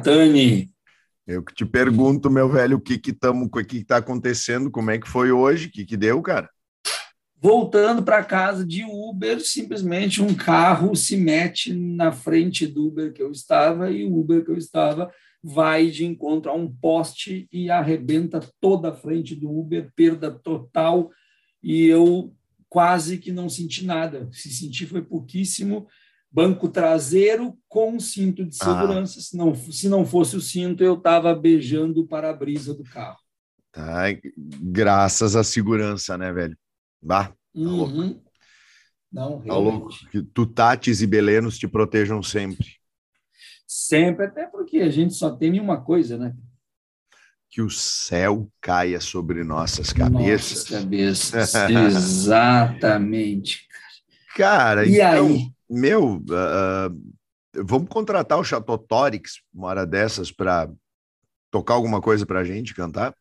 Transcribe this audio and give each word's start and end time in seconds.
Catani. 0.00 0.70
Eu 1.26 1.44
que 1.44 1.54
te 1.54 1.64
pergunto, 1.64 2.30
meu 2.30 2.48
velho, 2.48 2.78
o 2.78 2.80
que 2.80 2.98
que 2.98 3.10
estamos, 3.10 3.46
o 3.46 3.50
que 3.50 3.76
está 3.76 3.98
acontecendo, 3.98 4.70
como 4.70 4.90
é 4.90 4.98
que 4.98 5.08
foi 5.08 5.30
hoje, 5.30 5.68
o 5.68 5.70
que 5.70 5.84
que 5.84 5.96
deu, 5.96 6.20
cara? 6.22 6.48
Voltando 7.36 8.02
para 8.02 8.24
casa 8.24 8.66
de 8.66 8.84
Uber, 8.84 9.40
simplesmente 9.40 10.20
um 10.20 10.34
carro 10.34 10.94
se 10.96 11.16
mete 11.16 11.72
na 11.72 12.10
frente 12.12 12.66
do 12.66 12.88
Uber 12.88 13.12
que 13.12 13.22
eu 13.22 13.30
estava 13.30 13.90
e 13.90 14.04
o 14.04 14.18
Uber 14.18 14.44
que 14.44 14.50
eu 14.50 14.56
estava 14.56 15.10
vai 15.42 15.86
de 15.86 16.04
encontro 16.04 16.50
a 16.50 16.54
um 16.54 16.70
poste 16.70 17.48
e 17.50 17.70
arrebenta 17.70 18.40
toda 18.60 18.90
a 18.90 18.94
frente 18.94 19.34
do 19.34 19.50
Uber, 19.50 19.90
perda 19.94 20.30
total, 20.30 21.10
e 21.62 21.86
eu 21.86 22.34
quase 22.68 23.16
que 23.18 23.32
não 23.32 23.48
senti 23.48 23.86
nada. 23.86 24.28
Se 24.32 24.50
senti 24.50 24.84
foi 24.84 25.02
pouquíssimo. 25.02 25.86
Banco 26.32 26.68
traseiro 26.68 27.58
com 27.68 27.98
cinto 27.98 28.44
de 28.44 28.56
ah. 28.60 28.64
segurança. 28.64 29.18
Ah. 29.18 29.22
Se, 29.22 29.36
não, 29.36 29.54
se 29.54 29.88
não 29.88 30.06
fosse 30.06 30.36
o 30.36 30.40
cinto, 30.40 30.84
eu 30.84 30.94
estava 30.94 31.34
beijando 31.34 32.02
o 32.02 32.06
para-brisa 32.06 32.72
do 32.72 32.84
carro. 32.84 33.18
Tá, 33.72 34.04
graças 34.36 35.34
à 35.36 35.42
segurança, 35.44 36.16
né, 36.18 36.32
velho? 36.32 36.56
Bah, 37.02 37.28
tá 37.28 37.34
uhum. 37.54 37.76
louco. 37.76 38.22
Não, 39.12 39.40
tá 39.40 39.56
louco. 39.56 39.90
Que 40.10 40.22
Tutates 40.22 41.02
e 41.02 41.06
Belenos 41.06 41.58
te 41.58 41.66
protejam 41.66 42.22
sempre. 42.22 42.66
Sempre, 43.66 44.26
até 44.26 44.46
porque 44.46 44.78
a 44.78 44.90
gente 44.90 45.14
só 45.14 45.30
tem 45.30 45.58
uma 45.60 45.80
coisa, 45.80 46.18
né? 46.18 46.34
Que 47.48 47.62
o 47.62 47.70
céu 47.70 48.50
caia 48.60 49.00
sobre 49.00 49.42
nossas 49.42 49.92
cabeças. 49.92 50.70
Nossas 50.70 50.70
cabeças, 50.70 51.54
exatamente. 51.96 53.68
Cara, 54.36 54.86
e 54.86 54.94
então, 54.94 55.26
aí? 55.26 55.52
Meu, 55.70 56.16
uh, 56.16 57.14
vamos 57.54 57.88
contratar 57.88 58.38
o 58.38 58.44
Chatotorix 58.44 59.40
uma 59.54 59.68
hora 59.68 59.86
dessas 59.86 60.32
para 60.32 60.68
tocar 61.50 61.74
alguma 61.74 62.00
coisa 62.00 62.26
para 62.26 62.40
a 62.40 62.44
gente 62.44 62.74
cantar? 62.74 63.14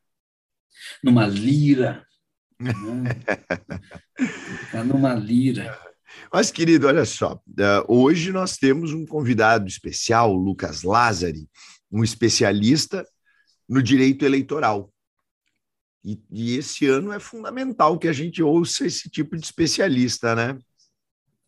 Numa 1.03 1.27
lira. 1.27 2.05
Né? 2.59 2.73
numa 4.85 5.13
lira. 5.13 5.77
Mas, 6.33 6.51
querido, 6.51 6.87
olha 6.87 7.05
só, 7.05 7.35
uh, 7.35 7.85
hoje 7.87 8.31
nós 8.31 8.57
temos 8.57 8.93
um 8.93 9.05
convidado 9.05 9.67
especial, 9.67 10.33
Lucas 10.33 10.83
Lázari, 10.83 11.47
um 11.91 12.03
especialista 12.03 13.07
no 13.67 13.81
direito 13.81 14.25
eleitoral. 14.25 14.91
E, 16.03 16.19
e, 16.31 16.57
esse 16.57 16.87
ano 16.87 17.11
é 17.11 17.19
fundamental 17.19 17.99
que 17.99 18.07
a 18.07 18.13
gente 18.13 18.41
ouça 18.41 18.87
esse 18.87 19.09
tipo 19.09 19.37
de 19.37 19.45
especialista, 19.45 20.33
né? 20.33 20.57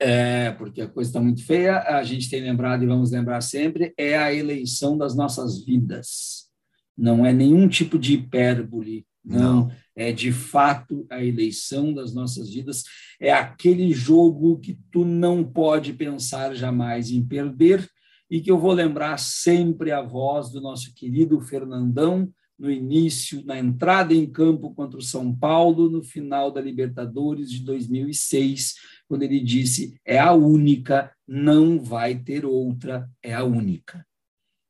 É, 0.03 0.49
porque 0.53 0.81
a 0.81 0.87
coisa 0.87 1.11
está 1.11 1.21
muito 1.21 1.45
feia, 1.45 1.79
a 1.81 2.03
gente 2.03 2.27
tem 2.27 2.41
lembrado 2.41 2.81
e 2.81 2.87
vamos 2.87 3.11
lembrar 3.11 3.39
sempre, 3.41 3.93
é 3.95 4.17
a 4.17 4.33
eleição 4.33 4.97
das 4.97 5.15
nossas 5.15 5.63
vidas. 5.63 6.49
Não 6.97 7.23
é 7.23 7.31
nenhum 7.31 7.67
tipo 7.67 7.99
de 7.99 8.15
hipérbole, 8.15 9.05
não. 9.23 9.67
não. 9.67 9.71
É 9.95 10.11
de 10.11 10.31
fato 10.31 11.05
a 11.07 11.23
eleição 11.23 11.93
das 11.93 12.15
nossas 12.15 12.49
vidas. 12.51 12.83
É 13.19 13.31
aquele 13.31 13.91
jogo 13.91 14.57
que 14.57 14.79
tu 14.91 15.05
não 15.05 15.43
pode 15.43 15.93
pensar 15.93 16.55
jamais 16.55 17.11
em 17.11 17.23
perder 17.23 17.87
e 18.27 18.41
que 18.41 18.49
eu 18.49 18.57
vou 18.57 18.71
lembrar 18.71 19.19
sempre 19.19 19.91
a 19.91 20.01
voz 20.01 20.49
do 20.49 20.59
nosso 20.59 20.95
querido 20.95 21.39
Fernandão 21.41 22.31
no 22.61 22.69
início, 22.69 23.43
na 23.43 23.57
entrada 23.57 24.13
em 24.13 24.25
campo 24.25 24.73
contra 24.75 24.99
o 24.99 25.01
São 25.01 25.35
Paulo, 25.35 25.89
no 25.89 26.03
final 26.03 26.51
da 26.51 26.61
Libertadores 26.61 27.49
de 27.49 27.63
2006, 27.63 28.75
quando 29.11 29.23
ele 29.23 29.41
disse: 29.41 29.93
é 30.05 30.17
a 30.17 30.31
única, 30.31 31.11
não 31.27 31.77
vai 31.77 32.15
ter 32.15 32.45
outra, 32.45 33.09
é 33.21 33.33
a 33.33 33.43
única. 33.43 34.05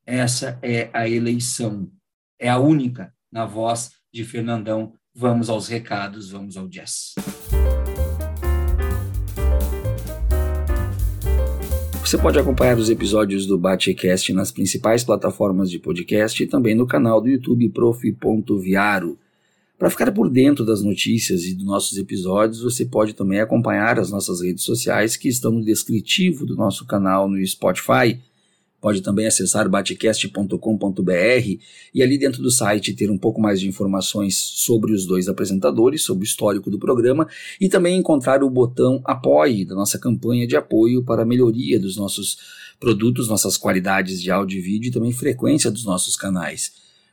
Essa 0.03 0.57
é 0.63 0.89
a 0.93 1.07
eleição, 1.07 1.91
é 2.39 2.49
a 2.49 2.57
única, 2.57 3.13
na 3.31 3.45
voz 3.45 3.91
de 4.11 4.23
Fernandão. 4.23 4.93
Vamos 5.13 5.47
aos 5.47 5.67
recados, 5.67 6.31
vamos 6.31 6.57
ao 6.57 6.67
jazz. 6.67 7.13
Você 11.99 12.17
pode 12.17 12.39
acompanhar 12.39 12.79
os 12.79 12.89
episódios 12.89 13.45
do 13.45 13.59
Batecast 13.59 14.33
nas 14.33 14.51
principais 14.51 15.03
plataformas 15.03 15.69
de 15.69 15.77
podcast 15.77 16.41
e 16.41 16.47
também 16.47 16.73
no 16.73 16.87
canal 16.87 17.21
do 17.21 17.29
YouTube 17.29 17.69
prof.viaro. 17.69 19.19
Para 19.81 19.89
ficar 19.89 20.11
por 20.11 20.29
dentro 20.29 20.63
das 20.63 20.83
notícias 20.83 21.43
e 21.45 21.55
dos 21.55 21.65
nossos 21.65 21.97
episódios, 21.97 22.61
você 22.61 22.85
pode 22.85 23.13
também 23.13 23.39
acompanhar 23.39 23.97
as 23.97 24.11
nossas 24.11 24.39
redes 24.39 24.63
sociais 24.63 25.17
que 25.17 25.27
estão 25.27 25.51
no 25.51 25.65
descritivo 25.65 26.45
do 26.45 26.55
nosso 26.55 26.85
canal 26.85 27.27
no 27.27 27.43
Spotify 27.43 28.15
Pode 28.81 29.01
também 29.01 29.27
acessar 29.27 29.69
batecast.com.br 29.69 31.59
e 31.93 32.01
ali 32.01 32.17
dentro 32.17 32.41
do 32.41 32.49
site 32.49 32.93
ter 32.93 33.11
um 33.11 33.17
pouco 33.17 33.39
mais 33.39 33.59
de 33.59 33.67
informações 33.67 34.35
sobre 34.35 34.91
os 34.91 35.05
dois 35.05 35.27
apresentadores, 35.27 36.03
sobre 36.03 36.23
o 36.23 36.25
histórico 36.25 36.69
do 36.71 36.79
programa 36.79 37.27
e 37.59 37.69
também 37.69 37.95
encontrar 37.95 38.43
o 38.43 38.49
botão 38.49 38.99
Apoie 39.05 39.65
da 39.65 39.75
nossa 39.75 39.99
campanha 39.99 40.47
de 40.47 40.55
apoio 40.55 41.03
para 41.03 41.21
a 41.21 41.25
melhoria 41.25 41.79
dos 41.79 41.95
nossos 41.95 42.37
produtos, 42.79 43.27
nossas 43.27 43.55
qualidades 43.55 44.19
de 44.19 44.31
áudio 44.31 44.57
e 44.57 44.61
vídeo 44.61 44.89
e 44.89 44.91
também 44.91 45.11
frequência 45.11 45.69
dos 45.69 45.85
nossos 45.85 46.15
canais. 46.15 46.90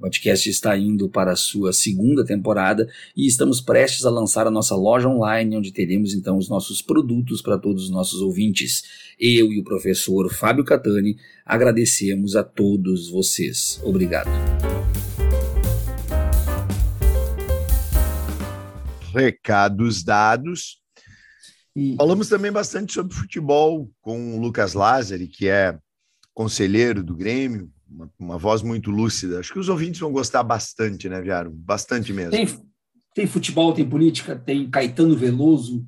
O 0.00 0.04
podcast 0.04 0.48
está 0.48 0.74
indo 0.78 1.10
para 1.10 1.32
a 1.32 1.36
sua 1.36 1.74
segunda 1.74 2.24
temporada 2.24 2.88
e 3.14 3.26
estamos 3.26 3.60
prestes 3.60 4.06
a 4.06 4.10
lançar 4.10 4.46
a 4.46 4.50
nossa 4.50 4.74
loja 4.74 5.06
online, 5.06 5.58
onde 5.58 5.70
teremos 5.72 6.14
então 6.14 6.38
os 6.38 6.48
nossos 6.48 6.80
produtos 6.80 7.42
para 7.42 7.58
todos 7.58 7.84
os 7.84 7.90
nossos 7.90 8.22
ouvintes. 8.22 8.82
Eu 9.18 9.52
e 9.52 9.60
o 9.60 9.62
professor 9.62 10.32
Fábio 10.32 10.64
Catani 10.64 11.18
agradecemos 11.44 12.34
a 12.34 12.42
todos 12.42 13.10
vocês. 13.10 13.78
Obrigado. 13.84 14.30
Recados 19.12 20.02
dados. 20.02 20.80
E... 21.76 21.94
Falamos 21.96 22.26
também 22.30 22.50
bastante 22.50 22.94
sobre 22.94 23.14
futebol 23.14 23.90
com 24.00 24.34
o 24.34 24.40
Lucas 24.40 24.72
Lázari, 24.72 25.28
que 25.28 25.46
é 25.46 25.78
conselheiro 26.32 27.04
do 27.04 27.14
Grêmio, 27.14 27.70
uma, 28.18 28.38
voz 28.38 28.62
muito 28.62 28.90
lúcida. 28.90 29.40
Acho 29.40 29.52
que 29.52 29.58
os 29.58 29.68
ouvintes 29.68 30.00
vão 30.00 30.12
gostar 30.12 30.42
bastante, 30.42 31.08
né, 31.08 31.20
Viaro? 31.20 31.50
Bastante 31.50 32.12
mesmo. 32.12 32.30
Tem, 32.32 32.48
tem 33.14 33.26
futebol, 33.26 33.72
tem 33.72 33.88
política, 33.88 34.36
tem 34.36 34.70
Caetano 34.70 35.16
Veloso, 35.16 35.86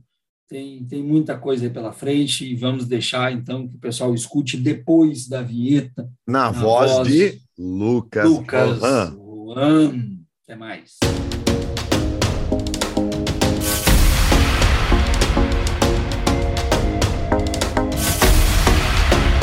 tem, 0.49 0.85
tem 0.85 1.03
muita 1.03 1.39
coisa 1.39 1.65
aí 1.65 1.71
pela 1.71 1.93
frente 1.93 2.45
e 2.45 2.55
vamos 2.55 2.87
deixar 2.87 3.33
então 3.33 3.67
que 3.67 3.77
o 3.77 3.81
pessoal 3.81 4.15
escute 4.15 4.57
depois 4.57 5.27
da 5.27 5.43
vinheta. 5.43 6.11
Na, 6.27 6.45
na 6.45 6.51
voz, 6.51 6.91
voz, 6.91 7.09
de 7.09 7.41
Lucas, 7.59 8.29
Lucas 8.29 8.79
Juan. 8.79 9.17
Juan. 9.17 10.19
Até 10.45 10.57
mais. 10.57 10.99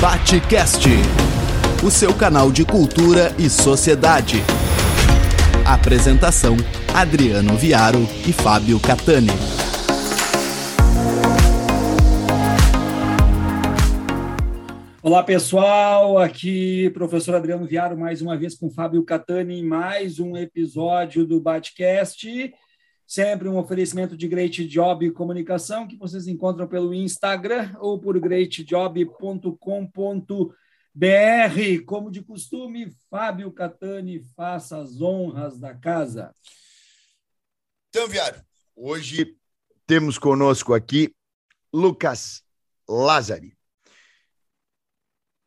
Batecast 0.01 0.87
o 1.81 1.89
seu 1.89 2.13
canal 2.13 2.51
de 2.51 2.65
cultura 2.65 3.33
e 3.39 3.49
sociedade. 3.49 4.43
Apresentação: 5.65 6.57
Adriano 6.93 7.55
Viaro 7.55 8.01
e 8.27 8.33
Fábio 8.33 8.77
Catani. 8.81 9.31
Olá 15.01 15.23
pessoal, 15.23 16.17
aqui 16.17 16.89
professor 16.89 17.35
Adriano 17.35 17.65
Viaro 17.65 17.97
mais 17.97 18.21
uma 18.21 18.37
vez 18.37 18.55
com 18.55 18.69
Fábio 18.69 19.01
Catani 19.03 19.59
em 19.59 19.65
mais 19.65 20.19
um 20.19 20.35
episódio 20.35 21.25
do 21.25 21.39
Batcast. 21.39 22.53
Sempre 23.07 23.47
um 23.47 23.57
oferecimento 23.57 24.17
de 24.17 24.27
Great 24.27 24.67
Job 24.67 25.09
Comunicação 25.11 25.87
que 25.87 25.95
vocês 25.95 26.27
encontram 26.27 26.67
pelo 26.67 26.93
Instagram 26.93 27.71
ou 27.79 27.97
por 27.97 28.19
greatjob.com.br 28.19 30.53
BR, 30.93 31.83
como 31.85 32.11
de 32.11 32.21
costume, 32.21 32.91
Fábio 33.09 33.51
Catani, 33.51 34.19
faça 34.35 34.77
as 34.79 35.01
honras 35.01 35.59
da 35.59 35.73
casa. 35.73 36.33
Então, 37.89 38.07
Viário, 38.07 38.41
hoje 38.75 39.35
temos 39.85 40.17
conosco 40.17 40.73
aqui 40.73 41.15
Lucas 41.73 42.43
Lázari, 42.87 43.57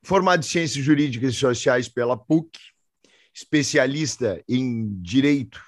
formado 0.05 0.45
em 0.45 0.49
Ciências 0.49 0.85
Jurídicas 0.85 1.35
e 1.35 1.39
Sociais 1.39 1.89
pela 1.89 2.17
PUC, 2.17 2.59
especialista 3.35 4.43
em 4.49 5.01
Direito 5.01 5.61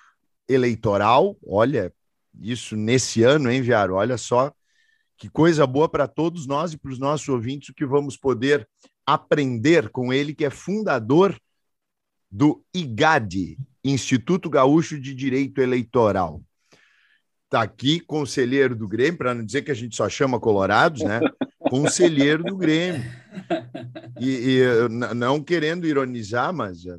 Eleitoral, 0.48 1.36
olha, 1.44 1.92
isso 2.40 2.76
nesse 2.76 3.22
ano, 3.22 3.50
hein, 3.50 3.62
Viaro? 3.62 3.94
Olha 3.94 4.18
só 4.18 4.52
que 5.16 5.30
coisa 5.30 5.66
boa 5.66 5.88
para 5.88 6.06
todos 6.06 6.46
nós 6.46 6.72
e 6.72 6.76
para 6.76 6.90
os 6.90 6.98
nossos 6.98 7.28
ouvintes, 7.28 7.68
o 7.68 7.74
que 7.74 7.86
vamos 7.86 8.16
poder 8.16 8.68
aprender 9.06 9.90
com 9.90 10.12
ele, 10.12 10.34
que 10.34 10.44
é 10.44 10.50
fundador 10.50 11.38
do 12.30 12.64
IGAD, 12.74 13.56
Instituto 13.84 14.50
Gaúcho 14.50 15.00
de 15.00 15.14
Direito 15.14 15.60
Eleitoral. 15.60 16.42
Está 17.44 17.62
aqui, 17.62 18.00
conselheiro 18.00 18.74
do 18.74 18.88
Grêmio, 18.88 19.18
para 19.18 19.34
não 19.34 19.44
dizer 19.44 19.62
que 19.62 19.70
a 19.70 19.74
gente 19.74 19.94
só 19.94 20.08
chama 20.08 20.40
colorados, 20.40 21.02
né? 21.02 21.20
Conselheiro 21.70 22.42
do 22.42 22.56
Grêmio. 22.56 23.02
E, 24.20 24.58
e 24.58 25.14
não 25.14 25.42
querendo 25.42 25.86
ironizar, 25.86 26.52
mas 26.52 26.84
eh, 26.84 26.98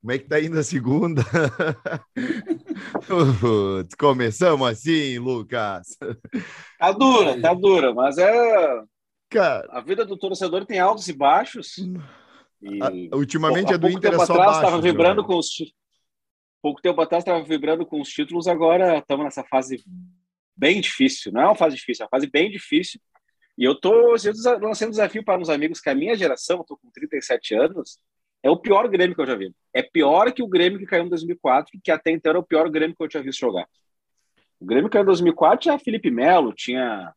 como 0.00 0.12
é 0.12 0.18
que 0.18 0.28
tá 0.28 0.40
indo 0.40 0.58
a 0.58 0.62
segunda? 0.62 1.22
Começamos 3.98 4.68
assim, 4.68 5.18
Lucas. 5.18 5.98
Tá 6.78 6.92
dura, 6.92 7.40
tá 7.40 7.52
dura, 7.52 7.92
mas 7.92 8.16
é. 8.16 8.82
Cara, 9.30 9.68
a 9.70 9.80
vida 9.80 10.04
do 10.04 10.16
torcedor 10.16 10.66
tem 10.66 10.80
altos 10.80 11.08
e 11.08 11.12
baixos. 11.12 11.78
E, 12.60 13.08
ultimamente 13.14 13.72
a, 13.72 13.76
a 13.76 13.78
do 13.78 13.88
Inter 13.88 14.12
é 14.12 14.26
só 14.26 14.34
atrás 14.34 14.56
estava 14.56 14.80
vibrando 14.80 15.24
com 15.24 15.38
os 15.38 15.48
pouco 16.60 16.82
tempo 16.82 17.00
atrás 17.00 17.22
estava 17.22 17.42
vibrando 17.42 17.86
com 17.86 18.00
os 18.00 18.08
títulos, 18.10 18.46
agora 18.46 18.98
estamos 18.98 19.24
nessa 19.24 19.42
fase 19.44 19.82
bem 20.54 20.80
difícil. 20.80 21.32
Não 21.32 21.40
é 21.40 21.44
uma 21.46 21.54
fase 21.54 21.76
difícil, 21.76 22.02
é 22.02 22.04
uma 22.04 22.10
fase 22.10 22.28
bem 22.30 22.50
difícil. 22.50 23.00
E 23.56 23.64
eu 23.64 23.72
estou 23.72 24.14
lançando 24.60 24.88
um 24.88 24.90
desafio 24.90 25.24
para 25.24 25.40
uns 25.40 25.48
amigos 25.48 25.80
que 25.80 25.88
a 25.88 25.94
minha 25.94 26.14
geração, 26.14 26.60
estou 26.60 26.76
com 26.76 26.90
37 26.90 27.54
anos, 27.54 27.98
é 28.42 28.50
o 28.50 28.56
pior 28.56 28.88
Grêmio 28.88 29.14
que 29.14 29.20
eu 29.20 29.26
já 29.26 29.36
vi. 29.36 29.54
É 29.72 29.82
pior 29.82 30.32
que 30.32 30.42
o 30.42 30.48
Grêmio 30.48 30.78
que 30.78 30.86
caiu 30.86 31.04
em 31.04 31.08
2004, 31.08 31.78
que 31.82 31.90
até 31.90 32.10
então 32.10 32.30
era 32.30 32.38
o 32.38 32.44
pior 32.44 32.68
Grêmio 32.70 32.96
que 32.96 33.02
eu 33.02 33.08
tinha 33.08 33.22
visto 33.22 33.40
jogar. 33.40 33.66
O 34.58 34.66
Grêmio 34.66 34.88
que 34.88 34.94
caiu 34.94 35.02
em 35.02 35.06
2004 35.06 35.60
tinha 35.60 35.78
Felipe 35.78 36.10
Melo, 36.10 36.52
tinha 36.52 37.14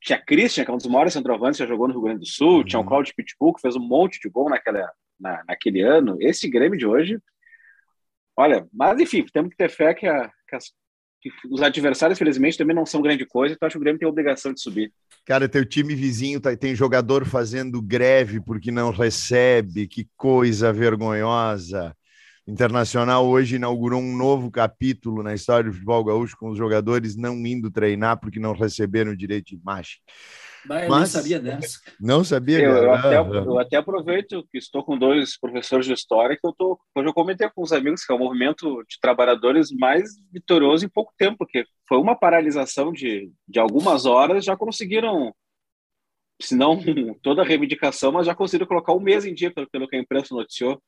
tinha 0.00 0.20
Christian, 0.20 0.64
que 0.64 0.70
é 0.70 0.74
um 0.74 0.78
dos 0.78 0.86
maiores 0.86 1.12
centroavantes, 1.12 1.58
já 1.58 1.66
jogou 1.66 1.88
no 1.88 1.94
Rio 1.94 2.02
Grande 2.02 2.20
do 2.20 2.26
Sul, 2.26 2.58
uhum. 2.58 2.64
tinha 2.64 2.80
o 2.80 2.84
Claudio 2.84 3.14
Pitbull, 3.16 3.54
que 3.54 3.60
fez 3.60 3.76
um 3.76 3.80
monte 3.80 4.20
de 4.20 4.28
gol 4.28 4.48
naquela, 4.48 4.90
na, 5.18 5.42
naquele 5.46 5.80
ano. 5.80 6.16
Esse 6.20 6.48
Grêmio 6.48 6.78
de 6.78 6.86
hoje, 6.86 7.18
olha, 8.36 8.66
mas 8.72 9.00
enfim, 9.00 9.24
temos 9.32 9.50
que 9.50 9.56
ter 9.56 9.70
fé 9.70 9.92
que, 9.94 10.06
a, 10.06 10.30
que, 10.48 10.56
as, 10.56 10.72
que 11.20 11.30
os 11.50 11.62
adversários, 11.62 12.18
felizmente, 12.18 12.56
também 12.56 12.76
não 12.76 12.86
são 12.86 13.02
grande 13.02 13.26
coisa, 13.26 13.54
então 13.54 13.66
acho 13.66 13.74
que 13.74 13.78
o 13.78 13.82
Grêmio 13.82 13.98
tem 13.98 14.06
a 14.06 14.10
obrigação 14.10 14.52
de 14.52 14.60
subir. 14.60 14.92
Cara, 15.26 15.48
teu 15.48 15.64
time 15.64 15.94
vizinho 15.94 16.40
tá, 16.40 16.56
tem 16.56 16.74
jogador 16.74 17.26
fazendo 17.26 17.82
greve 17.82 18.40
porque 18.40 18.70
não 18.70 18.90
recebe, 18.90 19.88
que 19.88 20.08
coisa 20.16 20.72
vergonhosa. 20.72 21.94
Internacional 22.48 23.28
hoje 23.28 23.56
inaugurou 23.56 24.00
um 24.00 24.16
novo 24.16 24.50
capítulo 24.50 25.22
na 25.22 25.34
história 25.34 25.68
do 25.68 25.74
futebol 25.74 26.02
gaúcho 26.02 26.34
com 26.38 26.48
os 26.48 26.56
jogadores 26.56 27.14
não 27.14 27.34
indo 27.46 27.70
treinar 27.70 28.18
porque 28.18 28.40
não 28.40 28.54
receberam 28.54 29.12
o 29.12 29.16
direito 29.16 29.48
de 29.48 29.56
imagem. 29.56 29.98
Mas, 30.64 30.88
Mas 30.88 30.98
não 30.98 31.06
sabia 31.06 31.40
dessa. 31.40 31.78
Não 32.00 32.24
sabia. 32.24 32.60
Eu, 32.60 32.72
eu, 32.72 32.92
até, 32.94 33.18
eu, 33.18 33.58
até, 33.58 33.76
aproveito 33.76 34.48
que 34.50 34.56
estou 34.56 34.82
com 34.82 34.96
dois 34.96 35.38
professores 35.38 35.84
de 35.84 35.92
história 35.92 36.38
que 36.40 36.46
eu 36.46 36.54
tô, 36.54 36.80
hoje 36.96 37.06
eu 37.06 37.12
comentei 37.12 37.50
com 37.50 37.62
os 37.62 37.70
amigos 37.70 38.02
que 38.02 38.10
é 38.10 38.16
o 38.16 38.18
movimento 38.18 38.82
de 38.88 38.98
trabalhadores 38.98 39.70
mais 39.70 40.08
vitorioso 40.32 40.86
em 40.86 40.88
pouco 40.88 41.12
tempo, 41.18 41.36
porque 41.36 41.66
foi 41.86 41.98
uma 41.98 42.16
paralisação 42.16 42.90
de, 42.90 43.30
de 43.46 43.58
algumas 43.58 44.06
horas, 44.06 44.42
já 44.42 44.56
conseguiram, 44.56 45.34
se 46.40 46.56
não 46.56 46.80
toda 47.22 47.42
a 47.42 47.44
reivindicação, 47.44 48.10
mas 48.10 48.24
já 48.24 48.34
conseguiram 48.34 48.66
colocar 48.66 48.94
um 48.94 49.00
mês 49.00 49.26
em 49.26 49.34
dia, 49.34 49.52
pelo, 49.52 49.68
pelo 49.68 49.86
que 49.86 49.96
a 49.96 50.00
imprensa 50.00 50.34
noticiou. 50.34 50.82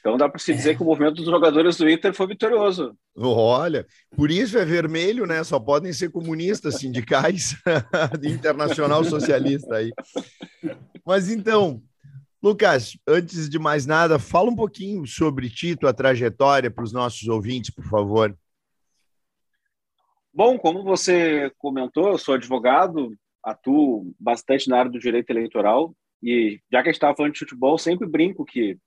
Então 0.00 0.16
dá 0.16 0.28
para 0.28 0.38
se 0.38 0.54
dizer 0.54 0.70
é. 0.70 0.74
que 0.74 0.82
o 0.82 0.86
movimento 0.86 1.16
dos 1.16 1.26
jogadores 1.26 1.76
do 1.76 1.88
Inter 1.88 2.14
foi 2.14 2.26
vitorioso. 2.26 2.96
Olha, 3.14 3.86
por 4.16 4.30
isso 4.30 4.58
é 4.58 4.64
vermelho, 4.64 5.26
né? 5.26 5.44
Só 5.44 5.60
podem 5.60 5.92
ser 5.92 6.10
comunistas, 6.10 6.78
sindicais, 6.78 7.54
internacional 8.24 9.04
socialista 9.04 9.76
aí. 9.76 9.92
Mas 11.04 11.30
então, 11.30 11.82
Lucas, 12.42 12.96
antes 13.06 13.48
de 13.48 13.58
mais 13.58 13.84
nada, 13.84 14.18
fala 14.18 14.50
um 14.50 14.56
pouquinho 14.56 15.06
sobre 15.06 15.50
ti, 15.50 15.76
tua 15.76 15.92
trajetória 15.92 16.70
para 16.70 16.84
os 16.84 16.92
nossos 16.92 17.28
ouvintes, 17.28 17.70
por 17.70 17.84
favor. 17.84 18.34
Bom, 20.32 20.58
como 20.58 20.82
você 20.82 21.52
comentou, 21.58 22.08
eu 22.08 22.18
sou 22.18 22.34
advogado, 22.34 23.14
atuo 23.44 24.14
bastante 24.18 24.70
na 24.70 24.78
área 24.78 24.90
do 24.90 24.98
direito 24.98 25.28
eleitoral 25.28 25.94
e 26.22 26.58
já 26.72 26.82
que 26.82 26.88
a 26.88 26.92
gente 26.92 26.96
estava 26.96 27.16
falando 27.16 27.32
de 27.32 27.38
futebol, 27.40 27.76
sempre 27.76 28.08
brinco 28.08 28.44
que 28.44 28.78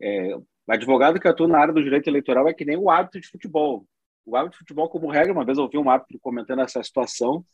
é, 0.00 0.34
o 0.34 0.44
advogado 0.68 1.20
que 1.20 1.28
atua 1.28 1.48
na 1.48 1.58
área 1.58 1.74
do 1.74 1.82
direito 1.82 2.08
eleitoral 2.08 2.48
é 2.48 2.54
que 2.54 2.64
nem 2.64 2.76
o 2.76 2.90
árbitro 2.90 3.20
de 3.20 3.28
futebol. 3.28 3.86
O 4.24 4.36
árbitro 4.36 4.58
de 4.58 4.58
futebol, 4.58 4.88
como 4.88 5.10
regra, 5.10 5.32
uma 5.32 5.44
vez 5.44 5.58
eu 5.58 5.64
ouvi 5.64 5.78
um 5.78 5.90
árbitro 5.90 6.18
comentando 6.20 6.60
essa 6.60 6.82
situação, 6.82 7.44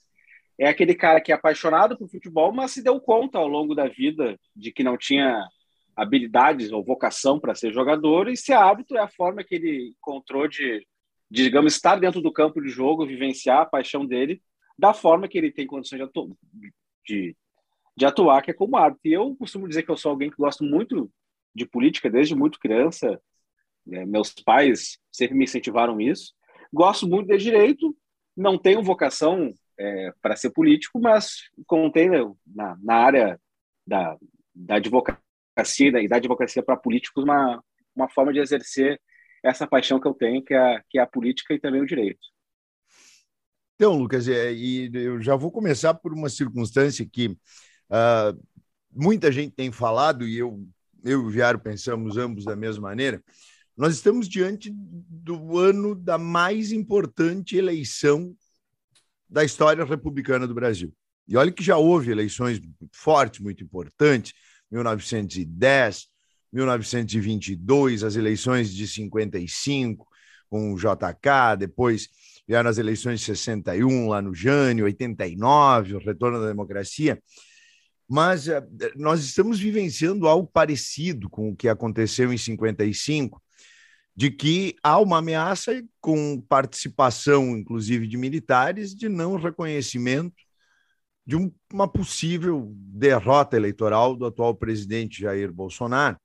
é 0.59 0.69
aquele 0.69 0.95
cara 0.95 1.21
que 1.21 1.33
é 1.33 1.35
apaixonado 1.35 1.97
por 1.97 2.09
futebol, 2.09 2.53
mas 2.53 2.73
se 2.73 2.83
deu 2.83 3.01
conta 3.01 3.39
ao 3.39 3.47
longo 3.47 3.75
da 3.75 3.89
vida 3.89 4.39
de 4.55 4.73
que 4.73 4.83
não 4.83 4.97
tinha 4.97 5.47
habilidades 5.95 6.73
ou 6.73 6.85
vocação 6.85 7.39
para 7.39 7.55
ser 7.55 7.73
jogador, 7.73 8.29
e 8.29 8.37
ser 8.37 8.55
árbitro 8.55 8.97
é 8.97 9.01
a 9.01 9.09
forma 9.09 9.45
que 9.45 9.55
ele 9.55 9.95
encontrou 9.99 10.47
de, 10.47 10.87
de, 11.31 11.43
digamos, 11.43 11.75
estar 11.75 11.97
dentro 11.97 12.21
do 12.21 12.33
campo 12.33 12.61
de 12.61 12.69
jogo, 12.69 13.07
vivenciar 13.07 13.63
a 13.63 13.67
paixão 13.67 14.05
dele, 14.05 14.43
da 14.79 14.93
forma 14.93 15.29
que 15.29 15.39
ele 15.39 15.51
tem 15.51 15.67
condições 15.67 15.99
de, 15.99 16.05
atu 16.05 16.37
de, 17.05 17.37
de 17.97 18.07
atuar, 18.07 18.43
que 18.43 18.51
é 18.51 18.55
como 18.55 18.77
árbitro. 18.77 19.09
E 19.09 19.13
eu 19.15 19.35
costumo 19.37 19.69
dizer 19.69 19.83
que 19.83 19.91
eu 19.91 19.97
sou 19.97 20.11
alguém 20.11 20.31
que 20.31 20.37
gosto 20.37 20.65
muito 20.65 21.11
de 21.57 21.67
política 21.67 22.11
desde 22.11 22.35
muito 22.35 22.59
criança. 22.61 23.21
É, 23.91 24.05
meus 24.05 24.33
pais 24.33 24.99
sempre 25.11 25.37
me 25.37 25.45
incentivaram 25.45 26.01
isso. 26.01 26.35
Gosto 26.73 27.09
muito 27.09 27.29
de 27.29 27.39
direito, 27.39 27.97
não 28.37 28.59
tenho 28.59 28.83
vocação 28.83 29.53
é, 29.79 30.13
para 30.21 30.37
ser 30.37 30.51
político, 30.51 31.01
mas 31.01 31.37
contei 31.67 32.09
né, 32.09 32.19
na, 32.47 32.77
na 32.83 32.95
área 32.95 33.41
da, 33.87 34.17
da 34.55 34.77
advocacia 34.77 36.01
e 36.03 36.09
da 36.09 36.17
advocacia 36.17 36.63
para 36.63 36.77
políticos 36.77 37.25
uma, 37.25 37.63
uma 37.95 38.09
forma 38.09 38.33
de 38.33 38.41
exercer 38.41 39.01
essa 39.43 39.67
paixão 39.67 40.01
que 40.01 40.09
eu 40.09 40.15
tenho, 40.15 40.43
que 40.43 40.53
é, 40.53 40.83
que 40.91 40.99
é 40.99 41.03
a 41.03 41.07
política 41.07 41.55
e 41.55 41.61
também 41.61 41.81
o 41.81 41.87
direito. 41.87 42.21
Então, 43.77 43.97
Lucas, 43.97 44.27
é, 44.29 44.53
e 44.53 44.91
eu 44.93 45.21
já 45.21 45.37
vou 45.37 45.53
começar 45.53 45.95
por 45.95 46.13
uma 46.13 46.29
circunstância 46.29 47.07
que 47.11 47.29
uh, 47.29 48.47
muita 48.91 49.31
gente 49.31 49.55
tem 49.55 49.71
falado, 49.71 50.27
e 50.27 50.39
eu 50.39 50.67
eu 51.07 51.23
e 51.23 51.25
o 51.25 51.31
Viário 51.31 51.61
pensamos 51.61 52.17
ambos 52.17 52.45
da 52.45 52.57
mesma 52.57 52.89
maneira, 52.89 53.23
nós 53.77 53.95
estamos 53.95 54.29
diante 54.29 54.73
do 54.75 55.59
ano 55.59 55.95
da 55.95 56.19
mais 56.19 56.73
importante 56.73 57.57
eleição 57.57 58.35
da 59.29 59.45
história 59.45 59.85
republicana 59.85 60.47
do 60.47 60.55
Brasil. 60.55 60.93
E 61.29 61.37
olha 61.37 61.53
que 61.53 61.63
já 61.63 61.77
houve 61.77 62.11
eleições 62.11 62.61
fortes, 62.93 63.41
muito 63.41 63.63
importantes, 63.63 64.33
1910, 64.71 66.09
1922, 66.53 68.03
as 68.03 68.17
eleições 68.17 68.73
de 68.73 68.89
55 68.89 70.07
com 70.49 70.73
o 70.73 70.77
JK, 70.77 71.57
depois 71.59 72.09
vieram 72.49 72.71
as 72.71 72.79
eleições 72.79 73.21
de 73.21 73.27
61 73.27 74.09
lá 74.09 74.23
no 74.23 74.35
Jânio, 74.35 74.85
89, 74.85 75.97
o 75.97 75.99
retorno 75.99 76.41
da 76.41 76.47
democracia 76.47 77.21
mas 78.09 78.49
eh, 78.49 78.63
nós 78.95 79.25
estamos 79.25 79.59
vivenciando 79.59 80.29
algo 80.29 80.47
parecido 80.47 81.29
com 81.29 81.51
o 81.51 81.57
que 81.57 81.69
aconteceu 81.69 82.33
em 82.33 82.39
55, 82.39 83.43
de 84.15 84.31
que 84.31 84.77
há 84.83 84.99
uma 84.99 85.19
ameaça 85.19 85.85
com 86.01 86.41
participação, 86.41 87.57
inclusive, 87.57 88.07
de 88.07 88.17
militares, 88.17 88.95
de 88.95 89.09
não 89.09 89.37
reconhecimento 89.37 90.35
de 91.27 91.37
um, 91.37 91.53
uma 91.73 91.89
possível 91.89 92.73
derrota 92.77 93.57
eleitoral 93.57 94.15
do 94.15 94.25
atual 94.25 94.55
presidente 94.55 95.21
Jair 95.21 95.53
Bolsonaro. 95.53 96.17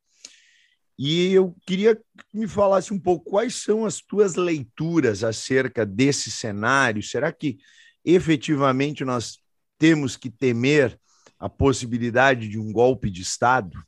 E 0.98 1.34
eu 1.34 1.56
queria 1.66 1.96
que 1.96 2.04
me 2.32 2.48
falasse 2.48 2.94
um 2.94 3.00
pouco 3.00 3.32
quais 3.32 3.56
são 3.56 3.86
as 3.86 4.00
tuas 4.00 4.36
leituras 4.36 5.24
acerca 5.24 5.84
desse 5.84 6.30
cenário. 6.30 7.02
Será 7.02 7.32
que 7.32 7.58
efetivamente 8.06 9.04
nós 9.04 9.40
temos 9.80 10.16
que 10.16 10.30
temer 10.30 11.00
a 11.42 11.50
possibilidade 11.50 12.48
de 12.48 12.60
um 12.60 12.72
golpe 12.72 13.10
de 13.10 13.24
Estado? 13.24 13.84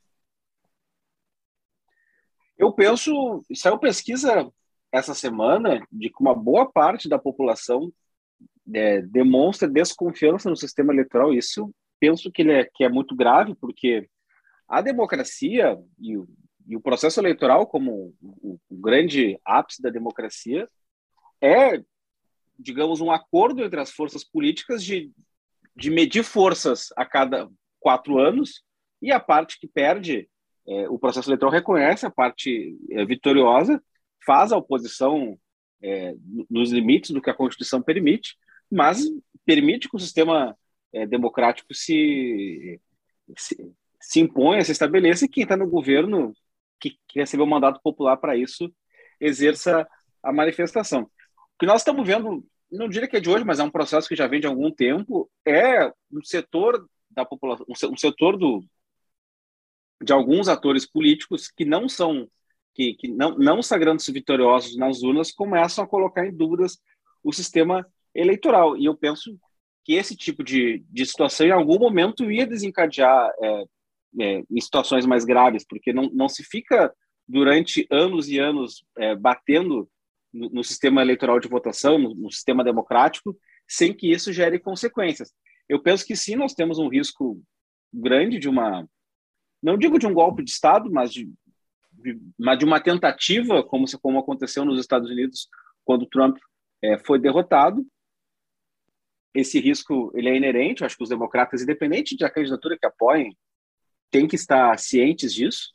Eu 2.58 2.74
penso, 2.74 3.46
saiu 3.54 3.78
pesquisa 3.78 4.52
essa 4.92 5.14
semana 5.14 5.86
de 5.92 6.10
que 6.10 6.20
uma 6.20 6.34
boa 6.34 6.66
parte 6.66 7.08
da 7.08 7.20
população 7.20 7.94
é, 8.74 9.04
demonstra 9.04 9.68
desconfiança 9.70 10.50
no 10.50 10.58
sistema 10.58 10.92
eleitoral. 10.92 11.32
Isso 11.32 11.72
penso 12.00 12.32
que, 12.32 12.42
é, 12.42 12.68
que 12.74 12.84
é 12.84 12.90
muito 12.90 13.16
grave, 13.16 13.54
porque 13.54 14.10
a 14.68 14.82
democracia 14.82 15.78
e 16.00 16.18
o, 16.18 16.28
e 16.66 16.76
o 16.76 16.82
processo 16.82 17.20
eleitoral, 17.20 17.68
como 17.68 18.16
o, 18.20 18.60
o 18.68 18.76
grande 18.76 19.40
ápice 19.46 19.80
da 19.80 19.92
democracia, 19.92 20.68
é, 21.40 21.84
digamos, 22.58 23.00
um 23.00 23.12
acordo 23.12 23.64
entre 23.64 23.80
as 23.80 23.92
forças 23.92 24.24
políticas 24.24 24.84
de 24.84 25.12
de 25.76 25.90
medir 25.90 26.24
forças 26.24 26.90
a 26.96 27.06
cada 27.06 27.50
quatro 27.80 28.20
anos 28.20 28.64
e 29.02 29.12
a 29.12 29.20
parte 29.20 29.60
que 29.60 29.68
perde, 29.68 30.30
é, 30.68 30.88
o 30.90 30.98
processo 30.98 31.30
eleitoral 31.30 31.52
reconhece 31.52 32.06
a 32.06 32.12
parte 32.12 32.78
é, 32.92 33.06
vitoriosa, 33.06 33.84
faz 34.26 34.52
a 34.52 34.58
oposição 34.58 35.38
é, 35.82 36.16
nos 36.50 36.72
limites 36.72 37.12
do 37.12 37.22
que 37.22 37.30
a 37.30 37.34
Constituição 37.34 37.82
permite, 37.82 38.38
mas 38.72 39.04
permite 39.46 39.90
que 39.90 39.96
o 39.96 40.00
sistema 40.00 40.58
é, 40.94 41.06
democrático 41.06 41.74
se, 41.74 42.80
se, 43.38 43.74
se 44.00 44.20
imponha, 44.20 44.64
se 44.64 44.72
estabeleça 44.72 45.26
e 45.26 45.30
quem 45.30 45.44
está 45.44 45.58
no 45.58 45.70
governo, 45.70 46.34
que, 46.80 46.98
que 47.08 47.20
recebeu 47.20 47.46
mandato 47.46 47.82
popular 47.84 48.16
para 48.18 48.38
isso, 48.38 48.74
exerça 49.20 49.88
a 50.22 50.32
manifestação. 50.32 51.04
O 51.04 51.60
que 51.60 51.66
nós 51.66 51.82
estamos 51.82 52.08
vendo, 52.08 52.46
não 52.78 52.90
diria 52.90 53.08
que 53.08 53.18
é 53.18 53.20
de 53.20 53.30
hoje, 53.30 53.46
mas 53.46 53.60
é 53.60 53.64
um 53.64 53.72
processo 53.72 54.08
que 54.08 54.16
já 54.16 54.28
vem 54.28 54.40
de 54.40 54.48
algum 54.48 54.72
tempo, 54.72 55.30
é 55.46 55.88
um 56.12 56.24
setor 56.24 56.88
da 57.10 57.24
população, 57.24 57.66
um 57.70 57.98
setor 57.98 58.38
do, 58.38 58.64
de 60.04 60.12
alguns 60.12 60.48
atores 60.48 60.86
políticos 60.86 61.50
que 61.50 61.66
não 61.66 61.88
são 61.88 62.28
que, 62.74 62.96
que 62.96 63.08
não, 63.08 63.38
não 63.38 63.62
sagrando-se 63.62 64.12
vitoriosos 64.12 64.76
nas 64.76 65.04
urnas, 65.04 65.32
começam 65.32 65.84
a 65.84 65.88
colocar 65.88 66.26
em 66.26 66.36
dúvidas 66.36 66.80
o 67.24 67.32
sistema 67.32 67.86
eleitoral. 68.16 68.76
E 68.76 68.86
eu 68.86 68.98
penso 68.98 69.38
que 69.84 69.94
esse 69.94 70.16
tipo 70.16 70.44
de, 70.44 70.84
de 70.90 71.06
situação, 71.06 71.46
em 71.46 71.52
algum 71.52 71.78
momento, 71.78 72.32
ia 72.32 72.48
desencadear 72.48 73.32
é, 73.42 73.64
é, 74.20 74.44
em 74.50 74.62
situações 74.62 75.06
mais 75.06 75.24
graves, 75.24 75.66
porque 75.68 75.94
não, 75.94 76.10
não 76.14 76.28
se 76.28 76.44
fica 76.44 76.94
durante 77.28 77.88
anos 77.90 78.28
e 78.28 78.40
anos 78.40 78.84
é, 78.98 79.16
batendo 79.16 79.88
no, 80.34 80.50
no, 80.50 80.64
sistema 80.64 81.02
eleitoral 81.02 81.40
de 81.40 81.48
votação, 81.48 81.98
no, 81.98 82.16
no, 82.16 82.32
sistema 82.32 82.64
democrático, 82.64 83.38
sem 83.68 83.94
que 83.94 84.12
isso 84.12 84.34
gere 84.34 84.60
consequências. 84.60 85.32
Eu 85.70 85.82
penso 85.82 86.06
que 86.06 86.16
sim, 86.16 86.36
nós 86.36 86.54
temos 86.54 86.80
um 86.80 86.90
risco 86.90 87.42
grande 87.94 88.40
de 88.40 88.50
uma, 88.50 88.88
não 89.62 89.78
digo 89.78 90.00
de 90.00 90.08
um 90.08 90.14
golpe 90.14 90.44
de 90.44 90.52
Estado, 90.52 90.92
mas 90.92 91.14
de, 91.14 91.32
mas 92.38 92.58
de 92.58 92.66
uma 92.66 92.82
tentativa, 92.82 93.64
como, 93.64 93.86
como 94.02 94.20
aconteceu 94.20 94.66
nos 94.66 94.80
Estados 94.80 95.10
Unidos 95.10 95.48
quando 95.86 96.08
Trump 96.08 96.38
é, 96.82 96.98
foi 96.98 97.20
derrotado. 97.20 97.86
Esse 99.34 99.60
risco 99.60 100.12
ele 100.14 100.30
é 100.30 100.36
inerente, 100.36 100.82
eu 100.82 100.86
acho 100.86 100.98
que 100.98 101.04
os 101.04 101.10
democratas, 101.10 101.62
independente 101.62 102.16
de 102.16 102.24
a 102.24 102.30
candidatura 102.30 102.78
que 102.78 102.86
apoiem, 102.86 103.36
têm 104.12 104.28
que 104.28 104.36
estar 104.36 104.78
cientes 104.78 105.34
disso. 105.34 105.72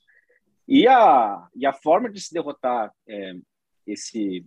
E 0.66 0.86
a, 0.86 1.48
e 1.56 1.66
a 1.66 1.72
forma 1.72 2.10
de 2.10 2.20
se 2.20 2.32
derrotar 2.32 2.92
é, 3.08 3.32
esse, 3.92 4.44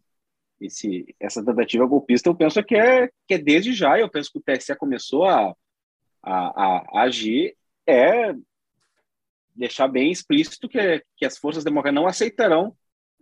esse, 0.59 1.15
essa 1.19 1.43
tentativa 1.43 1.85
golpista, 1.85 2.29
eu 2.29 2.35
penso 2.35 2.63
que 2.63 2.75
é, 2.75 3.09
que 3.27 3.33
é 3.33 3.37
desde 3.37 3.73
já, 3.73 3.99
eu 3.99 4.09
penso 4.09 4.31
que 4.31 4.39
o 4.39 4.41
TSE 4.41 4.75
começou 4.75 5.25
a, 5.25 5.55
a, 6.23 6.99
a 6.99 7.01
agir, 7.01 7.55
é 7.85 8.33
deixar 9.55 9.87
bem 9.87 10.11
explícito 10.11 10.69
que, 10.69 11.03
que 11.17 11.25
as 11.25 11.37
forças 11.37 11.63
democráticas 11.63 12.01
não 12.01 12.07
aceitarão 12.07 12.75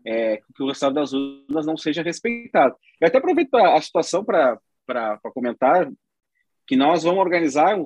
é, 0.06 0.38
que 0.56 0.64
o 0.64 0.68
resultado 0.68 0.96
das 0.96 1.14
urnas 1.14 1.66
não 1.66 1.76
seja 1.76 2.02
respeitado. 2.02 2.76
Eu 3.00 3.08
até 3.08 3.18
aproveito 3.18 3.54
a 3.56 3.82
situação 3.82 4.24
para 4.24 4.60
comentar 5.34 5.92
que 6.66 6.76
nós 6.76 7.04
vamos 7.04 7.20
organizar, 7.20 7.78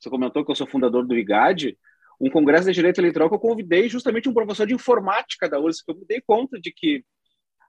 você 0.00 0.08
comentou 0.08 0.44
que 0.44 0.50
eu 0.50 0.54
sou 0.54 0.66
fundador 0.66 1.06
do 1.06 1.16
IGAD, 1.16 1.76
um 2.20 2.30
congresso 2.30 2.66
de 2.66 2.74
direito 2.74 3.00
eleitoral 3.00 3.28
que 3.28 3.34
eu 3.34 3.40
convidei 3.40 3.88
justamente 3.88 4.28
um 4.28 4.34
professor 4.34 4.66
de 4.66 4.74
informática 4.74 5.48
da 5.48 5.58
URSS, 5.58 5.84
que 5.84 5.90
eu 5.90 5.96
me 5.96 6.04
dei 6.04 6.20
conta 6.20 6.60
de 6.60 6.70
que 6.70 7.04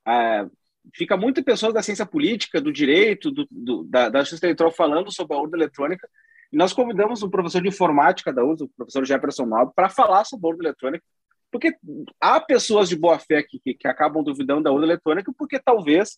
é, 0.06 0.46
fica 0.94 1.16
muita 1.16 1.42
pessoa 1.42 1.72
da 1.72 1.82
ciência 1.82 2.06
política, 2.06 2.60
do 2.60 2.72
direito, 2.72 3.32
do, 3.32 3.48
do, 3.50 3.84
da, 3.86 4.10
da 4.10 4.20
justiça 4.20 4.46
eleitoral 4.46 4.72
falando 4.72 5.12
sobre 5.12 5.36
a 5.36 5.40
urna 5.40 5.58
eletrônica, 5.58 6.08
e 6.52 6.58
nós 6.58 6.74
convidamos 6.74 7.24
o 7.24 7.30
professor 7.30 7.62
de 7.62 7.70
informática 7.70 8.34
da 8.34 8.44
USP, 8.44 8.64
o 8.64 8.70
professor 8.76 9.06
Jefferson 9.06 9.46
Maldo, 9.46 9.72
para 9.74 9.90
falar 9.90 10.26
sobre 10.26 10.48
a 10.48 10.50
urna 10.50 10.64
eletrônica, 10.66 11.06
porque 11.50 11.76
há 12.20 12.40
pessoas 12.40 12.90
de 12.90 12.96
boa 12.96 13.20
fé 13.20 13.44
que, 13.44 13.60
que, 13.60 13.74
que 13.74 13.88
acabam 13.88 14.24
duvidando 14.24 14.64
da 14.64 14.72
urna 14.72 14.86
eletrônica 14.86 15.34
porque 15.38 15.60
talvez 15.60 16.18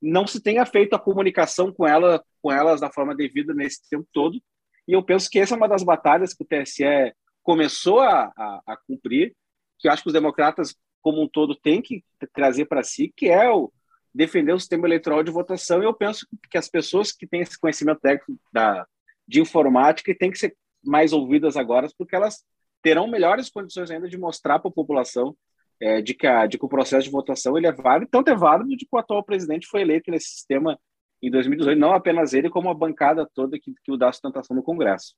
não 0.00 0.26
se 0.26 0.42
tenha 0.42 0.64
feito 0.66 0.94
a 0.94 0.98
comunicação 0.98 1.72
com, 1.72 1.86
ela, 1.86 2.22
com 2.42 2.52
elas 2.52 2.80
da 2.80 2.90
forma 2.90 3.14
devida 3.14 3.54
nesse 3.54 3.88
tempo 3.88 4.06
todo. 4.12 4.38
E 4.86 4.92
eu 4.92 5.02
penso 5.02 5.30
que 5.30 5.38
essa 5.38 5.54
é 5.54 5.56
uma 5.56 5.68
das 5.68 5.82
batalhas 5.82 6.34
que 6.34 6.44
o 6.44 6.46
TSE 6.46 7.14
começou 7.44 8.00
a, 8.00 8.32
a, 8.36 8.62
a 8.66 8.76
cumprir, 8.76 9.36
que 9.78 9.86
eu 9.86 9.92
acho 9.92 10.02
que 10.02 10.08
os 10.08 10.12
democratas 10.12 10.74
como 11.00 11.22
um 11.22 11.28
todo 11.28 11.54
têm 11.54 11.82
que 11.82 12.02
trazer 12.32 12.64
para 12.64 12.82
si, 12.82 13.12
que 13.14 13.28
é 13.28 13.48
o 13.50 13.70
defender 14.12 14.54
o 14.54 14.58
sistema 14.58 14.88
eleitoral 14.88 15.22
de 15.22 15.30
votação. 15.30 15.82
E 15.82 15.84
eu 15.84 15.92
penso 15.92 16.26
que 16.50 16.56
as 16.56 16.68
pessoas 16.68 17.12
que 17.12 17.26
têm 17.26 17.42
esse 17.42 17.60
conhecimento 17.60 18.00
técnico 18.00 18.40
da, 18.50 18.86
de 19.28 19.40
informática 19.40 20.16
tem 20.18 20.30
que 20.30 20.38
ser 20.38 20.56
mais 20.82 21.12
ouvidas 21.12 21.56
agora, 21.56 21.88
porque 21.98 22.16
elas 22.16 22.42
terão 22.82 23.06
melhores 23.06 23.50
condições 23.50 23.90
ainda 23.90 24.08
de 24.08 24.16
mostrar 24.16 24.58
para 24.58 24.70
a 24.70 24.74
população 24.74 25.36
é, 25.80 26.00
de, 26.00 26.14
que 26.14 26.26
a, 26.26 26.46
de 26.46 26.58
que 26.58 26.64
o 26.64 26.68
processo 26.68 27.04
de 27.04 27.10
votação 27.10 27.56
ele 27.58 27.66
é 27.66 27.72
válido, 27.72 28.10
tanto 28.10 28.30
é 28.30 28.34
válido 28.34 28.70
de 28.70 28.86
que 28.86 28.94
o 28.94 28.98
atual 28.98 29.22
presidente 29.22 29.66
foi 29.66 29.82
eleito 29.82 30.10
nesse 30.10 30.28
sistema 30.28 30.78
em 31.22 31.30
2018, 31.30 31.78
não 31.78 31.92
apenas 31.92 32.34
ele, 32.34 32.50
como 32.50 32.70
a 32.70 32.74
bancada 32.74 33.28
toda 33.34 33.58
que, 33.58 33.72
que 33.82 33.92
o 33.92 33.96
dá 33.96 34.12
sustentação 34.12 34.54
no 34.54 34.62
Congresso. 34.62 35.14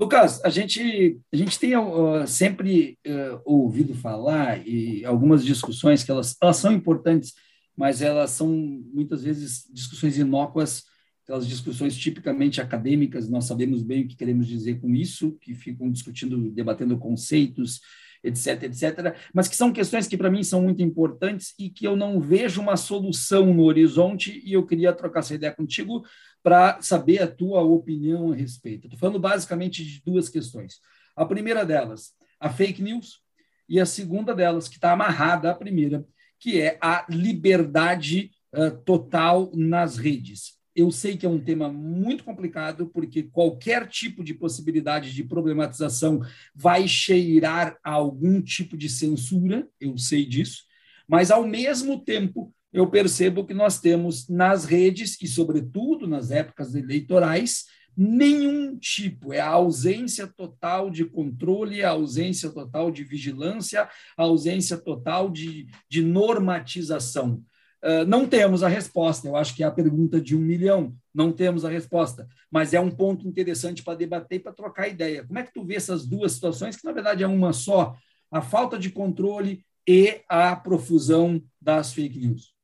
Lucas, 0.00 0.42
a 0.42 0.48
gente, 0.48 1.20
a 1.30 1.36
gente 1.36 1.58
tem 1.58 1.76
uh, 1.76 2.26
sempre 2.26 2.98
uh, 3.06 3.40
ouvido 3.44 3.94
falar 3.94 4.66
e 4.66 5.04
algumas 5.04 5.44
discussões 5.44 6.02
que 6.02 6.10
elas, 6.10 6.34
elas 6.40 6.56
são 6.56 6.72
importantes, 6.72 7.34
mas 7.76 8.00
elas 8.00 8.30
são 8.30 8.48
muitas 8.48 9.22
vezes 9.22 9.68
discussões 9.70 10.16
inócuas 10.16 10.84
aquelas 11.30 11.46
discussões 11.46 11.96
tipicamente 11.96 12.60
acadêmicas, 12.60 13.28
nós 13.28 13.44
sabemos 13.44 13.84
bem 13.84 14.02
o 14.02 14.08
que 14.08 14.16
queremos 14.16 14.48
dizer 14.48 14.80
com 14.80 14.92
isso, 14.92 15.38
que 15.40 15.54
ficam 15.54 15.88
discutindo, 15.88 16.50
debatendo 16.50 16.98
conceitos, 16.98 17.80
etc, 18.22 18.64
etc, 18.64 19.16
mas 19.32 19.48
que 19.48 19.56
são 19.56 19.72
questões 19.72 20.06
que 20.06 20.16
para 20.16 20.30
mim 20.30 20.42
são 20.42 20.62
muito 20.62 20.82
importantes 20.82 21.54
e 21.58 21.70
que 21.70 21.86
eu 21.86 21.96
não 21.96 22.20
vejo 22.20 22.60
uma 22.60 22.76
solução 22.76 23.52
no 23.54 23.64
horizonte 23.64 24.42
e 24.44 24.52
eu 24.52 24.66
queria 24.66 24.92
trocar 24.92 25.20
essa 25.20 25.34
ideia 25.34 25.54
contigo 25.54 26.04
para 26.42 26.80
saber 26.82 27.22
a 27.22 27.26
tua 27.26 27.62
opinião 27.62 28.32
a 28.32 28.34
respeito. 28.34 28.86
Estou 28.86 28.98
falando 28.98 29.18
basicamente 29.18 29.84
de 29.84 30.02
duas 30.04 30.28
questões. 30.28 30.80
A 31.16 31.24
primeira 31.24 31.64
delas, 31.64 32.12
a 32.38 32.48
fake 32.50 32.82
news, 32.82 33.20
e 33.68 33.78
a 33.78 33.86
segunda 33.86 34.34
delas, 34.34 34.68
que 34.68 34.74
está 34.74 34.92
amarrada 34.92 35.50
à 35.50 35.54
primeira, 35.54 36.04
que 36.38 36.60
é 36.60 36.76
a 36.80 37.06
liberdade 37.08 38.32
uh, 38.52 38.76
total 38.84 39.50
nas 39.54 39.96
redes 39.96 40.59
eu 40.74 40.90
sei 40.90 41.16
que 41.16 41.26
é 41.26 41.28
um 41.28 41.40
tema 41.40 41.68
muito 41.70 42.24
complicado, 42.24 42.86
porque 42.86 43.24
qualquer 43.24 43.88
tipo 43.88 44.22
de 44.22 44.34
possibilidade 44.34 45.12
de 45.12 45.24
problematização 45.24 46.20
vai 46.54 46.86
cheirar 46.86 47.78
a 47.82 47.92
algum 47.92 48.40
tipo 48.40 48.76
de 48.76 48.88
censura, 48.88 49.68
eu 49.80 49.98
sei 49.98 50.24
disso, 50.24 50.64
mas, 51.08 51.32
ao 51.32 51.44
mesmo 51.44 52.04
tempo, 52.04 52.54
eu 52.72 52.88
percebo 52.88 53.44
que 53.44 53.52
nós 53.52 53.80
temos 53.80 54.28
nas 54.28 54.64
redes, 54.64 55.20
e, 55.20 55.26
sobretudo, 55.26 56.06
nas 56.06 56.30
épocas 56.30 56.74
eleitorais, 56.74 57.64
nenhum 57.96 58.78
tipo, 58.78 59.32
é 59.32 59.40
a 59.40 59.48
ausência 59.48 60.26
total 60.26 60.88
de 60.88 61.04
controle, 61.04 61.82
a 61.82 61.90
ausência 61.90 62.48
total 62.48 62.90
de 62.90 63.02
vigilância, 63.02 63.88
a 64.16 64.22
ausência 64.22 64.78
total 64.78 65.28
de, 65.30 65.66
de 65.88 66.00
normatização. 66.00 67.42
Uh, 67.82 68.04
não 68.06 68.26
temos 68.26 68.62
a 68.62 68.68
resposta, 68.68 69.26
eu 69.26 69.36
acho 69.36 69.56
que 69.56 69.62
é 69.62 69.66
a 69.66 69.70
pergunta 69.70 70.20
de 70.20 70.36
um 70.36 70.40
milhão, 70.40 70.94
não 71.14 71.32
temos 71.32 71.64
a 71.64 71.70
resposta, 71.70 72.28
mas 72.50 72.74
é 72.74 72.80
um 72.80 72.90
ponto 72.90 73.26
interessante 73.26 73.82
para 73.82 73.96
debater 73.96 74.36
e 74.36 74.42
para 74.42 74.52
trocar 74.52 74.88
ideia. 74.88 75.26
Como 75.26 75.38
é 75.38 75.42
que 75.42 75.52
tu 75.52 75.64
vê 75.64 75.76
essas 75.76 76.06
duas 76.06 76.32
situações, 76.32 76.76
que 76.76 76.84
na 76.84 76.92
verdade 76.92 77.24
é 77.24 77.26
uma 77.26 77.54
só, 77.54 77.96
a 78.30 78.42
falta 78.42 78.78
de 78.78 78.90
controle 78.90 79.64
e 79.88 80.20
a 80.28 80.54
profusão 80.54 81.42
das 81.58 81.92
fake 81.94 82.18
news? 82.18 82.54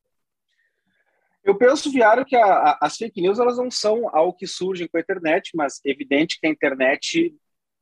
Eu 1.42 1.56
penso, 1.56 1.90
Viário, 1.90 2.24
que 2.26 2.36
a, 2.36 2.44
a, 2.44 2.78
as 2.82 2.96
fake 2.96 3.22
news 3.22 3.38
elas 3.38 3.56
não 3.56 3.70
são 3.70 4.14
algo 4.14 4.36
que 4.36 4.46
surgem 4.46 4.86
com 4.86 4.98
a 4.98 5.00
internet, 5.00 5.52
mas 5.54 5.80
é 5.86 5.90
evidente 5.90 6.38
que 6.38 6.46
a 6.46 6.50
internet 6.50 7.34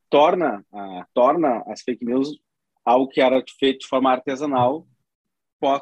torna, 0.09 0.63
a, 0.71 1.05
torna 1.13 1.63
as 1.67 1.81
fake 1.81 2.05
news 2.05 2.39
algo 2.85 3.07
que 3.09 3.19
era 3.19 3.43
feito 3.59 3.79
de 3.79 3.87
forma 3.87 4.11
artesanal 4.11 4.87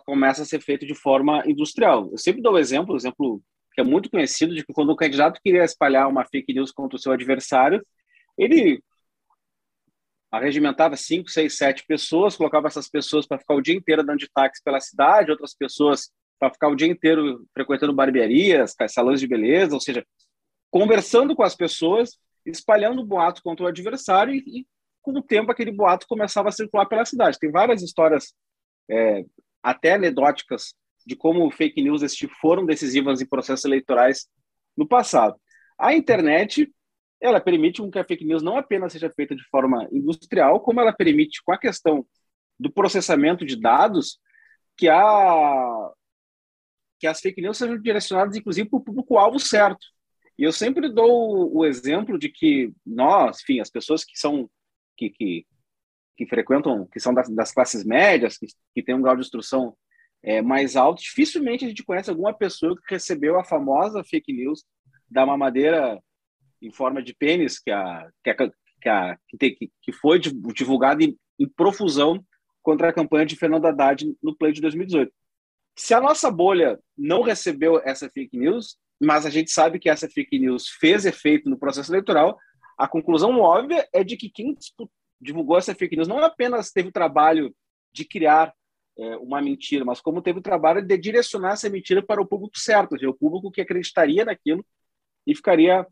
começa 0.06 0.44
a 0.44 0.46
ser 0.46 0.62
feito 0.62 0.86
de 0.86 0.96
forma 0.96 1.44
industrial. 1.46 2.10
Eu 2.12 2.18
sempre 2.18 2.42
dou 2.42 2.54
o 2.54 2.58
exemplo, 2.58 2.96
exemplo 2.96 3.42
que 3.74 3.82
é 3.82 3.84
muito 3.84 4.10
conhecido, 4.10 4.54
de 4.54 4.64
que 4.66 4.74
quando 4.74 4.92
o 4.92 4.96
candidato 4.96 5.42
queria 5.44 5.64
espalhar 5.64 6.08
uma 6.08 6.26
fake 6.26 6.54
news 6.54 6.72
contra 6.72 6.96
o 6.96 7.00
seu 7.00 7.12
adversário, 7.12 7.84
ele 8.38 8.82
arregimentava 10.32 10.96
cinco, 10.96 11.30
seis, 11.30 11.58
sete 11.58 11.86
pessoas, 11.86 12.36
colocava 12.36 12.68
essas 12.68 12.90
pessoas 12.90 13.28
para 13.28 13.38
ficar 13.38 13.54
o 13.56 13.62
dia 13.62 13.76
inteiro 13.76 14.04
dando 14.04 14.20
de 14.20 14.30
táxi 14.32 14.64
pela 14.64 14.80
cidade, 14.80 15.32
outras 15.32 15.54
pessoas 15.54 16.12
para 16.40 16.52
ficar 16.52 16.70
o 16.70 16.76
dia 16.76 16.88
inteiro 16.88 17.46
frequentando 17.54 17.94
barbearias, 17.94 18.76
salões 18.90 19.20
de 19.20 19.28
beleza, 19.28 19.76
ou 19.76 19.80
seja, 19.80 20.06
conversando 20.72 21.36
com 21.36 21.44
as 21.44 21.56
pessoas, 21.56 22.18
espalhando 22.46 23.06
boatos 23.06 23.42
contra 23.42 23.66
o 23.66 23.68
adversário 23.68 24.34
e, 24.34 24.40
e, 24.62 24.68
com 25.02 25.12
o 25.12 25.22
tempo 25.22 25.52
aquele 25.52 25.72
boato 25.72 26.08
começava 26.08 26.50
a 26.50 26.52
circular 26.52 26.88
pela 26.88 27.06
cidade. 27.06 27.38
Tem 27.38 27.52
várias 27.52 27.84
histórias 27.84 28.34
é, 28.90 29.24
até 29.64 29.94
anedóticas 29.94 30.76
de 31.06 31.16
como 31.16 31.50
fake 31.50 31.82
news 31.82 32.02
foram 32.42 32.66
decisivas 32.66 33.22
em 33.22 33.26
processos 33.26 33.66
eleitorais 33.66 34.28
no 34.78 34.88
passado. 34.88 35.36
A 35.80 35.94
internet 35.94 36.72
ela 37.24 37.40
permite 37.40 37.82
que 37.90 38.00
a 38.00 38.04
fake 38.04 38.26
news 38.26 38.44
não 38.44 38.58
apenas 38.58 38.92
seja 38.92 39.10
feita 39.10 39.34
de 39.34 39.44
forma 39.50 39.88
industrial, 39.94 40.60
como 40.60 40.82
ela 40.82 40.92
permite, 40.92 41.42
com 41.46 41.54
a 41.54 41.58
questão 41.58 42.06
do 42.60 42.70
processamento 42.70 43.46
de 43.46 43.56
dados, 43.56 44.20
que 44.76 44.90
a, 44.90 45.92
que 47.00 47.08
as 47.08 47.22
fake 47.22 47.42
news 47.42 47.58
sejam 47.58 47.82
direcionadas, 47.82 48.36
inclusive, 48.36 48.70
para 48.70 48.78
o 48.78 48.84
público-alvo 48.84 49.40
certo. 49.40 49.88
E 50.38 50.44
eu 50.44 50.52
sempre 50.52 50.92
dou 50.92 51.56
o 51.56 51.66
exemplo 51.66 52.20
de 52.20 52.28
que 52.28 52.74
nós, 52.86 53.40
enfim, 53.42 53.62
as 53.62 53.70
pessoas 53.70 54.04
que 54.04 54.20
são 54.20 54.50
que, 54.98 55.10
que, 55.10 55.46
que 56.16 56.26
frequentam, 56.26 56.88
que 56.92 57.00
são 57.00 57.14
das, 57.14 57.30
das 57.30 57.52
classes 57.52 57.84
médias, 57.84 58.38
que, 58.38 58.48
que 58.74 58.84
têm 58.84 58.96
um 58.96 59.02
grau 59.02 59.16
de 59.16 59.22
instrução 59.22 59.76
é, 60.22 60.42
mais 60.42 60.76
alto, 60.76 61.02
dificilmente 61.02 61.66
a 61.66 61.68
gente 61.68 61.84
conhece 61.84 62.10
alguma 62.10 62.34
pessoa 62.34 62.76
que 62.76 62.94
recebeu 62.94 63.38
a 63.38 63.44
famosa 63.44 64.04
fake 64.04 64.32
news 64.32 64.64
da 65.10 65.26
mamadeira 65.26 66.02
em 66.62 66.72
forma 66.72 67.04
de 67.04 67.14
pênis, 67.14 67.60
que, 67.60 67.70
a, 67.72 68.10
que, 68.24 68.30
a, 68.30 68.36
que, 68.82 68.90
a, 68.90 69.18
que, 69.38 69.72
que 69.82 69.92
foi 69.92 70.20
divulgada 70.20 71.04
em, 71.04 71.18
em 71.38 71.48
profusão 71.48 72.24
contra 72.62 72.90
a 72.90 72.94
campanha 72.94 73.26
de 73.26 73.36
Fernando 73.36 73.66
Haddad 73.66 74.06
no 74.24 74.36
Play 74.36 74.54
de 74.54 74.62
2018. 74.62 75.12
Se 75.76 75.94
a 75.94 76.00
nossa 76.00 76.32
bolha 76.32 76.80
não 76.98 77.22
recebeu 77.22 77.82
essa 77.84 78.10
fake 78.10 78.38
news, 78.38 78.78
mas 79.02 79.26
a 79.26 79.30
gente 79.30 79.52
sabe 79.52 79.80
que 79.80 79.90
essa 79.90 80.08
fake 80.08 80.40
news 80.40 80.70
fez 80.80 81.06
efeito 81.06 81.50
no 81.50 81.60
processo 81.60 81.92
eleitoral, 81.92 82.38
a 82.78 82.88
conclusão 82.88 83.40
óbvia 83.40 83.88
é 83.92 84.04
de 84.04 84.16
que 84.16 84.30
quem 84.30 84.56
divulgou 85.24 85.58
essa 85.58 85.74
fake 85.74 85.96
news 85.96 86.08
não 86.08 86.20
apenas 86.20 86.72
teve 86.72 86.90
o 86.90 86.92
trabalho 86.92 87.56
de 87.92 88.06
criar 88.06 88.54
é, 88.98 89.18
uma 89.18 89.42
mentira, 89.42 89.84
mas 89.84 90.00
como 90.02 90.22
teve 90.22 90.40
o 90.40 90.44
trabalho 90.44 90.82
de 90.82 90.98
direcionar 90.98 91.54
essa 91.54 91.70
mentira 91.70 92.04
para 92.04 92.22
o 92.22 92.26
público 92.26 92.58
certo, 92.60 92.96
o 93.08 93.14
público 93.14 93.52
que 93.52 93.62
acreditaria 93.62 94.26
naquilo 94.26 94.66
e 95.26 95.36
ficaria 95.36 95.88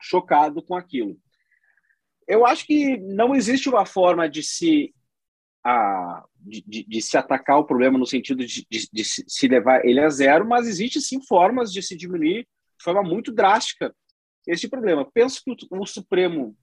chocado 0.00 0.62
com 0.62 0.74
aquilo. 0.74 1.18
Eu 2.26 2.46
acho 2.46 2.64
que 2.64 2.96
não 2.96 3.34
existe 3.34 3.68
uma 3.68 3.84
forma 3.84 4.28
de 4.28 4.42
se 4.42 4.94
a, 5.62 6.24
de, 6.36 6.62
de, 6.66 6.84
de, 6.84 7.02
se 7.02 7.18
atacar 7.18 7.58
o 7.58 7.64
problema 7.64 7.98
no 7.98 8.06
sentido 8.06 8.46
de, 8.46 8.66
de, 8.70 9.04
se 9.04 9.48
levar 9.48 9.84
ele 9.84 10.00
a 10.00 10.08
zero, 10.08 10.48
mas 10.48 10.66
existe 10.66 11.00
sim 11.00 11.20
formas 11.20 11.70
de 11.70 11.82
se 11.82 11.94
diminuir 11.96 12.46
de 12.78 12.84
forma 12.84 13.02
muito 13.02 13.30
drástica 13.30 13.94
esse 14.46 14.68
problema. 14.68 15.08
Penso 15.12 15.42
que 15.44 15.50
o, 15.50 15.80
o 15.80 15.86
Supremo, 15.86 16.56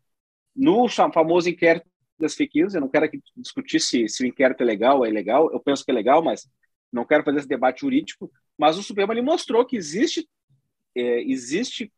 no 0.57 0.89
famoso 0.89 1.47
inquérito 1.47 1.87
das 2.19 2.33
fake 2.33 2.59
news, 2.59 2.73
eu 2.73 2.81
não 2.81 2.89
quero 2.89 3.05
aqui 3.05 3.21
discutir 3.35 3.79
se, 3.79 4.09
se 4.09 4.23
o 4.23 4.27
inquérito 4.27 4.61
é 4.61 4.65
legal 4.65 4.97
ou 4.97 5.05
é 5.05 5.09
ilegal, 5.09 5.51
eu 5.53 5.59
penso 5.59 5.85
que 5.85 5.91
é 5.91 5.93
legal, 5.93 6.23
mas 6.23 6.49
não 6.91 7.05
quero 7.05 7.23
fazer 7.23 7.39
esse 7.39 7.47
debate 7.47 7.81
jurídico, 7.81 8.31
mas 8.57 8.77
o 8.77 8.83
Supremo 8.83 9.13
ele 9.13 9.21
mostrou 9.21 9.63
que 9.65 9.77
existe, 9.77 10.27
é, 10.95 11.21
existe 11.21 11.91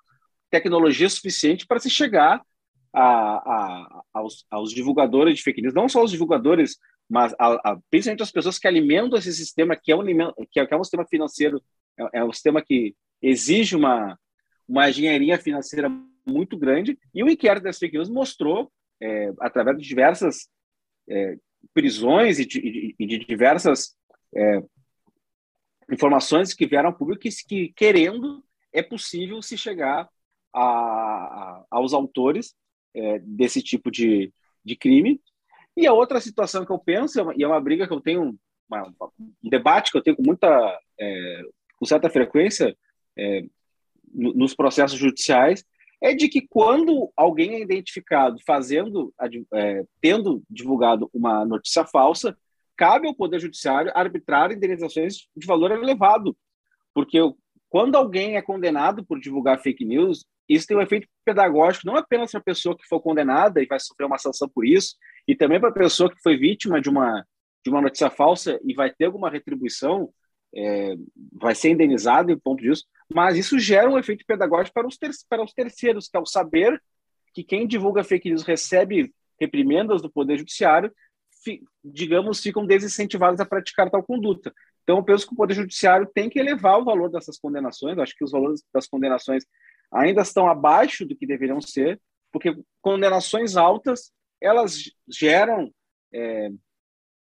tecnologia 0.50 1.10
suficiente 1.10 1.66
para 1.66 1.80
se 1.80 1.90
chegar 1.90 2.44
a, 2.92 3.02
a, 3.04 4.04
aos, 4.14 4.46
aos, 4.50 4.74
divulgadores 4.74 5.38
de 5.38 5.44
fake 5.44 5.62
news, 5.62 5.74
não 5.74 5.88
só 5.88 6.04
os 6.04 6.12
divulgadores, 6.12 6.78
mas 7.08 7.34
a, 7.40 7.78
principalmente 7.90 8.24
as 8.24 8.32
pessoas 8.32 8.60
que 8.60 8.68
alimentam 8.68 9.18
esse 9.18 9.32
sistema, 9.32 9.76
que 9.76 9.92
é 9.92 9.96
um, 9.96 10.04
que 10.52 10.60
é, 10.60 10.66
que 10.66 10.74
é 10.74 10.78
um 10.78 10.84
sistema 10.84 11.06
financeiro, 11.06 11.62
é, 11.98 12.20
é 12.20 12.26
um 12.26 12.34
sistema 12.34 12.62
que 12.62 12.96
exige 13.22 13.76
uma, 13.76 14.18
uma 14.68 14.90
engenharia 14.90 15.38
financeira 15.38 15.90
muito 16.30 16.58
grande, 16.58 16.98
e 17.14 17.24
o 17.24 17.30
inquérito 17.30 17.64
das 17.64 17.78
fake 17.78 17.98
news 17.98 18.10
mostrou, 18.10 18.72
é, 19.02 19.34
através 19.40 19.78
de 19.78 19.88
diversas 19.88 20.50
é, 21.10 21.38
prisões 21.74 22.40
e 22.40 22.46
de, 22.46 22.62
de, 22.98 23.06
de 23.06 23.26
diversas 23.26 23.96
é, 24.36 24.64
informações 25.92 26.54
que 26.54 26.68
vieram 26.68 26.90
ao 26.90 26.96
público 26.96 27.22
que, 27.22 27.30
que, 27.48 27.74
querendo, 27.74 28.44
é 28.72 28.82
possível 28.82 29.42
se 29.42 29.58
chegar 29.58 30.08
a, 30.54 30.62
a, 30.62 31.66
aos 31.72 31.94
autores 31.94 32.54
é, 32.94 33.20
desse 33.20 33.62
tipo 33.62 33.90
de, 33.90 34.32
de 34.64 34.76
crime. 34.76 35.22
E 35.76 35.88
a 35.88 35.94
outra 35.94 36.20
situação 36.20 36.66
que 36.66 36.72
eu 36.72 36.80
penso, 36.80 37.20
e 37.36 37.44
é 37.44 37.48
uma 37.48 37.62
briga 37.62 37.88
que 37.88 37.94
eu 37.94 38.02
tenho, 38.02 38.38
uma, 38.70 38.94
um 39.20 39.50
debate 39.50 39.92
que 39.92 39.98
eu 39.98 40.02
tenho 40.02 40.16
com 40.16 40.24
muita, 40.24 40.80
é, 41.00 41.42
com 41.78 41.86
certa 41.86 42.10
frequência 42.10 42.76
é, 43.18 43.44
nos 44.14 44.56
processos 44.56 44.98
judiciais, 44.98 45.64
é 46.02 46.14
de 46.14 46.30
que 46.30 46.42
quando 46.42 47.12
alguém 47.16 47.56
é 47.56 47.62
identificado 47.62 48.38
fazendo, 48.46 49.14
é, 49.54 49.84
tendo 50.02 50.42
divulgado 50.50 51.10
uma 51.14 51.46
notícia 51.46 51.86
falsa, 51.86 52.38
cabe 52.78 53.08
ao 53.08 53.16
Poder 53.16 53.40
Judiciário 53.40 53.92
arbitrar 53.94 54.52
indenizações 54.52 55.28
de 55.36 55.46
valor 55.46 55.72
elevado, 55.72 56.36
porque 56.94 57.20
quando 57.70 57.96
alguém 57.96 58.38
é 58.38 58.42
condenado 58.42 59.06
por 59.06 59.20
divulgar 59.20 59.62
fake 59.62 59.84
news, 59.84 60.26
isso 60.48 60.66
tem 60.66 60.76
um 60.76 60.82
efeito 60.82 61.08
pedagógico 61.24 61.86
não 61.86 61.96
apenas 61.96 62.32
para 62.32 62.40
a 62.40 62.44
pessoa 62.44 62.76
que 62.76 62.88
for 62.88 63.00
condenada 63.02 63.62
e 63.62 63.68
vai 63.68 63.80
sofrer 63.80 64.06
uma 64.06 64.18
sanção 64.18 64.50
por 64.50 64.66
isso, 64.66 64.96
e 65.28 65.36
também 65.36 65.60
para 65.60 65.70
a 65.70 65.74
pessoa 65.74 66.10
que 66.10 66.22
foi 66.22 66.38
vítima 66.38 66.82
de 66.82 66.90
uma, 66.90 67.24
de 67.64 67.70
uma 67.70 67.82
notícia 67.82 68.10
falsa 68.10 68.60
e 68.64 68.74
vai 68.74 68.90
ter 68.92 69.06
alguma 69.06 69.30
retribuição, 69.30 70.10
é, 70.56 70.96
vai 71.34 71.54
ser 71.54 71.70
indenizado 71.70 72.32
em 72.32 72.40
ponto 72.40 72.64
disso, 72.64 72.86
mas 73.12 73.38
isso 73.38 73.58
gera 73.58 73.90
um 73.90 73.98
efeito 73.98 74.26
pedagógico 74.26 74.74
para 74.74 74.88
os, 74.88 74.98
ter, 74.98 75.12
para 75.28 75.44
os 75.44 75.54
terceiros, 75.54 76.08
que 76.08 76.18
é 76.18 76.20
o 76.20 76.26
saber 76.26 76.82
que 77.34 77.44
quem 77.44 77.68
divulga 77.68 78.04
fake 78.04 78.30
news 78.30 78.44
recebe 78.44 79.14
reprimendas 79.40 80.02
do 80.02 80.12
Poder 80.12 80.38
Judiciário, 80.38 80.92
fi, 81.44 81.62
digamos, 81.84 82.42
ficam 82.42 82.66
desincentivados 82.66 83.40
a 83.40 83.46
praticar 83.46 83.90
tal 83.90 84.04
conduta. 84.04 84.54
Então, 84.84 84.98
eu 84.98 85.04
penso 85.04 85.28
que 85.28 85.34
o 85.34 85.38
Poder 85.38 85.54
Judiciário 85.54 86.10
tem 86.14 86.30
que 86.30 86.40
elevar 86.40 86.80
o 86.80 86.84
valor 86.84 87.10
dessas 87.10 87.38
condenações, 87.38 87.98
acho 87.98 88.16
que 88.16 88.24
os 88.24 88.32
valores 88.32 88.64
das 88.74 88.88
condenações 88.88 89.46
ainda 89.92 90.22
estão 90.22 90.48
abaixo 90.48 91.06
do 91.06 91.16
que 91.16 91.26
deveriam 91.26 91.62
ser, 91.62 92.00
porque 92.32 92.56
condenações 92.82 93.56
altas 93.56 94.12
elas 94.42 94.84
geram 95.08 95.72
é, 96.14 96.50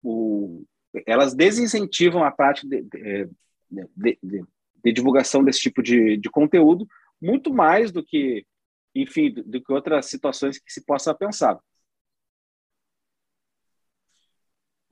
o, 0.03 0.63
elas 1.05 1.33
desincentivam 1.33 2.23
a 2.23 2.31
prática 2.31 2.67
de, 2.67 2.81
de, 2.81 4.19
de, 4.21 4.45
de, 4.83 4.91
divulgação 4.91 5.43
desse 5.43 5.59
tipo 5.59 5.81
de, 5.81 6.17
de 6.17 6.29
conteúdo 6.29 6.87
muito 7.21 7.53
mais 7.53 7.91
do 7.91 8.03
que 8.03 8.45
enfim 8.95 9.31
do, 9.31 9.43
do 9.43 9.63
que 9.63 9.71
outras 9.71 10.07
situações 10.07 10.57
que 10.57 10.71
se 10.71 10.85
possa 10.85 11.13
pensar. 11.13 11.59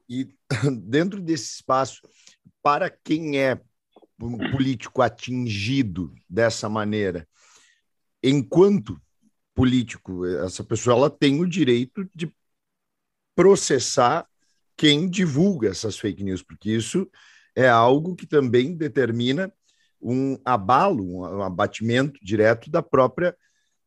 E 0.10 0.28
dentro 0.84 1.21
desse 1.21 1.56
espaço 1.56 2.02
para 2.62 2.89
quem 2.89 3.39
é 3.39 3.60
um 4.19 4.38
político 4.52 5.02
atingido 5.02 6.13
dessa 6.30 6.67
maneira 6.67 7.28
enquanto 8.23 9.00
político, 9.54 10.26
essa 10.26 10.63
pessoa 10.63 10.95
ela 10.95 11.10
tem 11.10 11.39
o 11.39 11.47
direito 11.47 12.08
de 12.13 12.32
processar 13.36 14.28
quem 14.76 15.10
divulga 15.10 15.69
essas 15.69 15.97
fake 15.97 16.23
news, 16.23 16.43
porque 16.43 16.69
isso 16.71 17.10
é 17.56 17.67
algo 17.67 18.15
que 18.15 18.28
também 18.28 18.76
determina 18.76 19.52
um 20.02 20.38
abalo, 20.46 21.22
um 21.22 21.42
abatimento 21.42 22.20
direto 22.24 22.70
da 22.70 22.82
própria 22.82 23.36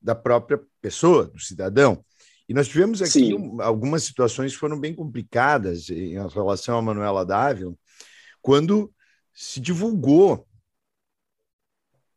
da 0.03 0.15
própria 0.15 0.59
pessoa, 0.81 1.27
do 1.27 1.39
cidadão. 1.39 2.03
E 2.49 2.55
nós 2.55 2.67
tivemos 2.67 3.03
aqui 3.03 3.27
Sim. 3.27 3.59
algumas 3.61 4.03
situações 4.03 4.53
que 4.53 4.59
foram 4.59 4.81
bem 4.81 4.95
complicadas 4.95 5.91
em 5.91 6.15
relação 6.29 6.79
a 6.79 6.83
Manuela 6.83 7.25
Dávila, 7.25 7.75
quando 8.41 8.93
se 9.33 9.61
divulgou 9.61 10.49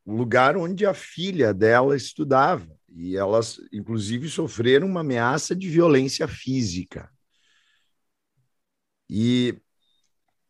o 0.05 0.15
lugar 0.15 0.57
onde 0.57 0.85
a 0.85 0.93
filha 0.93 1.53
dela 1.53 1.95
estudava. 1.95 2.67
E 2.89 3.15
elas, 3.17 3.59
inclusive, 3.71 4.29
sofreram 4.29 4.87
uma 4.87 5.01
ameaça 5.01 5.55
de 5.55 5.69
violência 5.69 6.27
física. 6.27 7.09
E 9.09 9.55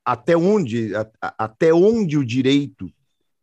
até 0.06 0.36
onde, 0.36 0.96
a, 0.96 1.12
até 1.38 1.74
onde 1.74 2.18
o 2.18 2.26
direito 2.26 2.92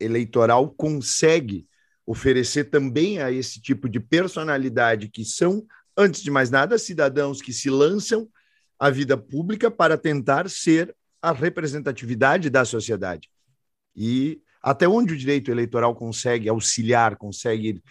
eleitoral 0.01 0.71
consegue 0.71 1.67
oferecer 2.07 2.65
também 2.65 3.21
a 3.21 3.31
esse 3.31 3.61
tipo 3.61 3.89
de 3.89 4.01
personalidade 4.01 5.09
que 5.09 5.25
são, 5.25 5.65
antes 5.97 6.23
de 6.23 6.31
mais 6.31 6.51
nada, 6.51 6.79
cidadãos 6.79 7.41
que 7.41 7.53
se 7.53 7.71
lançam 7.71 8.29
à 8.79 8.91
vida 8.91 9.17
pública 9.17 9.71
para 9.71 9.97
tentar 9.97 10.49
ser 10.51 10.95
a 11.23 11.33
representatividade 11.33 12.49
da 12.51 12.65
sociedade. 12.65 13.29
E 13.95 14.41
até 14.63 14.89
onde 14.89 15.15
o 15.15 15.17
direito 15.17 15.51
eleitoral 15.51 15.95
consegue 15.95 16.49
auxiliar, 16.49 17.17
consegue 17.17 17.83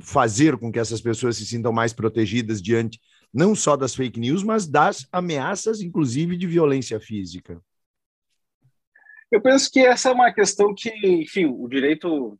fazer 0.00 0.56
com 0.56 0.72
que 0.72 0.78
essas 0.78 1.00
pessoas 1.00 1.36
se 1.36 1.46
sintam 1.46 1.72
mais 1.72 1.92
protegidas 1.92 2.62
diante 2.62 3.00
não 3.32 3.54
só 3.54 3.76
das 3.76 3.94
fake 3.94 4.18
news, 4.18 4.42
mas 4.42 4.66
das 4.66 5.06
ameaças, 5.12 5.80
inclusive 5.80 6.36
de 6.36 6.46
violência 6.46 6.98
física? 6.98 7.60
Eu 9.30 9.40
penso 9.40 9.70
que 9.70 9.80
essa 9.80 10.10
é 10.10 10.12
uma 10.12 10.32
questão 10.32 10.74
que, 10.74 10.90
enfim, 11.04 11.46
o 11.46 11.68
direito, 11.68 12.38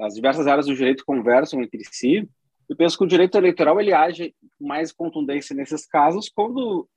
as 0.00 0.14
diversas 0.14 0.46
áreas 0.46 0.66
do 0.66 0.74
direito 0.74 1.04
conversam 1.04 1.62
entre 1.62 1.82
si. 1.84 2.28
Eu 2.68 2.76
penso 2.76 2.96
que 2.96 3.04
o 3.04 3.08
direito 3.08 3.36
eleitoral 3.36 3.80
ele 3.80 3.92
age 3.92 4.34
mais 4.58 4.92
contundência 4.92 5.54
nesses 5.54 5.86
casos 5.86 6.28
quando 6.28 6.88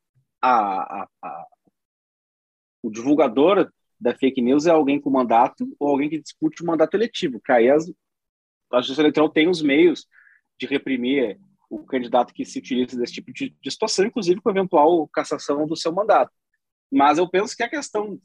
a, 0.42 1.02
a, 1.02 1.08
a, 1.22 1.48
o 2.82 2.90
divulgador 2.90 3.70
da 4.00 4.16
fake 4.16 4.42
news 4.42 4.66
é 4.66 4.72
alguém 4.72 5.00
com 5.00 5.10
mandato 5.10 5.68
ou 5.78 5.90
alguém 5.90 6.10
que 6.10 6.22
discute 6.22 6.64
o 6.64 6.66
mandato 6.66 6.96
eletivo, 6.96 7.42
que 7.42 7.52
aí 7.52 7.70
as, 7.70 7.92
a 8.72 8.78
justiça 8.78 9.02
eleitoral 9.02 9.30
tem 9.30 9.50
os 9.50 9.62
meios 9.62 10.08
de 10.58 10.66
reprimir 10.66 11.38
o 11.70 11.86
candidato 11.86 12.34
que 12.34 12.46
se 12.46 12.58
utiliza 12.58 12.98
desse 12.98 13.14
tipo 13.14 13.32
de, 13.34 13.56
de 13.62 13.72
situação, 13.72 14.06
inclusive 14.06 14.42
com 14.42 14.50
eventual 14.50 15.08
cassação 15.10 15.68
do 15.68 15.76
seu 15.76 15.92
mandato. 15.92 16.32
Mas 16.92 17.18
eu 17.18 17.30
penso 17.30 17.56
que 17.56 17.62
a 17.62 17.70
questão 17.70 18.20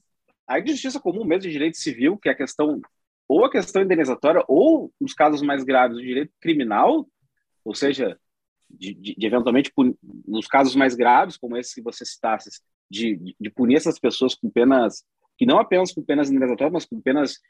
a 0.47 0.61
de 0.61 0.73
justiça 0.73 1.01
comum 1.01 1.25
mesmo 1.25 1.43
de 1.43 1.51
direito 1.51 1.77
civil, 1.77 2.17
que 2.19 2.29
é 2.29 2.33
a 2.33 2.37
questão 2.37 2.81
ou 3.27 3.45
a 3.45 3.51
questão 3.51 3.83
indenizatória 3.83 4.45
ou 4.47 4.93
nos 5.01 5.15
casos 5.15 5.41
mais 5.41 5.65
graves 5.65 5.97
o 5.97 6.03
direito 6.03 6.33
criminal, 6.41 7.09
ou 7.65 7.75
seja, 7.75 8.19
de, 8.69 8.93
de, 8.95 9.15
de 9.15 9.27
eventualmente 9.27 9.73
nos 10.27 10.47
casos 10.47 10.77
mais 10.77 10.95
graves 10.95 11.37
como 11.37 11.57
esse 11.57 11.75
que 11.75 11.83
você 11.83 12.05
citasse, 12.05 12.51
de, 12.91 13.35
de 13.41 13.51
punir 13.51 13.77
essas 13.77 13.99
pessoas 13.99 14.35
com 14.35 14.51
penas 14.51 15.05
que 15.37 15.47
não 15.47 15.59
apenas 15.59 15.93
com 15.93 16.03
penas 16.03 16.31
indenizatórias, 16.31 16.73
mas 16.73 16.85
com 16.85 17.01
penas 17.01 17.41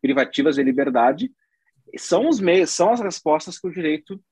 privativas 0.00 0.56
de 0.56 0.62
liberdade, 0.62 1.30
são 1.96 2.28
os 2.28 2.40
meios, 2.40 2.70
são 2.70 2.90
as 2.90 3.00
respostas 3.00 3.58
que 3.58 3.66
o 3.66 3.72
direito 3.72 4.22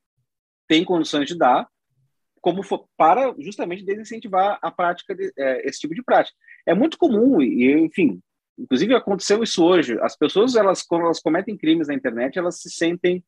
tem 0.68 0.84
condições 0.84 1.26
de 1.26 1.36
dar, 1.36 1.68
como 2.40 2.62
for, 2.62 2.88
para 2.96 3.34
justamente 3.38 3.84
desincentivar 3.84 4.58
a 4.62 4.70
prática 4.70 5.14
de, 5.14 5.32
é, 5.36 5.68
esse 5.68 5.80
tipo 5.80 5.94
de 5.94 6.02
prática. 6.02 6.36
É 6.66 6.74
muito 6.74 6.98
comum 6.98 7.40
e, 7.40 7.72
enfim, 7.78 8.20
inclusive 8.58 8.94
aconteceu 8.94 9.42
isso 9.42 9.64
hoje. 9.64 9.98
As 10.00 10.16
pessoas, 10.16 10.56
elas 10.56 10.82
quando 10.82 11.04
elas 11.04 11.20
cometem 11.20 11.56
crimes 11.56 11.88
na 11.88 11.94
internet, 11.94 12.38
elas 12.38 12.60
se 12.60 12.70
sentem, 12.70 13.24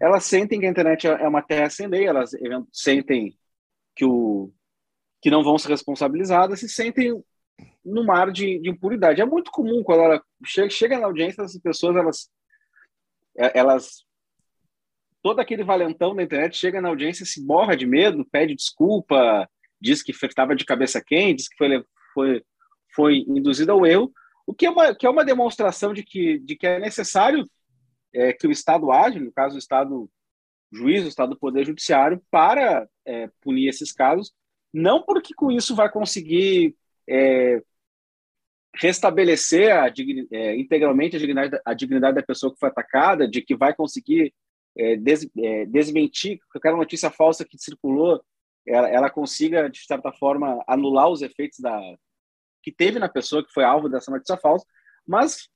elas 0.00 0.24
sentem 0.24 0.60
que 0.60 0.66
a 0.66 0.70
internet 0.70 1.06
é 1.06 1.28
uma 1.28 1.42
terra 1.42 1.70
sem 1.70 1.86
lei, 1.86 2.06
elas 2.06 2.30
sentem 2.72 3.36
que 3.94 4.04
o 4.04 4.52
que 5.20 5.30
não 5.30 5.42
vão 5.42 5.58
ser 5.58 5.68
responsabilizadas, 5.68 6.60
se 6.60 6.68
sentem 6.68 7.22
no 7.84 8.04
mar 8.04 8.30
de, 8.30 8.60
de. 8.60 8.78
É 9.20 9.24
muito 9.24 9.50
comum 9.50 9.82
quando 9.82 10.02
ela 10.02 10.22
chega, 10.44 10.70
chega 10.70 10.98
na 10.98 11.06
audiência, 11.06 11.42
as 11.42 11.58
pessoas 11.58 11.96
elas 11.96 12.30
é, 13.36 13.58
elas 13.58 14.04
todo 15.22 15.40
aquele 15.40 15.64
valentão 15.64 16.14
da 16.14 16.22
internet 16.22 16.56
chega 16.56 16.80
na 16.80 16.88
audiência, 16.88 17.26
se 17.26 17.44
morra 17.44 17.76
de 17.76 17.86
medo, 17.86 18.24
pede 18.30 18.54
desculpa, 18.54 19.48
diz 19.80 20.02
que 20.02 20.12
estava 20.12 20.54
de 20.54 20.64
cabeça 20.64 21.02
quente, 21.04 21.38
diz 21.38 21.48
que 21.48 21.56
foi, 21.56 21.84
foi, 22.16 22.42
foi 22.94 23.18
induzido 23.28 23.72
ao 23.72 23.84
erro, 23.84 24.10
o 24.46 24.54
que 24.54 24.64
é 24.64 24.70
uma, 24.70 24.94
que 24.94 25.04
é 25.06 25.10
uma 25.10 25.24
demonstração 25.24 25.92
de 25.92 26.02
que, 26.02 26.38
de 26.38 26.56
que 26.56 26.66
é 26.66 26.78
necessário 26.78 27.44
é, 28.14 28.32
que 28.32 28.46
o 28.46 28.50
Estado 28.50 28.90
age, 28.90 29.20
no 29.20 29.30
caso 29.30 29.56
o 29.56 29.58
Estado 29.58 30.10
juiz, 30.72 31.04
o 31.04 31.08
Estado 31.08 31.30
do 31.30 31.38
Poder 31.38 31.66
Judiciário, 31.66 32.22
para 32.30 32.88
é, 33.04 33.28
punir 33.42 33.68
esses 33.68 33.92
casos, 33.92 34.32
não 34.72 35.02
porque 35.02 35.34
com 35.34 35.52
isso 35.52 35.76
vai 35.76 35.90
conseguir 35.90 36.74
é, 37.06 37.62
restabelecer 38.74 39.76
a, 39.76 39.92
é, 40.32 40.56
integralmente 40.56 41.16
a 41.16 41.18
dignidade, 41.18 41.60
a 41.64 41.74
dignidade 41.74 42.14
da 42.16 42.22
pessoa 42.22 42.52
que 42.52 42.58
foi 42.58 42.70
atacada, 42.70 43.28
de 43.28 43.42
que 43.42 43.54
vai 43.54 43.74
conseguir 43.74 44.32
é, 44.76 44.96
des, 44.96 45.28
é, 45.38 45.66
desmentir 45.66 46.38
aquela 46.54 46.76
notícia 46.76 47.10
falsa 47.10 47.44
que 47.44 47.58
circulou, 47.58 48.22
ela, 48.66 48.88
ela, 48.88 49.10
consiga, 49.10 49.68
de 49.68 49.78
certa 49.84 50.12
forma, 50.12 50.62
anular 50.66 51.08
os 51.08 51.22
efeitos 51.22 51.60
da 51.60 51.78
que 52.66 52.72
teve 52.72 52.98
na 52.98 53.08
pessoa 53.08 53.46
que 53.46 53.52
foi 53.52 53.62
alvo 53.62 53.88
dessa 53.88 54.10
notícia 54.10 54.36
falsa, 54.36 54.66
mas, 55.06 55.48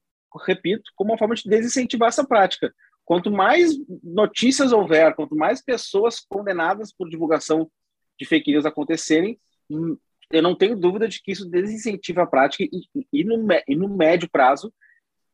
repito, 0.47 0.93
como 0.95 1.11
uma 1.11 1.19
forma 1.19 1.35
de 1.35 1.43
desincentivar 1.43 2.09
essa 2.09 2.25
prática. 2.25 2.73
Quanto 3.05 3.33
mais 3.33 3.73
notícias 4.01 4.71
houver, 4.71 5.13
quanto 5.17 5.35
mais 5.35 5.61
pessoas 5.61 6.21
condenadas 6.21 6.93
por 6.93 7.11
divulgação 7.11 7.69
de 8.17 8.25
fake 8.25 8.53
news 8.53 8.65
acontecerem, 8.65 9.41
hum, 9.69 9.99
eu 10.31 10.41
não 10.41 10.55
tenho 10.55 10.77
dúvida 10.77 11.09
de 11.09 11.21
que 11.21 11.33
isso 11.33 11.51
desincentiva 11.51 12.23
a 12.23 12.27
prática 12.29 12.63
e, 12.63 13.05
e, 13.13 13.25
no, 13.25 13.45
e 13.67 13.75
no 13.75 13.89
médio 13.89 14.31
prazo 14.31 14.73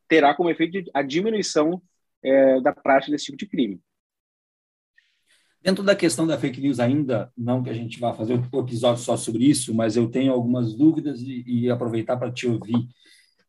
terá 0.07 0.33
como 0.33 0.49
efeito 0.49 0.89
a 0.95 1.03
diminuição 1.03 1.79
é, 2.23 2.59
da 2.59 2.73
prática 2.73 3.11
desse 3.11 3.25
tipo 3.25 3.37
de 3.37 3.45
crime. 3.45 3.79
Dentro 5.61 5.83
da 5.83 5.95
questão 5.95 6.25
da 6.25 6.37
fake 6.37 6.61
news 6.61 6.79
ainda, 6.79 7.31
não 7.37 7.61
que 7.61 7.69
a 7.69 7.73
gente 7.73 7.99
vá 7.99 8.13
fazer 8.13 8.39
um 8.53 8.59
episódio 8.59 9.03
só 9.03 9.17
sobre 9.17 9.45
isso, 9.45 9.73
mas 9.73 9.97
eu 9.97 10.07
tenho 10.09 10.31
algumas 10.31 10.73
dúvidas 10.73 11.21
e, 11.21 11.43
e 11.45 11.69
aproveitar 11.69 12.17
para 12.17 12.31
te 12.31 12.47
ouvir. 12.47 12.87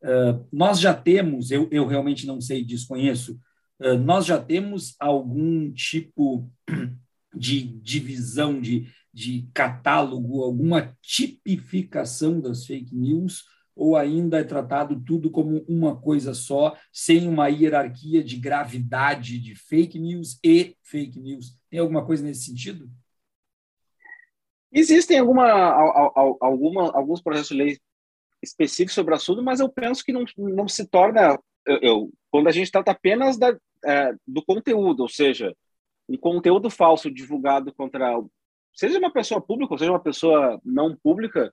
Uh, 0.03 0.47
nós 0.53 0.81
já 0.81 0.95
temos, 0.95 1.51
eu, 1.51 1.69
eu 1.71 1.87
realmente 1.87 2.27
não 2.27 2.41
sei, 2.41 2.65
desconheço, 2.65 3.39
uh, 3.81 3.99
nós 3.99 4.25
já 4.25 4.41
temos 4.41 4.95
algum 4.99 5.71
tipo 5.73 6.51
de 7.35 7.63
divisão, 7.63 8.61
de, 8.61 8.89
de 9.13 9.49
catálogo, 9.53 10.43
alguma 10.43 10.97
tipificação 11.03 12.41
das 12.41 12.65
fake 12.65 12.95
news, 12.95 13.45
ou 13.79 13.97
ainda 13.97 14.41
é 14.41 14.45
tratado 14.45 15.01
tudo 15.01 15.31
como 15.31 15.65
uma 15.69 15.97
coisa 15.97 16.35
só, 16.35 16.77
sem 16.93 17.29
uma 17.29 17.47
hierarquia 17.47 18.25
de 18.25 18.37
gravidade 18.37 19.39
de 19.39 19.55
fake 19.55 20.01
news 20.01 20.41
e 20.45 20.77
fake 20.83 21.21
news? 21.21 21.57
Tem 21.71 21.79
alguma 21.79 22.05
coisa 22.05 22.25
nesse 22.25 22.47
sentido? 22.47 22.91
Existem 24.73 25.19
alguma, 25.19 25.49
alguma, 26.41 26.91
alguns 26.93 27.23
processos 27.23 27.49
de 27.49 27.63
lei 27.63 27.79
específicos 28.43 28.95
sobre 28.95 29.15
o 29.15 29.17
assunto, 29.17 29.43
mas 29.43 29.61
eu 29.61 29.69
penso 29.69 30.05
que 30.05 30.13
não, 30.13 30.25
não 30.37 30.67
se 30.67 30.85
torna. 30.85 31.39
Eu, 31.65 31.79
eu 31.81 32.13
quando 32.31 32.49
a 32.49 32.53
gente 32.53 32.73
trata 32.73 32.91
apenas 32.91 33.39
da, 33.39 33.57
é, 33.85 34.13
do 34.27 34.45
conteúdo, 34.45 35.01
ou 35.01 35.09
seja, 35.09 35.55
um 36.09 36.17
conteúdo 36.17 36.69
falso 36.69 37.11
divulgado 37.11 37.73
contra. 37.73 38.21
Seja 38.75 38.99
uma 38.99 39.13
pessoa 39.13 39.41
pública, 39.41 39.73
ou 39.73 39.79
seja 39.79 39.93
uma 39.93 40.03
pessoa 40.03 40.61
não 40.65 40.97
pública, 40.97 41.53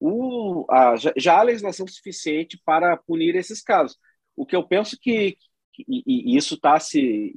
o, 0.00 0.66
a, 0.70 0.94
já 1.16 1.38
há 1.38 1.42
legislação 1.42 1.86
suficiente 1.86 2.60
para 2.64 2.96
punir 2.96 3.34
esses 3.34 3.62
casos. 3.62 3.96
O 4.36 4.46
que 4.46 4.54
eu 4.54 4.66
penso 4.66 4.96
que, 5.00 5.36
que 5.72 5.84
e, 5.88 6.02
e 6.06 6.36
isso 6.36 6.54
está 6.54 6.78
se. 6.78 7.34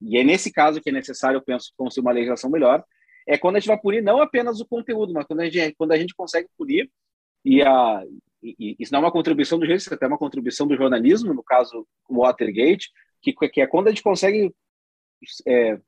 E 0.00 0.18
é 0.18 0.24
nesse 0.24 0.52
caso 0.52 0.80
que 0.80 0.90
é 0.90 0.92
necessário, 0.92 1.38
eu 1.38 1.42
penso, 1.42 1.72
construir 1.76 2.02
uma 2.02 2.12
legislação 2.12 2.50
melhor, 2.50 2.84
é 3.26 3.36
quando 3.36 3.56
a 3.56 3.58
gente 3.58 3.68
vai 3.68 3.80
punir 3.80 4.02
não 4.02 4.20
apenas 4.20 4.60
o 4.60 4.66
conteúdo, 4.66 5.12
mas 5.12 5.26
quando 5.26 5.40
a 5.40 5.48
gente, 5.48 5.74
quando 5.76 5.92
a 5.92 5.96
gente 5.96 6.14
consegue 6.14 6.48
punir, 6.56 6.90
e, 7.44 7.62
a, 7.62 8.04
e, 8.42 8.76
isso 8.78 8.92
não 8.92 9.00
é 9.00 9.02
uma 9.02 9.12
contribuição 9.12 9.58
do 9.58 9.66
jeito, 9.66 9.80
isso 9.80 9.92
é 9.92 9.96
até 9.96 10.06
uma 10.06 10.18
contribuição 10.18 10.66
do 10.66 10.76
jornalismo, 10.76 11.34
no 11.34 11.42
caso 11.42 11.86
Watergate, 12.08 12.90
que, 13.22 13.32
que 13.32 13.60
é 13.60 13.66
quando 13.66 13.88
a 13.88 13.90
gente 13.90 14.02
consegue 14.02 14.54
é, 15.46 15.80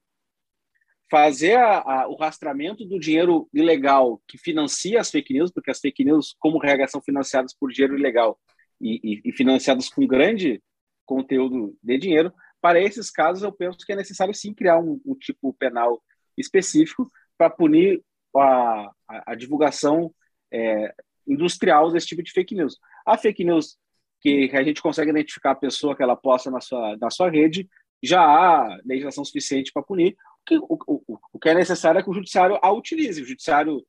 fazer 1.10 1.56
a, 1.56 1.78
a, 1.78 2.08
o 2.08 2.16
rastreamento 2.16 2.84
do 2.84 2.98
dinheiro 2.98 3.48
ilegal 3.52 4.20
que 4.26 4.36
financia 4.36 5.00
as 5.00 5.10
fake 5.10 5.32
news, 5.32 5.50
porque 5.50 5.70
as 5.70 5.80
fake 5.80 6.04
news, 6.04 6.34
como 6.38 6.58
regra, 6.58 6.86
são 6.86 7.00
financiadas 7.00 7.54
por 7.54 7.70
dinheiro 7.70 7.98
ilegal 7.98 8.38
e, 8.80 9.00
e, 9.02 9.20
e 9.24 9.32
financiadas 9.32 9.88
com 9.88 10.06
grande 10.06 10.62
conteúdo 11.06 11.76
de 11.82 11.98
dinheiro, 11.98 12.32
para 12.60 12.80
esses 12.80 13.10
casos 13.10 13.42
eu 13.42 13.52
penso 13.52 13.78
que 13.78 13.92
é 13.92 13.96
necessário 13.96 14.34
sim 14.34 14.52
criar 14.52 14.78
um, 14.78 15.00
um 15.06 15.14
tipo 15.14 15.54
penal 15.54 16.02
específico 16.36 17.10
para 17.36 17.48
punir 17.48 18.02
a, 18.36 18.90
a, 19.26 19.34
divulgação 19.34 20.12
é, 20.52 20.92
industrial 21.26 21.90
desse 21.90 22.08
tipo 22.08 22.22
de 22.22 22.32
fake 22.32 22.54
news. 22.54 22.76
A 23.06 23.16
fake 23.16 23.44
news 23.44 23.78
que 24.20 24.50
a 24.52 24.62
gente 24.62 24.82
consegue 24.82 25.10
identificar 25.10 25.52
a 25.52 25.56
pessoa 25.56 25.96
que 25.96 26.02
ela 26.02 26.16
posta 26.16 26.50
na 26.50 26.60
sua, 26.60 26.96
na 26.96 27.10
sua 27.10 27.30
rede, 27.30 27.68
já 28.02 28.20
há 28.20 28.78
legislação 28.84 29.24
suficiente 29.24 29.72
para 29.72 29.82
punir 29.82 30.16
que, 30.48 30.58
o, 30.58 30.78
o, 30.86 31.18
o 31.32 31.38
que 31.38 31.50
é 31.50 31.54
necessário 31.54 31.98
é 31.98 32.02
que 32.02 32.08
o 32.08 32.14
judiciário 32.14 32.58
a 32.62 32.72
utilize. 32.72 33.20
O 33.20 33.26
judiciário, 33.26 33.84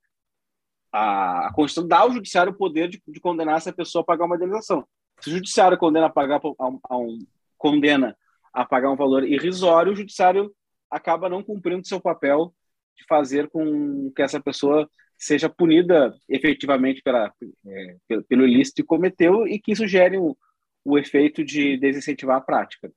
a, 0.92 1.48
a 1.48 1.54
Constituição 1.54 1.88
dá 1.88 2.00
ao 2.00 2.12
judiciário 2.12 2.52
o 2.52 2.58
poder 2.58 2.90
de, 2.90 3.02
de, 3.08 3.20
condenar 3.20 3.58
essa 3.58 3.72
pessoa 3.72 4.02
a 4.02 4.06
pagar 4.06 4.26
uma 4.26 4.36
indenização. 4.36 4.86
Se 5.22 5.30
o 5.30 5.34
judiciário 5.34 5.78
condena 5.78 6.08
a 6.08 6.10
pagar 6.10 6.42
a 6.44 6.68
um, 6.68 6.80
a 6.84 6.98
um, 6.98 7.20
condena 7.58 8.16
a 8.54 8.66
pagar 8.66 8.92
um 8.92 8.96
valor 8.96 9.24
irrisório, 9.24 9.94
o 9.94 9.96
judiciário 9.96 10.54
acaba 10.92 11.30
não 11.30 11.44
cumprindo 11.44 11.88
seu 11.88 12.02
papel 12.02 12.54
de 12.98 13.06
fazer 13.06 13.48
com 13.50 14.12
que 14.14 14.22
essa 14.22 14.42
pessoa 14.42 14.90
seja 15.18 15.50
punida 15.50 16.14
efetivamente 16.28 17.02
pela, 17.02 17.32
é, 17.68 17.96
pelo, 18.28 18.46
ilícito 18.46 18.78
que 18.78 18.88
cometeu 18.88 19.48
e 19.48 19.60
que 19.60 19.72
isso 19.72 19.88
gere 19.88 20.18
o, 20.18 20.38
o 20.84 20.98
efeito 20.98 21.44
de 21.44 21.78
desincentivar 21.78 22.38
a 22.38 22.42
prática. 22.42 22.92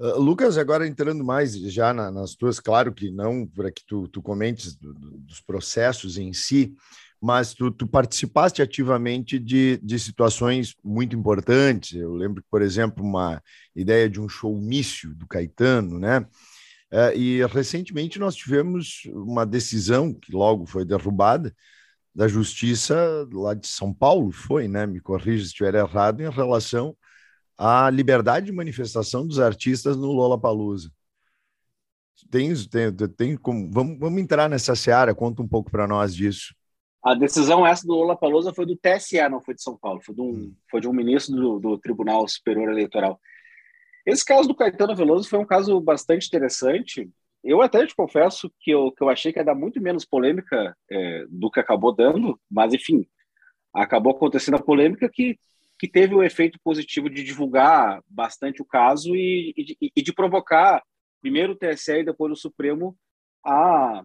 Uh, 0.00 0.18
Lucas, 0.18 0.56
agora 0.56 0.88
entrando 0.88 1.22
mais 1.22 1.52
já 1.52 1.92
na, 1.92 2.10
nas 2.10 2.34
tuas, 2.34 2.58
claro 2.58 2.90
que 2.90 3.10
não 3.10 3.46
para 3.46 3.70
que 3.70 3.84
tu, 3.86 4.08
tu 4.08 4.22
comentes 4.22 4.74
do, 4.74 4.94
do, 4.94 5.10
dos 5.18 5.42
processos 5.42 6.16
em 6.16 6.32
si, 6.32 6.74
mas 7.20 7.52
tu, 7.52 7.70
tu 7.70 7.86
participaste 7.86 8.62
ativamente 8.62 9.38
de, 9.38 9.78
de 9.82 9.98
situações 9.98 10.74
muito 10.82 11.14
importantes. 11.14 12.00
Eu 12.00 12.14
lembro 12.14 12.42
por 12.50 12.62
exemplo, 12.62 13.04
uma 13.04 13.42
ideia 13.76 14.08
de 14.08 14.18
um 14.18 14.26
showmício 14.26 15.14
do 15.14 15.26
Caetano, 15.26 15.98
né? 15.98 16.20
Uh, 16.90 17.14
e 17.14 17.44
recentemente 17.44 18.18
nós 18.18 18.34
tivemos 18.34 19.02
uma 19.12 19.44
decisão 19.44 20.14
que 20.14 20.32
logo 20.32 20.64
foi 20.64 20.82
derrubada 20.86 21.54
da 22.14 22.26
justiça 22.26 23.28
lá 23.30 23.52
de 23.52 23.68
São 23.68 23.92
Paulo, 23.92 24.32
foi, 24.32 24.66
né? 24.66 24.86
Me 24.86 24.98
corrija 24.98 25.44
se 25.44 25.50
estiver 25.50 25.74
errado, 25.74 26.22
em 26.22 26.30
relação 26.30 26.96
a 27.62 27.90
liberdade 27.90 28.46
de 28.46 28.52
manifestação 28.52 29.26
dos 29.26 29.38
artistas 29.38 29.94
no 29.94 30.12
Lollapalooza. 30.12 30.90
Tem, 32.30 32.54
tem, 32.54 33.08
tem 33.14 33.36
como, 33.36 33.70
vamos, 33.70 33.98
vamos 33.98 34.18
entrar 34.18 34.48
nessa 34.48 34.74
seara, 34.74 35.14
conta 35.14 35.42
um 35.42 35.48
pouco 35.48 35.70
para 35.70 35.86
nós 35.86 36.14
disso. 36.14 36.54
A 37.04 37.14
decisão 37.14 37.66
essa 37.66 37.86
do 37.86 37.92
Lollapalooza 37.92 38.54
foi 38.54 38.64
do 38.64 38.76
TSE, 38.76 39.28
não 39.28 39.42
foi 39.42 39.54
de 39.54 39.62
São 39.62 39.76
Paulo, 39.76 40.00
foi 40.02 40.14
de 40.14 40.22
um, 40.22 40.30
hum. 40.30 40.54
foi 40.70 40.80
de 40.80 40.88
um 40.88 40.92
ministro 40.92 41.36
do, 41.36 41.58
do 41.58 41.78
Tribunal 41.78 42.26
Superior 42.26 42.70
Eleitoral. 42.70 43.20
Esse 44.06 44.24
caso 44.24 44.48
do 44.48 44.54
Caetano 44.54 44.96
Veloso 44.96 45.28
foi 45.28 45.38
um 45.38 45.46
caso 45.46 45.78
bastante 45.82 46.26
interessante. 46.26 47.10
Eu 47.44 47.60
até 47.60 47.86
te 47.86 47.94
confesso 47.94 48.50
que 48.60 48.70
eu, 48.70 48.90
que 48.92 49.02
eu 49.02 49.10
achei 49.10 49.34
que 49.34 49.38
ia 49.38 49.44
dar 49.44 49.54
muito 49.54 49.80
menos 49.82 50.06
polêmica 50.06 50.74
é, 50.90 51.26
do 51.28 51.50
que 51.50 51.60
acabou 51.60 51.94
dando, 51.94 52.40
mas 52.50 52.72
enfim, 52.72 53.06
acabou 53.72 54.12
acontecendo 54.12 54.54
a 54.54 54.62
polêmica 54.62 55.10
que, 55.12 55.38
que 55.80 55.88
teve 55.88 56.14
o 56.14 56.22
efeito 56.22 56.60
positivo 56.62 57.08
de 57.08 57.24
divulgar 57.24 58.02
bastante 58.06 58.60
o 58.60 58.66
caso 58.66 59.16
e, 59.16 59.54
e, 59.80 59.90
e 59.96 60.02
de 60.02 60.12
provocar 60.12 60.84
primeiro 61.22 61.54
o 61.54 61.56
TSE 61.56 62.00
e 62.00 62.04
depois 62.04 62.30
o 62.30 62.36
Supremo 62.36 62.94
a, 63.42 64.02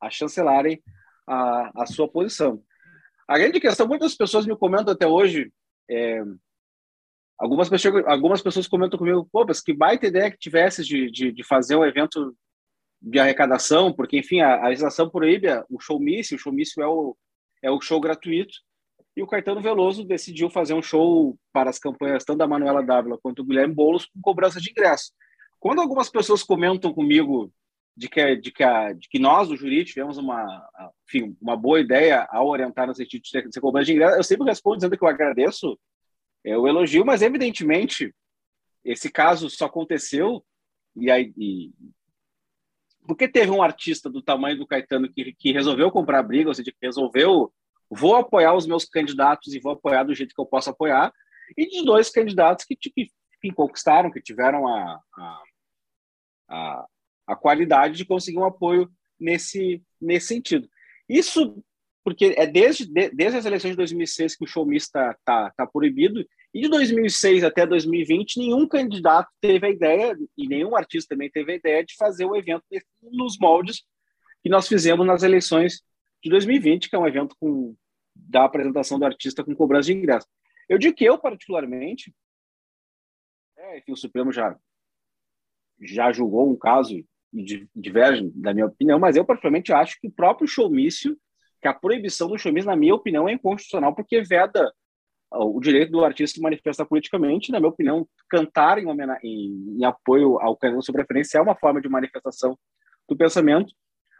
a 0.00 0.08
chancelarem 0.08 0.80
a, 1.26 1.82
a 1.82 1.86
sua 1.86 2.08
posição. 2.08 2.62
A 3.26 3.36
grande 3.36 3.58
questão, 3.58 3.88
muitas 3.88 4.14
pessoas 4.14 4.46
me 4.46 4.56
comentam 4.56 4.94
até 4.94 5.04
hoje, 5.04 5.52
é, 5.90 6.22
algumas, 7.36 7.68
pessoas, 7.68 8.06
algumas 8.06 8.40
pessoas 8.40 8.68
comentam 8.68 8.96
comigo, 8.96 9.28
pô, 9.32 9.44
mas 9.44 9.60
que 9.60 9.72
baita 9.72 10.06
ideia 10.06 10.30
que 10.30 10.38
tivesse 10.38 10.84
de, 10.84 11.10
de, 11.10 11.32
de 11.32 11.42
fazer 11.42 11.74
um 11.74 11.84
evento 11.84 12.36
de 13.02 13.18
arrecadação, 13.18 13.92
porque, 13.92 14.16
enfim, 14.16 14.42
a, 14.42 14.64
a 14.64 14.68
legislação 14.68 15.10
proíbe 15.10 15.48
o 15.68 15.80
showmício, 15.80 16.36
o 16.36 16.38
showmício 16.38 16.80
é 16.80 16.86
o, 16.86 17.16
é 17.62 17.68
o 17.68 17.80
show 17.80 18.00
gratuito, 18.00 18.54
e 19.16 19.22
o 19.22 19.26
Caetano 19.26 19.60
Veloso 19.60 20.04
decidiu 20.04 20.50
fazer 20.50 20.74
um 20.74 20.82
show 20.82 21.38
para 21.52 21.70
as 21.70 21.78
campanhas 21.78 22.24
tanto 22.24 22.38
da 22.38 22.46
Manuela 22.46 22.82
Dávila 22.82 23.18
quanto 23.22 23.42
do 23.42 23.48
Guilherme 23.48 23.74
Boulos 23.74 24.06
com 24.06 24.20
cobrança 24.20 24.60
de 24.60 24.70
ingresso. 24.70 25.12
Quando 25.60 25.80
algumas 25.80 26.10
pessoas 26.10 26.42
comentam 26.42 26.92
comigo 26.92 27.52
de 27.96 28.08
que, 28.08 28.36
de 28.36 28.50
que, 28.50 28.64
a, 28.64 28.92
de 28.92 29.08
que 29.08 29.20
nós, 29.20 29.48
do 29.48 29.56
Juri, 29.56 29.84
tivemos 29.84 30.18
uma, 30.18 30.68
enfim, 31.06 31.36
uma 31.40 31.56
boa 31.56 31.80
ideia 31.80 32.26
ao 32.30 32.48
orientar 32.48 32.88
no 32.88 32.94
sentido 32.94 33.22
de 33.22 33.28
ser, 33.28 33.46
ser 33.50 33.60
cobrança 33.60 33.86
de 33.86 33.92
ingresso, 33.92 34.16
eu 34.16 34.24
sempre 34.24 34.46
respondo 34.46 34.76
dizendo 34.76 34.98
que 34.98 35.04
eu 35.04 35.08
agradeço 35.08 35.78
é, 36.44 36.58
o 36.58 36.66
elogio, 36.66 37.04
mas 37.04 37.22
evidentemente 37.22 38.12
esse 38.84 39.10
caso 39.10 39.48
só 39.48 39.66
aconteceu 39.66 40.44
e 40.96 41.10
aí 41.10 41.32
e, 41.38 41.72
porque 43.06 43.28
teve 43.28 43.50
um 43.50 43.62
artista 43.62 44.10
do 44.10 44.22
tamanho 44.22 44.58
do 44.58 44.66
Caetano 44.66 45.12
que, 45.12 45.32
que 45.34 45.52
resolveu 45.52 45.90
comprar 45.90 46.22
briga, 46.22 46.48
ou 46.48 46.54
seja, 46.54 46.72
que 46.72 46.86
resolveu 46.86 47.52
vou 47.90 48.16
apoiar 48.16 48.54
os 48.54 48.66
meus 48.66 48.84
candidatos 48.84 49.54
e 49.54 49.60
vou 49.60 49.72
apoiar 49.72 50.04
do 50.04 50.14
jeito 50.14 50.34
que 50.34 50.40
eu 50.40 50.46
posso 50.46 50.70
apoiar, 50.70 51.12
e 51.56 51.66
de 51.66 51.84
dois 51.84 52.10
candidatos 52.10 52.64
que, 52.64 52.76
que, 52.76 52.90
que 53.40 53.52
conquistaram, 53.52 54.10
que 54.10 54.20
tiveram 54.20 54.66
a, 54.66 55.00
a, 55.16 55.42
a, 56.48 56.86
a 57.28 57.36
qualidade 57.36 57.96
de 57.96 58.04
conseguir 58.04 58.38
um 58.38 58.44
apoio 58.44 58.90
nesse, 59.18 59.82
nesse 60.00 60.28
sentido. 60.28 60.68
Isso 61.08 61.62
porque 62.04 62.34
é 62.36 62.46
desde, 62.46 62.84
desde 62.86 63.38
as 63.38 63.46
eleições 63.46 63.70
de 63.70 63.78
2006 63.78 64.36
que 64.36 64.44
o 64.44 64.46
showmista 64.46 65.10
está 65.10 65.14
tá, 65.24 65.52
tá 65.56 65.66
proibido, 65.66 66.24
e 66.52 66.60
de 66.60 66.68
2006 66.68 67.42
até 67.42 67.66
2020, 67.66 68.36
nenhum 68.36 68.68
candidato 68.68 69.28
teve 69.40 69.66
a 69.66 69.70
ideia, 69.70 70.16
e 70.36 70.46
nenhum 70.46 70.76
artista 70.76 71.14
também 71.14 71.30
teve 71.30 71.52
a 71.52 71.56
ideia 71.56 71.84
de 71.84 71.96
fazer 71.96 72.26
o 72.26 72.36
evento 72.36 72.62
nos 73.02 73.38
moldes 73.38 73.82
que 74.42 74.50
nós 74.50 74.68
fizemos 74.68 75.06
nas 75.06 75.22
eleições 75.22 75.82
de 76.24 76.30
2020, 76.30 76.88
que 76.88 76.96
é 76.96 76.98
um 76.98 77.06
evento 77.06 77.36
com, 77.38 77.76
da 78.16 78.44
apresentação 78.44 78.98
do 78.98 79.04
artista 79.04 79.44
com 79.44 79.54
cobrança 79.54 79.86
de 79.86 79.92
ingresso. 79.92 80.26
Eu 80.68 80.78
digo 80.78 80.96
que 80.96 81.04
eu, 81.04 81.18
particularmente, 81.18 82.14
é, 83.56 83.78
enfim, 83.78 83.92
o 83.92 83.96
Supremo 83.96 84.32
já, 84.32 84.58
já 85.80 86.10
julgou 86.10 86.50
um 86.50 86.56
caso 86.56 86.94
e 86.96 87.06
diverge 87.74 88.30
da 88.34 88.54
minha 88.54 88.66
opinião, 88.66 88.98
mas 88.98 89.16
eu, 89.16 89.24
particularmente, 89.24 89.72
acho 89.72 90.00
que 90.00 90.08
o 90.08 90.12
próprio 90.12 90.48
showmício 90.48 91.18
que 91.60 91.68
a 91.68 91.74
proibição 91.74 92.28
do 92.28 92.38
showmício, 92.38 92.68
na 92.68 92.76
minha 92.76 92.94
opinião, 92.94 93.28
é 93.28 93.32
inconstitucional, 93.32 93.94
porque 93.94 94.22
veda 94.22 94.70
o 95.30 95.58
direito 95.60 95.90
do 95.90 96.04
artista 96.04 96.36
se 96.36 96.42
manifestar 96.42 96.84
politicamente, 96.84 97.50
na 97.50 97.58
minha 97.58 97.70
opinião, 97.70 98.06
cantar 98.28 98.78
em, 98.78 98.86
em, 99.22 99.78
em 99.78 99.84
apoio 99.84 100.38
ao 100.40 100.56
candidato 100.56 100.84
sobre 100.84 101.02
preferência 101.02 101.38
é 101.38 101.40
uma 101.40 101.56
forma 101.56 101.80
de 101.80 101.88
manifestação 101.88 102.56
do 103.08 103.16
pensamento, 103.16 103.74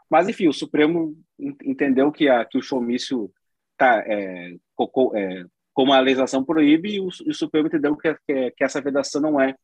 mas, 0.09 0.29
enfim, 0.29 0.47
o 0.47 0.53
Supremo 0.53 1.15
entendeu 1.39 2.11
que, 2.11 2.29
a, 2.29 2.45
que 2.45 2.57
o 2.57 2.61
showmício 2.61 3.31
tá, 3.77 4.03
é, 4.05 4.51
é, 4.53 5.45
como 5.73 5.93
a 5.93 5.99
legislação 5.99 6.43
proíbe, 6.43 6.95
e 6.95 6.99
o, 6.99 7.07
o 7.07 7.33
Supremo 7.33 7.67
entendeu 7.67 7.95
que, 7.97 8.13
que, 8.27 8.51
que, 8.51 8.63
essa 8.63 8.81
vedação 8.81 9.21
não 9.21 9.41
é 9.41 9.55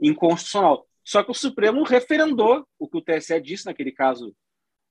inconstitucional. 0.00 0.86
Só 1.04 1.22
que 1.22 1.30
o 1.30 1.34
Supremo 1.34 1.82
referendou 1.82 2.66
o 2.78 2.88
que 2.88 2.98
o 2.98 3.02
TSE 3.02 3.40
disse 3.40 3.66
naquele 3.66 3.92
caso 3.92 4.34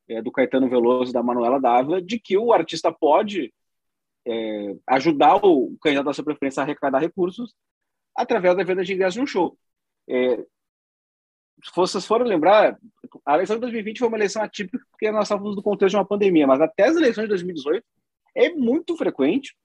é, 0.08 0.22
do 0.22 0.32
Caetano 0.32 0.70
Veloso 0.70 1.14
da 1.14 1.24
Manuela 1.24 1.60
Dávila, 1.60 2.02
de 2.02 2.20
que 2.20 2.38
o 2.38 2.54
artista 2.54 2.92
pode 2.92 3.54
é, 4.26 4.76
ajudar 4.88 5.36
o 5.46 5.78
candidato 5.82 6.06
da 6.06 6.14
sua 6.14 6.24
preferência 6.24 6.62
a 6.62 6.64
arrecadar 6.64 7.00
recursos 7.00 7.54
através 8.16 8.56
da 8.56 8.64
venda 8.64 8.84
de 8.84 8.94
ingressos 8.94 9.16
de 9.16 9.22
um 9.22 9.28
show. 9.28 9.58
É, 10.08 10.46
se 11.64 11.72
vocês 11.76 12.06
forem 12.06 12.28
lembrar, 12.28 12.78
a 13.26 13.34
eleição 13.34 13.56
de 13.56 13.62
2020 13.62 14.00
foi 14.00 14.08
uma 14.08 14.18
eleição 14.18 14.42
atípica 14.42 14.86
porque 14.92 15.12
nós 15.12 15.24
estávamos 15.24 15.56
no 15.56 15.64
contexto 15.64 15.92
de 15.92 15.98
uma 15.98 16.06
pandemia, 16.06 16.46
mas 16.46 16.62
até 16.62 16.88
as 16.88 16.96
eleições 16.96 17.24
de 17.24 17.30
2018 17.30 17.84
é 18.36 18.50
muito 18.50 18.96
frequente 18.98 19.56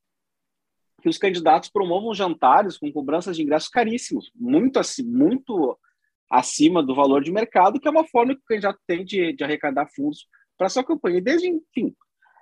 que 1.03 1.09
os 1.09 1.19
candidatos 1.19 1.71
promovam 1.71 2.15
jantares 2.15 2.77
com 2.79 2.93
cobranças 2.93 3.37
de 3.37 3.43
ingressos 3.43 3.69
caríssimos, 3.69 4.31
muito, 4.35 4.81
muito 5.05 5.79
acima 6.31 6.83
do 6.83 6.95
valor 6.95 7.23
de 7.23 7.33
mercado, 7.33 7.81
que 7.81 7.89
é 7.89 7.91
uma 7.91 8.07
forma 8.07 8.35
que 8.35 8.41
o 8.41 8.47
candidato 8.47 8.79
tem 8.87 9.05
de, 9.05 9.33
de 9.33 9.43
arrecadar 9.43 9.89
fundos 9.95 10.29
para 10.57 10.69
sua 10.69 10.85
campanha. 10.85 11.19
E 11.19 11.21
desde, 11.21 11.49
enfim, 11.49 11.95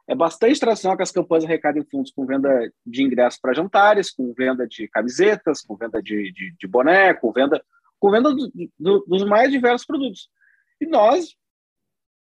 é 0.09 0.15
bastante 0.15 0.59
tradicional 0.59 0.97
que 0.97 1.03
as 1.03 1.13
campanhas 1.13 1.45
arrecadem 1.45 1.85
fundos 1.85 2.11
com 2.11 2.27
venda 2.27 2.71
de 2.85 3.03
ingressos 3.03 3.41
para 3.41 3.55
jantares, 3.55 4.11
com 4.11 4.33
venda 4.33 4.67
de 4.67 4.89
camisetas, 4.89 5.63
com 5.63 5.77
venda 5.77 6.03
de, 6.03 6.33
de, 6.33 6.55
de 6.59 6.67
boné, 6.67 7.15
com 7.15 7.33
venda, 7.33 7.63
com 7.99 8.11
venda 8.11 8.35
do, 8.35 8.51
do, 8.79 9.05
dos 9.07 9.25
mais 9.25 9.51
diversos 9.51 9.87
produtos. 9.87 10.29
E 10.81 10.87
nós, 10.87 11.35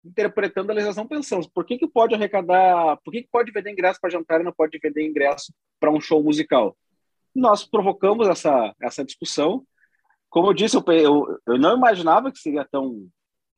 interpretando 0.03 0.71
a 0.71 0.73
legislação, 0.73 1.07
pensamos, 1.07 1.47
por 1.47 1.65
que, 1.65 1.77
que 1.77 1.87
pode 1.87 2.13
arrecadar, 2.13 2.97
por 3.03 3.11
que, 3.11 3.23
que 3.23 3.29
pode 3.31 3.51
vender 3.51 3.71
ingresso 3.71 3.99
para 4.01 4.09
jantar 4.09 4.41
e 4.41 4.43
não 4.43 4.53
pode 4.53 4.77
vender 4.79 5.07
ingresso 5.07 5.53
para 5.79 5.91
um 5.91 6.01
show 6.01 6.23
musical? 6.23 6.77
Nós 7.33 7.63
provocamos 7.63 8.27
essa, 8.27 8.75
essa 8.81 9.05
discussão, 9.05 9.65
como 10.31 10.47
eu 10.47 10.53
disse, 10.53 10.77
eu, 10.77 10.83
eu, 10.87 11.39
eu 11.45 11.57
não 11.57 11.75
imaginava 11.75 12.31
que 12.31 12.39
seria 12.39 12.65
tão 12.65 13.05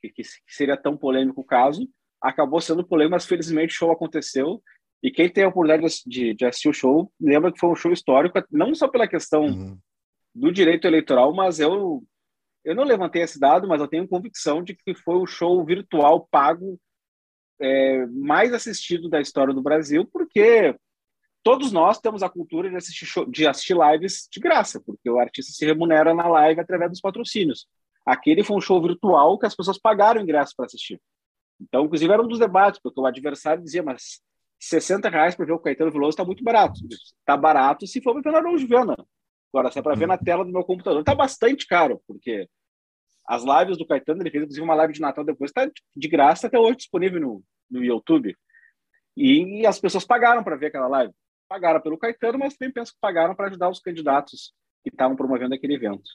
que, 0.01 0.09
que, 0.09 0.23
seria 0.47 0.75
tão 0.75 0.97
polêmico 0.97 1.41
o 1.41 1.45
caso. 1.45 1.87
Acabou 2.19 2.59
sendo 2.59 2.85
polêmico, 2.85 3.11
mas 3.11 3.25
felizmente 3.25 3.73
o 3.73 3.77
show 3.77 3.91
aconteceu. 3.91 4.61
E 5.01 5.11
quem 5.11 5.29
tem 5.29 5.43
a 5.43 5.49
oportunidade 5.49 6.01
de, 6.05 6.33
de 6.33 6.45
assistir 6.45 6.69
o 6.69 6.73
show, 6.73 7.11
lembra 7.21 7.51
que 7.51 7.59
foi 7.59 7.69
um 7.69 7.75
show 7.75 7.91
histórico, 7.91 8.41
não 8.49 8.73
só 8.73 8.87
pela 8.87 9.07
questão 9.07 9.45
uhum. 9.45 9.77
Do 10.33 10.51
direito 10.51 10.85
eleitoral, 10.87 11.33
mas 11.33 11.59
eu 11.59 12.03
eu 12.63 12.73
não 12.73 12.85
levantei 12.85 13.21
esse 13.21 13.37
dado, 13.37 13.67
mas 13.67 13.81
eu 13.81 13.87
tenho 13.87 14.07
convicção 14.07 14.63
de 14.63 14.73
que 14.73 14.95
foi 14.95 15.15
o 15.15 15.25
show 15.25 15.63
virtual 15.65 16.27
pago 16.31 16.79
é, 17.59 18.05
mais 18.07 18.53
assistido 18.53 19.09
da 19.09 19.19
história 19.19 19.53
do 19.53 19.61
Brasil, 19.61 20.05
porque 20.05 20.73
todos 21.43 21.73
nós 21.73 21.99
temos 21.99 22.23
a 22.23 22.29
cultura 22.29 22.69
de 22.69 22.75
assistir, 22.77 23.05
show, 23.05 23.25
de 23.25 23.45
assistir 23.45 23.75
lives 23.75 24.29
de 24.31 24.39
graça, 24.39 24.81
porque 24.81 25.09
o 25.09 25.19
artista 25.19 25.51
se 25.51 25.65
remunera 25.65 26.13
na 26.13 26.27
live 26.27 26.61
através 26.61 26.89
dos 26.91 27.01
patrocínios. 27.01 27.67
Aquele 28.05 28.43
foi 28.43 28.55
um 28.55 28.61
show 28.61 28.81
virtual 28.81 29.37
que 29.37 29.45
as 29.45 29.55
pessoas 29.55 29.77
pagaram 29.77 30.21
ingresso 30.21 30.53
para 30.55 30.65
assistir. 30.65 31.01
Então, 31.59 31.85
inclusive, 31.85 32.11
era 32.11 32.21
um 32.21 32.27
dos 32.27 32.39
debates, 32.39 32.79
porque 32.81 32.99
o 32.99 33.05
adversário 33.05 33.63
dizia, 33.63 33.83
mas 33.83 34.21
60 34.59 35.09
reais 35.09 35.35
para 35.35 35.45
ver 35.45 35.53
o 35.53 35.59
Caetano 35.59 35.91
Veloso 35.91 36.11
está 36.11 36.25
muito 36.25 36.43
barato. 36.43 36.79
Está 36.89 37.35
barato 37.37 37.85
se 37.85 38.01
for 38.01 38.21
para 38.21 38.31
na 38.31 38.37
Araújo 38.39 38.67
Viana. 38.67 38.95
Agora, 39.53 39.71
se 39.71 39.77
é 39.77 39.81
para 39.81 39.95
ver 39.95 40.07
na 40.07 40.17
tela 40.17 40.43
do 40.43 40.51
meu 40.51 40.63
computador, 40.63 41.01
está 41.01 41.13
bastante 41.13 41.67
caro, 41.67 42.01
porque 42.07 42.49
as 43.27 43.43
lives 43.43 43.77
do 43.77 43.85
Caetano, 43.85 44.21
ele 44.21 44.31
fez 44.31 44.43
inclusive 44.43 44.65
uma 44.65 44.75
live 44.75 44.93
de 44.93 45.01
Natal 45.01 45.23
depois, 45.23 45.51
está 45.51 45.69
de 45.95 46.07
graça 46.07 46.47
até 46.47 46.57
hoje 46.57 46.77
disponível 46.77 47.21
no, 47.21 47.43
no 47.69 47.83
YouTube. 47.83 48.35
E 49.15 49.65
as 49.65 49.79
pessoas 49.79 50.03
pagaram 50.03 50.43
para 50.43 50.55
ver 50.55 50.67
aquela 50.67 50.87
live 50.87 51.13
pagaram 51.53 51.79
pelo 51.79 51.99
Caetano, 51.99 52.39
mas 52.39 52.55
também 52.55 52.73
penso 52.73 52.93
que 52.93 52.99
pagaram 52.99 53.35
para 53.35 53.47
ajudar 53.47 53.69
os 53.69 53.79
candidatos 53.79 54.53
que 54.81 54.89
estavam 54.89 55.15
promovendo 55.15 55.53
aquele 55.53 55.75
evento. 55.75 56.09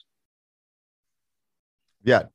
Viário. 2.01 2.29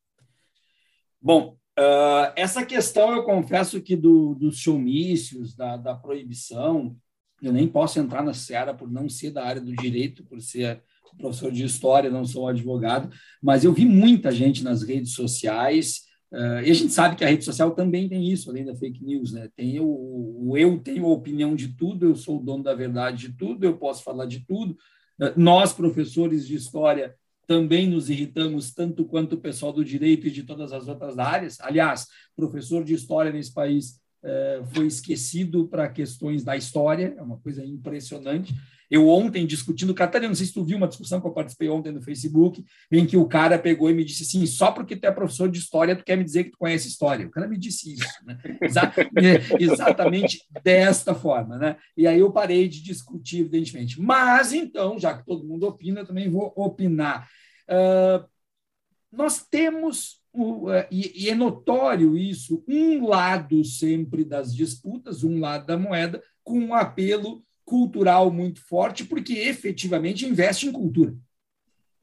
Bom, 1.21 1.59
uh, 1.79 2.33
essa 2.35 2.64
questão 2.64 3.14
eu 3.14 3.25
confesso 3.25 3.83
que 3.83 3.95
do, 3.95 4.35
dos 4.35 4.57
showmícios, 4.57 5.55
da, 5.55 5.77
da 5.77 5.95
proibição, 5.95 6.97
eu 7.43 7.53
nem 7.53 7.69
posso 7.69 7.99
entrar 7.99 8.23
na 8.23 8.33
seara 8.33 8.73
por 8.73 8.90
não 8.90 9.07
ser 9.07 9.31
da 9.31 9.45
área 9.45 9.61
do 9.61 9.75
direito, 9.77 10.25
por 10.25 10.40
ser 10.40 10.83
professor 11.18 11.50
de 11.50 11.64
história, 11.64 12.11
não 12.11 12.24
sou 12.24 12.48
advogado, 12.48 13.09
mas 13.42 13.64
eu 13.64 13.72
vi 13.72 13.85
muita 13.85 14.31
gente 14.31 14.62
nas 14.62 14.83
redes 14.83 15.12
sociais 15.12 16.05
Uh, 16.35 16.66
e 16.66 16.70
a 16.70 16.74
gente 16.74 16.92
sabe 16.92 17.14
que 17.14 17.24
a 17.24 17.29
rede 17.29 17.44
social 17.44 17.70
também 17.70 18.09
tem 18.09 18.29
isso, 18.29 18.50
além 18.50 18.64
da 18.64 18.74
fake 18.74 19.05
news, 19.05 19.33
né? 19.33 19.48
Tem 19.55 19.79
o, 19.79 19.87
o, 19.87 20.59
eu 20.59 20.77
tenho 20.81 21.05
a 21.05 21.12
opinião 21.12 21.55
de 21.55 21.68
tudo, 21.68 22.07
eu 22.07 22.16
sou 22.16 22.40
o 22.40 22.42
dono 22.42 22.64
da 22.64 22.74
verdade 22.74 23.29
de 23.29 23.37
tudo, 23.37 23.64
eu 23.64 23.77
posso 23.77 24.03
falar 24.03 24.27
de 24.27 24.44
tudo. 24.44 24.72
Uh, 25.20 25.31
nós, 25.37 25.72
professores 25.72 26.44
de 26.44 26.57
história, 26.57 27.14
também 27.46 27.88
nos 27.88 28.11
irritamos 28.11 28.74
tanto 28.74 29.05
quanto 29.05 29.35
o 29.35 29.40
pessoal 29.40 29.72
do 29.72 29.85
direito 29.85 30.27
e 30.27 30.31
de 30.31 30.42
todas 30.42 30.72
as 30.72 30.88
outras 30.88 31.20
áreas. 31.20 31.61
Aliás, 31.61 32.09
professor 32.35 32.83
de 32.83 32.94
história 32.94 33.31
nesse 33.31 33.55
país 33.55 34.00
uh, 34.24 34.64
foi 34.72 34.88
esquecido 34.88 35.68
para 35.68 35.88
questões 35.88 36.42
da 36.42 36.57
história, 36.57 37.14
é 37.16 37.22
uma 37.22 37.38
coisa 37.38 37.64
impressionante. 37.64 38.53
Eu 38.90 39.09
ontem 39.09 39.47
discutindo, 39.47 39.94
Catarina, 39.94 40.29
não 40.29 40.35
sei 40.35 40.47
se 40.47 40.53
tu 40.53 40.64
viu 40.64 40.77
uma 40.77 40.88
discussão 40.88 41.20
que 41.20 41.27
eu 41.27 41.33
participei 41.33 41.68
ontem 41.68 41.92
no 41.92 42.03
Facebook, 42.03 42.64
em 42.90 43.07
que 43.07 43.16
o 43.16 43.27
cara 43.27 43.59
pegou 43.59 43.90
e 43.90 43.94
me 43.94 44.05
disse 44.05 44.23
assim: 44.25 44.44
só 44.47 44.70
porque 44.70 44.97
tu 44.97 45.05
é 45.05 45.11
professor 45.11 45.51
de 45.51 45.59
história, 45.59 45.97
tu 45.97 46.05
quer 46.05 46.16
me 46.16 46.25
dizer 46.25 46.44
que 46.44 46.51
tu 46.51 46.59
conhece 46.59 46.88
história. 46.88 47.27
O 47.27 47.31
cara 47.31 47.49
me 47.49 47.57
disse 47.57 47.94
isso, 47.94 48.25
né? 48.25 48.38
Exa 48.61 48.92
é, 49.16 49.62
exatamente 49.62 50.40
desta 50.62 51.14
forma, 51.14 51.59
né? 51.59 51.77
E 51.97 52.07
aí 52.07 52.20
eu 52.20 52.33
parei 52.33 52.68
de 52.68 52.83
discutir, 52.83 53.40
evidentemente. 53.40 54.01
Mas 54.01 54.53
então, 54.53 54.99
já 54.99 55.16
que 55.16 55.25
todo 55.25 55.47
mundo 55.47 55.66
opina, 55.66 56.01
eu 56.01 56.07
também 56.07 56.29
vou 56.31 56.53
opinar. 56.57 57.29
Uh, 57.68 58.25
nós 59.11 59.44
temos 59.49 60.25
é, 60.73 60.88
e, 60.90 61.29
é 61.29 61.35
notório 61.35 62.16
isso, 62.16 62.64
um 62.66 63.07
lado 63.07 63.64
sempre 63.64 64.25
das 64.25 64.55
disputas, 64.55 65.23
um 65.23 65.38
lado 65.38 65.66
da 65.66 65.79
moeda, 65.79 66.20
com 66.42 66.59
um 66.59 66.75
apelo 66.75 67.44
cultural 67.64 68.31
muito 68.31 68.61
forte, 68.61 69.05
porque 69.05 69.35
efetivamente 69.35 70.27
investe 70.27 70.66
em 70.66 70.72
cultura 70.72 71.14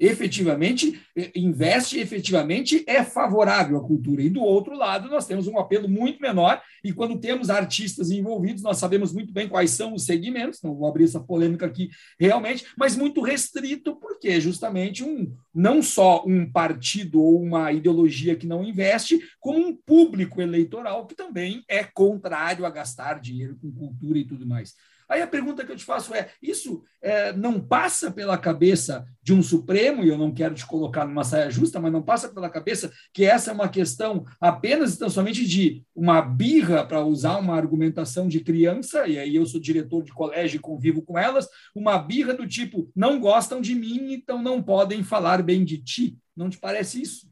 efetivamente 0.01 0.99
eh, 1.15 1.31
investe, 1.35 1.99
efetivamente 1.99 2.83
é 2.87 3.03
favorável 3.03 3.77
à 3.77 3.81
cultura. 3.81 4.23
E 4.23 4.31
do 4.31 4.41
outro 4.41 4.75
lado, 4.75 5.07
nós 5.07 5.27
temos 5.27 5.45
um 5.45 5.59
apelo 5.59 5.87
muito 5.87 6.19
menor, 6.19 6.59
e 6.83 6.91
quando 6.91 7.19
temos 7.19 7.51
artistas 7.51 8.09
envolvidos, 8.09 8.63
nós 8.63 8.77
sabemos 8.77 9.13
muito 9.13 9.31
bem 9.31 9.47
quais 9.47 9.69
são 9.69 9.93
os 9.93 10.03
segmentos, 10.03 10.59
não 10.63 10.73
vou 10.73 10.87
abrir 10.87 11.03
essa 11.03 11.19
polêmica 11.19 11.67
aqui 11.67 11.91
realmente, 12.19 12.65
mas 12.75 12.95
muito 12.95 13.21
restrito, 13.21 13.95
porque 13.95 14.29
é 14.29 14.39
justamente 14.39 15.03
um 15.03 15.31
não 15.53 15.83
só 15.83 16.23
um 16.25 16.51
partido 16.51 17.21
ou 17.21 17.39
uma 17.39 17.71
ideologia 17.71 18.35
que 18.35 18.47
não 18.47 18.63
investe, 18.63 19.19
como 19.39 19.59
um 19.59 19.75
público 19.75 20.41
eleitoral 20.41 21.05
que 21.05 21.13
também 21.13 21.63
é 21.67 21.83
contrário 21.83 22.65
a 22.65 22.71
gastar 22.71 23.19
dinheiro 23.19 23.55
com 23.61 23.71
cultura 23.71 24.17
e 24.17 24.25
tudo 24.25 24.47
mais. 24.47 24.73
Aí 25.11 25.21
a 25.21 25.27
pergunta 25.27 25.65
que 25.65 25.71
eu 25.73 25.75
te 25.75 25.83
faço 25.83 26.15
é: 26.15 26.29
isso 26.41 26.85
é, 27.01 27.33
não 27.33 27.59
passa 27.59 28.09
pela 28.09 28.37
cabeça 28.37 29.05
de 29.21 29.33
um 29.33 29.43
Supremo, 29.43 30.05
e 30.05 30.07
eu 30.07 30.17
não 30.17 30.33
quero 30.33 30.55
te 30.55 30.65
colocar 30.65 31.05
numa 31.05 31.25
saia 31.25 31.51
justa, 31.51 31.81
mas 31.81 31.91
não 31.91 32.01
passa 32.01 32.29
pela 32.29 32.49
cabeça 32.49 32.89
que 33.13 33.25
essa 33.25 33.51
é 33.51 33.53
uma 33.53 33.67
questão 33.67 34.25
apenas 34.39 34.93
e 34.93 34.99
tão 34.99 35.09
somente 35.09 35.45
de 35.45 35.83
uma 35.93 36.21
birra, 36.21 36.85
para 36.85 37.03
usar 37.03 37.37
uma 37.39 37.57
argumentação 37.57 38.29
de 38.29 38.39
criança, 38.39 39.05
e 39.05 39.19
aí 39.19 39.35
eu 39.35 39.45
sou 39.45 39.59
diretor 39.59 40.01
de 40.01 40.13
colégio 40.13 40.55
e 40.55 40.61
convivo 40.61 41.01
com 41.01 41.19
elas, 41.19 41.49
uma 41.75 41.97
birra 41.97 42.33
do 42.33 42.47
tipo: 42.47 42.89
não 42.95 43.19
gostam 43.19 43.59
de 43.59 43.75
mim, 43.75 44.13
então 44.13 44.41
não 44.41 44.63
podem 44.63 45.03
falar 45.03 45.43
bem 45.43 45.65
de 45.65 45.77
ti. 45.77 46.17
Não 46.33 46.49
te 46.49 46.57
parece 46.57 47.01
isso? 47.01 47.29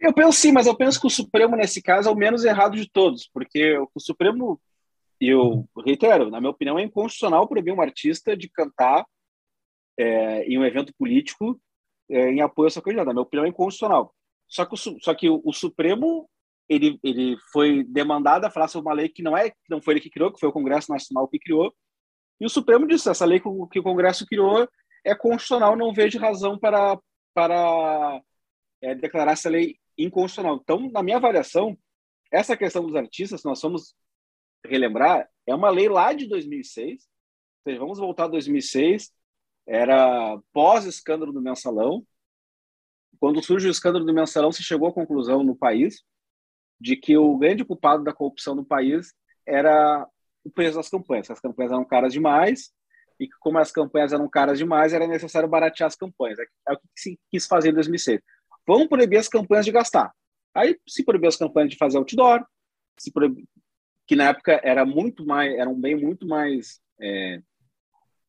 Eu 0.00 0.14
penso 0.14 0.38
sim, 0.38 0.52
mas 0.52 0.66
eu 0.66 0.74
penso 0.74 0.98
que 0.98 1.06
o 1.06 1.10
Supremo, 1.10 1.56
nesse 1.56 1.82
caso, 1.82 2.08
é 2.08 2.12
o 2.12 2.16
menos 2.16 2.42
errado 2.42 2.74
de 2.74 2.88
todos, 2.88 3.28
porque 3.34 3.76
o 3.94 4.00
Supremo 4.00 4.58
eu 5.20 5.68
reitero, 5.84 6.30
na 6.30 6.40
minha 6.40 6.50
opinião, 6.50 6.78
é 6.78 6.82
inconstitucional 6.82 7.48
proibir 7.48 7.72
um 7.72 7.80
artista 7.80 8.36
de 8.36 8.48
cantar 8.48 9.04
é, 9.98 10.44
em 10.44 10.58
um 10.58 10.64
evento 10.64 10.92
político 10.96 11.60
é, 12.10 12.30
em 12.30 12.40
apoio 12.40 12.68
à 12.68 12.70
sua 12.70 12.82
candidata. 12.82 13.06
Na 13.06 13.14
minha 13.14 13.22
opinião, 13.22 13.44
é 13.44 13.48
inconstitucional. 13.48 14.14
Só 14.48 14.64
que 14.64 14.74
o, 14.74 14.76
só 14.76 15.14
que 15.14 15.28
o, 15.28 15.42
o 15.44 15.52
Supremo 15.52 16.28
ele, 16.68 16.98
ele 17.02 17.36
foi 17.52 17.82
demandado 17.84 18.44
a 18.44 18.50
falar 18.50 18.68
sobre 18.68 18.88
uma 18.88 18.94
lei 18.94 19.08
que 19.08 19.22
não 19.22 19.36
é 19.36 19.52
não 19.68 19.80
foi 19.80 19.94
ele 19.94 20.00
que 20.00 20.10
criou, 20.10 20.32
que 20.32 20.38
foi 20.38 20.48
o 20.48 20.52
Congresso 20.52 20.92
Nacional 20.92 21.26
que 21.26 21.38
criou. 21.38 21.74
E 22.40 22.46
o 22.46 22.48
Supremo 22.50 22.86
disse: 22.86 23.08
essa 23.08 23.24
lei 23.24 23.40
que 23.40 23.48
o, 23.48 23.66
que 23.66 23.80
o 23.80 23.82
Congresso 23.82 24.26
criou 24.26 24.68
é 25.04 25.14
constitucional, 25.14 25.76
não 25.76 25.92
vejo 25.92 26.18
razão 26.18 26.58
para, 26.58 26.98
para 27.34 28.20
é, 28.82 28.94
declarar 28.94 29.32
essa 29.32 29.48
lei 29.48 29.76
inconstitucional. 29.96 30.60
Então, 30.62 30.90
na 30.90 31.02
minha 31.02 31.16
avaliação, 31.16 31.76
essa 32.30 32.56
questão 32.56 32.84
dos 32.84 32.94
artistas, 32.94 33.42
nós 33.42 33.58
somos 33.58 33.94
relembrar, 34.68 35.28
é 35.46 35.54
uma 35.54 35.70
lei 35.70 35.88
lá 35.88 36.12
de 36.12 36.28
2006. 36.28 37.02
Ou 37.64 37.70
seja, 37.70 37.80
vamos 37.80 37.98
voltar 37.98 38.24
a 38.24 38.28
2006, 38.28 39.12
era 39.66 40.38
pós-escândalo 40.52 41.32
do 41.32 41.42
mensalão. 41.42 42.06
Quando 43.20 43.42
surge 43.42 43.68
o 43.68 43.70
escândalo 43.70 44.04
do 44.04 44.14
mensalão, 44.14 44.52
se 44.52 44.62
chegou 44.62 44.88
à 44.88 44.92
conclusão 44.92 45.42
no 45.42 45.56
país 45.56 46.02
de 46.80 46.96
que 46.96 47.16
o 47.16 47.36
grande 47.36 47.64
culpado 47.64 48.04
da 48.04 48.12
corrupção 48.12 48.54
no 48.54 48.64
país 48.64 49.12
era 49.44 50.06
o 50.44 50.50
preço 50.50 50.76
das 50.76 50.88
campanhas. 50.88 51.30
As 51.30 51.40
campanhas 51.40 51.72
eram 51.72 51.84
caras 51.84 52.12
demais 52.12 52.72
e 53.18 53.26
que, 53.26 53.34
como 53.40 53.58
as 53.58 53.72
campanhas 53.72 54.12
eram 54.12 54.28
caras 54.28 54.58
demais, 54.58 54.92
era 54.92 55.06
necessário 55.06 55.48
baratear 55.48 55.88
as 55.88 55.96
campanhas. 55.96 56.38
É 56.38 56.72
o 56.72 56.76
que 56.76 56.86
se 56.96 57.18
quis 57.30 57.46
fazer 57.46 57.70
em 57.70 57.74
2006. 57.74 58.20
Vamos 58.66 58.86
proibir 58.86 59.18
as 59.18 59.28
campanhas 59.28 59.64
de 59.64 59.72
gastar. 59.72 60.12
Aí 60.54 60.78
se 60.88 61.04
proibiu 61.04 61.28
as 61.28 61.36
campanhas 61.36 61.70
de 61.70 61.76
fazer 61.76 61.98
outdoor, 61.98 62.44
se 62.98 63.12
que 64.08 64.16
na 64.16 64.30
época 64.30 64.58
era 64.64 64.86
muito 64.86 65.24
mais, 65.24 65.54
era 65.54 65.68
um 65.68 65.78
bem 65.78 65.94
muito 65.94 66.26
mais 66.26 66.80
é, 66.98 67.42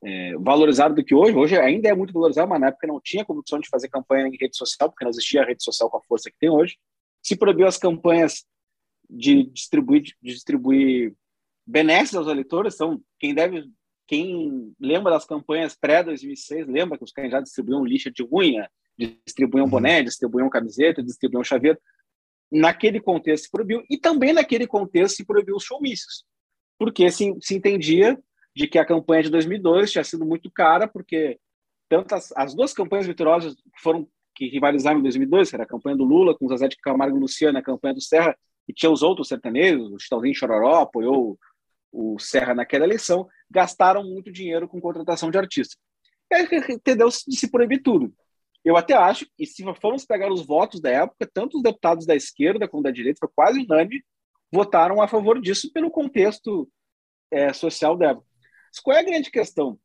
é, 0.04 0.38
valorizado 0.38 0.94
do 0.94 1.04
que 1.04 1.15
hoje. 1.15 1.34
Hoje 1.34 1.58
ainda 1.58 1.88
é 1.88 1.96
muito 1.96 2.12
valorizado, 2.12 2.50
mas 2.50 2.60
na 2.60 2.68
época 2.68 2.86
não 2.86 3.00
tinha 3.00 3.24
condição 3.24 3.60
de 3.60 3.70
fazer 3.70 3.88
campanha 3.88 4.28
em 4.28 4.38
rede 4.38 4.58
social, 4.58 4.89
porque 4.89 5.06
não 5.06 5.10
existia 5.10 5.42
a 5.42 5.46
rede 5.46 5.63
social 5.63 5.89
com 5.89 5.98
a 5.98 6.04
força 6.04 6.30
que 6.30 6.38
tem 6.38 6.50
hoje. 6.50 6.78
Se 7.24 7.34
proibiu 7.38 7.65
as 7.65 7.78
campanhas 7.78 8.46
de 9.10 9.46
distribuir, 9.46 10.04
de 10.22 10.34
distribuir 10.34 11.15
benesses 11.65 12.15
aos 12.15 12.28
eleitores, 12.28 12.76
então 12.76 13.02
quem 13.18 13.34
deve, 13.34 13.63
quem 14.06 14.74
lembra 14.82 15.13
das 15.13 15.26
campanhas 15.26 15.78
pré-2006, 15.78 16.65
lembra 16.68 16.98
que 16.98 17.06
os 17.06 17.13
candidatos 17.13 17.48
distribuíam 17.48 17.86
lixa 17.86 18.12
de 18.12 18.28
unha, 18.30 18.70
distribuíam 19.26 19.63
uhum. 19.63 19.72
boné, 19.72 20.04
distribuíam 20.04 20.50
camiseta, 20.50 21.02
distribuíam 21.02 21.44
chaveiro 21.44 21.80
naquele 22.51 22.99
contexto 22.99 23.45
se 23.45 23.51
proibiu, 23.51 23.83
e 23.89 23.97
também 23.97 24.33
naquele 24.33 24.67
contexto 24.67 25.17
se 25.17 25.25
proibiu 25.25 25.55
os 25.55 25.63
showmícios, 25.63 26.25
porque 26.77 27.09
se, 27.12 27.35
se 27.41 27.55
entendia 27.55 28.17
de 28.55 28.67
que 28.67 28.79
a 28.79 28.85
campanha 28.85 29.23
de 29.23 29.29
2002 29.29 29.91
tinha 29.91 30.03
sido 30.03 30.25
muito 30.25 30.49
cara, 30.51 30.88
porque 30.88 31.39
tanto 31.88 32.13
as, 32.13 32.31
as 32.35 32.53
duas 32.53 32.73
campanhas 32.73 33.07
vitoriosas 33.07 33.55
foram 33.81 34.07
que 34.35 34.47
rivalizaram 34.47 34.99
em 34.99 35.03
2002, 35.03 35.49
que 35.49 35.55
era 35.55 35.63
a 35.63 35.67
campanha 35.67 35.97
do 35.97 36.05
Lula 36.05 36.38
com 36.38 36.45
o 36.45 36.49
Zezé 36.49 36.67
de 36.67 36.77
Camargo 36.77 37.17
e 37.17 37.19
Luciano, 37.19 37.57
a 37.57 37.62
campanha 37.62 37.93
do 37.93 38.01
Serra, 38.01 38.38
e 38.67 38.73
tinha 38.73 38.91
os 38.91 39.01
outros 39.01 39.27
sertanejos, 39.27 39.91
o 39.91 39.99
Chitãozinho 39.99 40.35
Chororó 40.35 40.81
apoiou 40.81 41.38
o 41.91 42.17
Serra 42.19 42.53
naquela 42.53 42.85
eleição, 42.85 43.27
gastaram 43.49 44.03
muito 44.03 44.31
dinheiro 44.31 44.67
com 44.67 44.79
contratação 44.79 45.31
de 45.31 45.38
artistas. 45.38 45.77
E 46.31 46.35
aí 46.35 46.47
entendeu 46.69 47.09
de 47.09 47.35
se 47.35 47.49
proibir 47.49 47.81
tudo. 47.81 48.13
Eu 48.69 48.77
até 48.77 48.93
acho 48.93 49.25
que 49.36 49.47
se 49.47 49.63
formos 49.82 50.05
pegar 50.05 50.32
os 50.32 50.45
votos 50.45 50.79
da 50.79 50.91
época, 50.91 51.27
tanto 51.34 51.58
os 51.58 51.63
deputados 51.63 52.05
da 52.05 52.15
esquerda 52.15 52.67
como 52.67 52.84
da 52.84 52.91
direita, 52.91 53.17
foi 53.19 53.29
quase 53.34 53.62
unânime, 53.62 54.03
votaram 54.51 55.01
a 55.01 55.08
favor 55.08 55.41
disso 55.41 55.73
pelo 55.73 55.89
contexto 55.89 56.69
é, 57.32 57.51
social 57.51 57.97
da 57.97 58.10
época. 58.12 58.27
Mas 58.71 58.79
qual 58.79 58.95
é 58.95 58.99
a 58.99 59.03
grande 59.03 59.32
questão? 59.32 59.79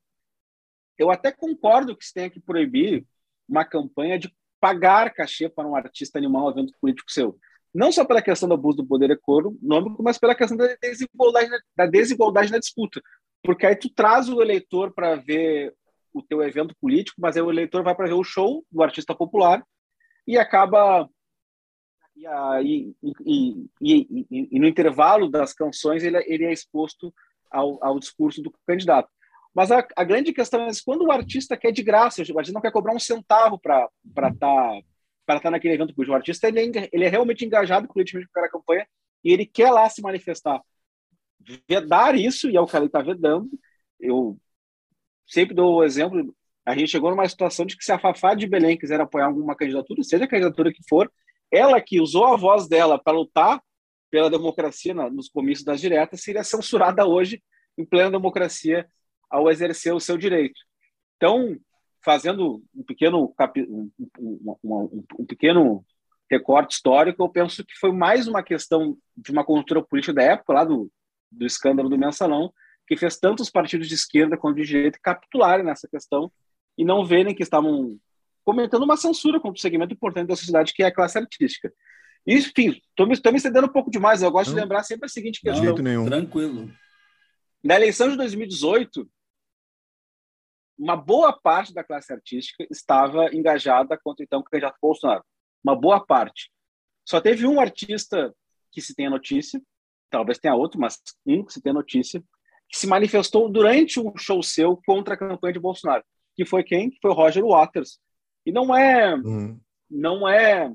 Eu 0.98 1.10
até 1.10 1.32
concordo 1.32 1.96
que 1.96 2.04
se 2.04 2.12
tenha 2.12 2.28
que 2.28 2.38
proibir 2.38 3.06
uma 3.48 3.64
campanha 3.64 4.18
de 4.18 4.30
pagar 4.60 5.14
cachê 5.14 5.48
para 5.48 5.66
um 5.66 5.74
artista 5.74 6.18
animar 6.18 6.44
um 6.44 6.50
evento 6.50 6.74
político 6.78 7.10
seu. 7.10 7.38
Não 7.72 7.90
só 7.90 8.04
pela 8.04 8.20
questão 8.20 8.50
do 8.50 8.54
abuso 8.54 8.76
do 8.76 8.86
poder 8.86 9.10
econômico, 9.10 10.02
mas 10.02 10.18
pela 10.18 10.34
questão 10.34 10.58
da 10.58 10.76
desigualdade, 10.76 11.50
da 11.74 11.86
desigualdade 11.86 12.52
na 12.52 12.58
disputa. 12.58 13.00
Porque 13.42 13.64
aí 13.64 13.76
tu 13.76 13.88
traz 13.88 14.28
o 14.28 14.42
eleitor 14.42 14.92
para 14.92 15.16
ver 15.16 15.74
o 16.14 16.22
teu 16.22 16.42
evento 16.42 16.74
político, 16.80 17.20
mas 17.20 17.36
aí 17.36 17.42
o 17.42 17.50
eleitor 17.50 17.82
vai 17.82 17.94
para 17.94 18.06
ver 18.06 18.14
o 18.14 18.24
show 18.24 18.64
do 18.70 18.82
artista 18.82 19.14
popular 19.14 19.62
e 20.26 20.38
acaba 20.38 21.08
e, 22.16 22.94
e, 23.26 23.66
e, 23.80 24.26
e, 24.30 24.60
no 24.60 24.68
intervalo 24.68 25.28
das 25.28 25.52
canções 25.52 26.04
ele, 26.04 26.16
ele 26.26 26.44
é 26.44 26.52
exposto 26.52 27.12
ao, 27.50 27.84
ao 27.84 27.98
discurso 27.98 28.40
do 28.40 28.52
candidato. 28.66 29.10
Mas 29.52 29.70
a, 29.70 29.86
a, 29.96 30.04
grande 30.04 30.32
questão 30.32 30.66
é 30.66 30.70
quando 30.84 31.02
o 31.04 31.12
artista 31.12 31.56
quer 31.56 31.72
de 31.72 31.82
graça, 31.82 32.22
o 32.22 32.38
artista 32.38 32.54
não 32.54 32.62
quer 32.62 32.72
cobrar 32.72 32.94
um 32.94 32.98
centavo 32.98 33.58
para 33.58 33.88
estar 34.08 34.32
tá, 34.32 34.80
para 35.26 35.36
estar 35.36 35.40
tá 35.40 35.50
naquele 35.50 35.74
evento 35.74 35.94
político. 35.94 36.12
O 36.12 36.16
artista 36.16 36.48
ele 36.48 36.60
é, 36.60 36.88
ele 36.92 37.04
é 37.04 37.08
realmente 37.08 37.44
engajado 37.44 37.88
politicamente 37.88 38.30
com 38.32 38.40
a 38.40 38.48
campanha 38.48 38.86
e 39.22 39.32
ele 39.32 39.46
quer 39.46 39.70
lá 39.70 39.88
se 39.88 40.02
manifestar. 40.02 40.60
Vedar 41.68 42.14
isso, 42.16 42.48
e 42.48 42.56
é 42.56 42.60
o 42.60 42.66
que 42.66 42.76
ele 42.76 42.86
está 42.86 43.02
vedando, 43.02 43.50
eu 44.00 44.38
sempre 45.26 45.54
dou 45.54 45.76
o 45.76 45.84
exemplo, 45.84 46.34
a 46.64 46.76
gente 46.76 46.90
chegou 46.90 47.10
numa 47.10 47.28
situação 47.28 47.66
de 47.66 47.76
que 47.76 47.84
se 47.84 47.92
a 47.92 47.98
Fafá 47.98 48.34
de 48.34 48.46
Belém 48.46 48.78
quiser 48.78 49.00
apoiar 49.00 49.26
alguma 49.26 49.54
candidatura, 49.54 50.02
seja 50.02 50.24
a 50.24 50.28
candidatura 50.28 50.72
que 50.72 50.82
for, 50.88 51.10
ela 51.50 51.80
que 51.80 52.00
usou 52.00 52.24
a 52.26 52.36
voz 52.36 52.66
dela 52.66 52.98
para 52.98 53.16
lutar 53.16 53.62
pela 54.10 54.30
democracia 54.30 54.94
nos 54.94 55.28
comícios 55.28 55.64
das 55.64 55.80
diretas, 55.80 56.22
seria 56.22 56.44
censurada 56.44 57.06
hoje 57.06 57.42
em 57.76 57.84
plena 57.84 58.10
democracia 58.10 58.88
ao 59.28 59.50
exercer 59.50 59.92
o 59.92 60.00
seu 60.00 60.16
direito. 60.16 60.60
Então, 61.16 61.56
fazendo 62.04 62.62
um 62.74 62.82
pequeno, 62.82 63.34
um, 63.68 63.90
um, 64.18 65.04
um, 65.18 65.26
pequeno 65.26 65.84
recorte 66.30 66.74
histórico, 66.74 67.22
eu 67.22 67.28
penso 67.28 67.64
que 67.64 67.74
foi 67.78 67.92
mais 67.92 68.28
uma 68.28 68.42
questão 68.42 68.96
de 69.16 69.32
uma 69.32 69.44
conjuntura 69.44 69.82
política 69.82 70.14
da 70.14 70.22
época, 70.22 70.52
lá 70.52 70.64
do, 70.64 70.90
do 71.30 71.44
escândalo 71.44 71.88
do 71.88 71.98
mensalão, 71.98 72.52
que 72.86 72.96
fez 72.96 73.18
tanto 73.18 73.42
os 73.42 73.50
partidos 73.50 73.88
de 73.88 73.94
esquerda 73.94 74.36
quanto 74.36 74.56
de 74.56 74.66
direita 74.66 74.98
capitularem 75.02 75.64
nessa 75.64 75.88
questão 75.88 76.30
e 76.76 76.84
não 76.84 77.04
verem 77.04 77.34
que 77.34 77.42
estavam 77.42 77.98
cometendo 78.44 78.82
uma 78.82 78.96
censura 78.96 79.40
contra 79.40 79.58
um 79.58 79.62
segmento 79.62 79.94
importante 79.94 80.28
da 80.28 80.36
sociedade, 80.36 80.72
que 80.72 80.82
é 80.82 80.86
a 80.86 80.94
classe 80.94 81.18
artística. 81.18 81.72
E, 82.26 82.34
enfim, 82.34 82.80
estou 82.90 83.06
me, 83.06 83.14
me 83.14 83.36
estendendo 83.36 83.66
um 83.66 83.72
pouco 83.72 83.90
demais, 83.90 84.22
eu 84.22 84.30
gosto 84.30 84.48
não, 84.48 84.56
de 84.56 84.60
lembrar 84.60 84.82
sempre 84.82 85.06
a 85.06 85.08
seguinte 85.08 85.40
questão. 85.40 85.64
Não, 85.64 85.74
Tranquilo. 86.06 86.70
Na 87.62 87.76
eleição 87.76 88.10
de 88.10 88.16
2018, 88.16 89.08
uma 90.78 90.96
boa 90.96 91.32
parte 91.32 91.72
da 91.72 91.84
classe 91.84 92.12
artística 92.12 92.66
estava 92.70 93.34
engajada 93.34 93.98
contra 94.02 94.24
então 94.24 94.40
o 94.40 94.44
candidato 94.44 94.76
Bolsonaro. 94.80 95.24
Uma 95.62 95.74
boa 95.74 96.04
parte. 96.04 96.50
Só 97.06 97.20
teve 97.20 97.46
um 97.46 97.60
artista 97.60 98.34
que 98.70 98.80
se 98.80 98.94
tem 98.94 99.06
a 99.06 99.10
notícia, 99.10 99.62
talvez 100.10 100.38
tenha 100.38 100.54
outro, 100.54 100.80
mas 100.80 100.98
um 101.24 101.44
que 101.44 101.52
se 101.52 101.62
tem 101.62 101.70
a 101.70 101.74
notícia, 101.74 102.22
que 102.70 102.78
se 102.78 102.86
manifestou 102.86 103.48
durante 103.48 104.00
um 104.00 104.16
show 104.16 104.42
seu 104.42 104.80
contra 104.86 105.14
a 105.14 105.16
campanha 105.16 105.52
de 105.52 105.60
Bolsonaro. 105.60 106.04
Que 106.34 106.44
foi 106.44 106.64
quem? 106.64 106.90
Que 106.90 106.98
foi 107.00 107.10
o 107.10 107.14
Roger 107.14 107.44
Waters. 107.44 107.98
E 108.44 108.52
não 108.52 108.76
é, 108.76 109.14
uhum. 109.14 109.58
não 109.90 110.28
é, 110.28 110.72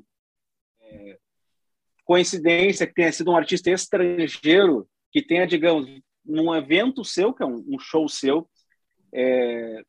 é 0.82 1.18
coincidência 2.06 2.88
que 2.88 2.94
tenha 2.94 3.12
sido 3.12 3.32
um 3.32 3.36
artista 3.36 3.70
estrangeiro 3.70 4.88
que 5.12 5.22
tenha, 5.22 5.46
digamos, 5.46 5.88
num 6.26 6.54
evento 6.56 7.04
seu, 7.04 7.34
que 7.34 7.44
é 7.44 7.46
um, 7.46 7.64
um 7.68 7.80
show 7.80 8.08
seu, 8.08 8.50
é, 9.14 9.84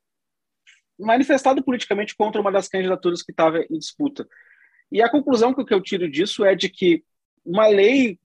manifestado 0.99 1.63
politicamente 1.63 2.17
contra 2.17 2.41
uma 2.41 2.53
das 2.53 2.69
candidaturas 2.69 3.23
que 3.23 3.31
estava 3.31 3.61
em 3.63 3.79
disputa. 3.79 4.29
E 4.93 5.03
a 5.03 5.11
conclusão 5.11 5.55
que 5.55 5.73
eu 5.73 5.81
tiro 5.81 6.11
disso 6.11 6.45
é 6.45 6.55
de 6.55 6.69
que 6.69 7.05
uma 7.45 7.67
lei, 7.67 8.19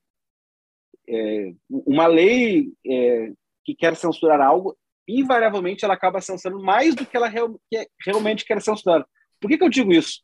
é, 1.08 1.54
uma 1.70 2.08
lei 2.08 2.74
é, 2.86 3.32
que 3.66 3.76
quer 3.76 3.96
censurar 3.96 4.40
algo, 4.40 4.78
invariavelmente 5.08 5.84
ela 5.84 5.96
acaba 5.96 6.22
censurando 6.22 6.64
mais 6.64 6.96
do 6.96 7.06
que 7.06 7.18
ela 7.18 7.28
real, 7.28 7.60
que 7.70 7.88
realmente 8.06 8.46
quer 8.46 8.62
censurar. 8.62 9.06
Por 9.40 9.50
que, 9.50 9.58
que 9.58 9.64
eu 9.64 9.70
digo 9.70 9.92
isso? 9.92 10.22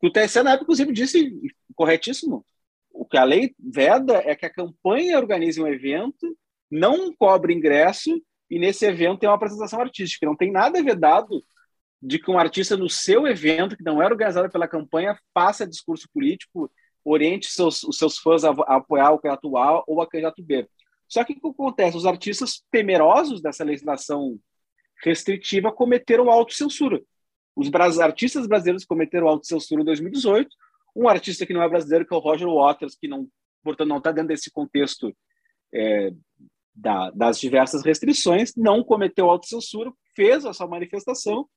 Porque 0.00 0.06
o 0.06 0.22
TSE, 0.22 0.42
na 0.42 0.52
época, 0.52 0.64
inclusive, 0.64 0.92
disse 0.92 1.32
corretíssimo. 1.74 2.46
O 2.90 3.04
que 3.04 3.18
a 3.18 3.24
lei 3.24 3.54
veda 3.58 4.22
é 4.24 4.34
que 4.34 4.46
a 4.46 4.52
campanha 4.52 5.18
organize 5.18 5.60
um 5.60 5.66
evento 5.66 6.36
não 6.70 7.14
cobre 7.14 7.52
ingresso 7.52 8.20
e 8.48 8.58
nesse 8.58 8.86
evento 8.86 9.20
tem 9.20 9.28
uma 9.28 9.36
apresentação 9.36 9.80
artística. 9.80 10.26
Não 10.26 10.36
tem 10.36 10.50
nada 10.50 10.82
vedado 10.82 11.44
de 12.02 12.18
que 12.18 12.30
um 12.30 12.38
artista 12.38 12.76
no 12.76 12.88
seu 12.88 13.26
evento, 13.26 13.76
que 13.76 13.84
não 13.84 14.02
era 14.02 14.12
organizado 14.12 14.48
pela 14.50 14.66
campanha, 14.66 15.18
faça 15.34 15.66
discurso 15.66 16.08
político, 16.12 16.70
oriente 17.04 17.46
seus, 17.46 17.82
os 17.82 17.98
seus 17.98 18.18
fãs 18.18 18.44
a, 18.44 18.50
a 18.50 18.76
apoiar 18.76 19.12
o 19.12 19.18
candidato 19.18 19.56
A 19.56 19.84
ou 19.86 20.00
a 20.00 20.08
candidato 20.08 20.42
B. 20.42 20.66
Só 21.10 21.24
que 21.24 21.32
o 21.32 21.40
que 21.40 21.48
acontece? 21.48 21.96
Os 21.96 22.06
artistas 22.06 22.62
temerosos 22.70 23.42
dessa 23.42 23.64
legislação 23.64 24.38
restritiva 25.02 25.72
cometeram 25.72 26.30
autocensura. 26.30 27.02
Os 27.56 27.68
artistas 27.98 28.46
brasileiros 28.46 28.84
cometeram 28.84 29.28
autocensura 29.28 29.82
em 29.82 29.84
2018. 29.84 30.48
Um 30.94 31.08
artista 31.08 31.44
que 31.44 31.52
não 31.52 31.62
é 31.62 31.68
brasileiro, 31.68 32.06
que 32.06 32.14
é 32.14 32.16
o 32.16 32.20
Roger 32.20 32.48
Waters, 32.48 32.96
que 32.96 33.08
não, 33.08 33.28
portanto, 33.62 33.88
não 33.88 33.98
está 33.98 34.12
dentro 34.12 34.28
desse 34.28 34.52
contexto 34.52 35.12
é, 35.74 36.12
da, 36.74 37.10
das 37.10 37.40
diversas 37.40 37.84
restrições, 37.84 38.54
não 38.56 38.84
cometeu 38.84 39.28
autocensura, 39.28 39.92
fez 40.14 40.46
a 40.46 40.52
sua 40.52 40.68
manifestação. 40.68 41.48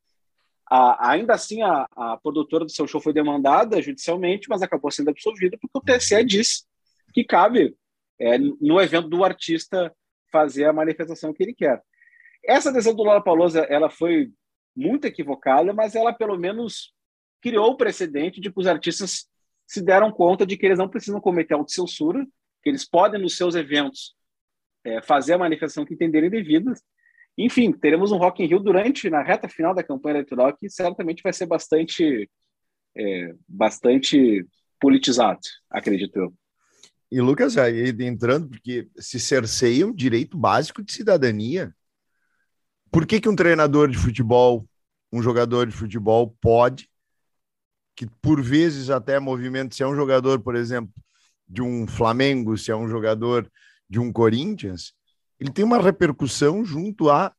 A, 0.70 1.12
ainda 1.12 1.34
assim, 1.34 1.62
a, 1.62 1.86
a 1.96 2.18
produtora 2.18 2.66
do 2.66 2.72
seu 2.72 2.88
show 2.88 3.00
foi 3.00 3.14
demandada 3.14 3.82
judicialmente, 3.82 4.50
mas 4.50 4.64
acabou 4.64 4.90
sendo 4.90 5.10
absolvida 5.10 5.58
porque 5.62 5.78
o 5.78 5.82
TSE 5.82 6.24
disse 6.26 6.64
que 7.14 7.24
cabe, 7.24 7.76
é, 8.24 8.38
no 8.38 8.80
evento 8.80 9.10
do 9.10 9.24
artista, 9.24 9.94
fazer 10.32 10.66
a 10.66 10.74
manifestação 10.74 11.34
que 11.34 11.44
ele 11.44 11.54
quer. 11.54 11.82
Essa 12.44 12.72
decisão 12.72 12.96
do 12.96 13.04
Lola 13.04 13.24
Paulosa, 13.24 13.62
ela 13.70 13.90
foi 13.90 14.32
muito 14.76 15.06
equivocada, 15.06 15.74
mas 15.74 15.94
ela 15.94 16.14
pelo 16.14 16.38
menos 16.38 16.94
criou 17.42 17.72
o 17.72 17.78
precedente 17.78 18.40
de 18.40 18.52
que 18.52 18.60
os 18.60 18.66
artistas 18.66 19.28
se 19.68 19.84
deram 19.84 20.12
conta 20.12 20.46
de 20.46 20.58
que 20.58 20.66
eles 20.66 20.80
não 20.80 20.90
precisam 20.90 21.20
cometer 21.20 21.54
autocensura, 21.54 22.26
que 22.62 22.70
eles 22.70 22.88
podem, 22.88 23.22
nos 23.22 23.36
seus 23.36 23.56
eventos, 23.56 24.16
é, 24.86 25.02
fazer 25.02 25.34
a 25.34 25.38
manifestação 25.38 25.86
que 25.86 25.94
entenderem 25.94 26.30
devidas. 26.30 26.82
Enfim, 27.38 27.72
teremos 27.72 28.12
um 28.12 28.18
Rock 28.18 28.44
in 28.44 28.48
Rio 28.48 28.60
durante, 28.60 29.10
na 29.10 29.22
reta 29.22 29.50
final 29.50 29.74
da 29.74 29.84
campanha 29.84 30.16
eleitoral, 30.16 30.56
que 30.56 30.70
certamente 30.70 31.22
vai 31.22 31.34
ser 31.34 31.46
bastante, 31.46 32.30
é, 32.96 33.34
bastante 33.48 34.46
politizado, 34.80 35.40
acredito 35.70 36.18
eu. 36.18 36.34
E, 37.14 37.22
Lucas, 37.22 37.58
aí 37.60 37.96
entrando, 38.00 38.50
porque 38.50 38.90
se 38.98 39.20
cerceia 39.20 39.86
um 39.86 39.94
direito 39.94 40.36
básico 40.36 40.82
de 40.82 40.92
cidadania. 40.92 41.72
Por 42.92 43.06
que, 43.06 43.22
que 43.22 43.30
um 43.30 43.36
treinador 43.36 43.88
de 43.88 44.00
futebol, 44.00 44.68
um 45.12 45.22
jogador 45.22 45.68
de 45.68 45.74
futebol 45.76 46.36
pode, 46.42 46.90
que 47.96 48.08
por 48.20 48.42
vezes 48.42 48.90
até 48.90 49.20
movimento, 49.20 49.76
se 49.76 49.84
é 49.84 49.88
um 49.88 49.94
jogador, 49.96 50.40
por 50.40 50.56
exemplo, 50.56 50.92
de 51.48 51.62
um 51.62 51.86
Flamengo, 51.86 52.58
se 52.58 52.72
é 52.72 52.76
um 52.76 52.88
jogador 52.88 53.48
de 53.88 54.00
um 54.00 54.12
Corinthians, 54.12 54.96
ele 55.40 55.52
tem 55.52 55.64
uma 55.64 55.80
repercussão 55.80 56.66
junto 56.66 57.12
a 57.12 57.32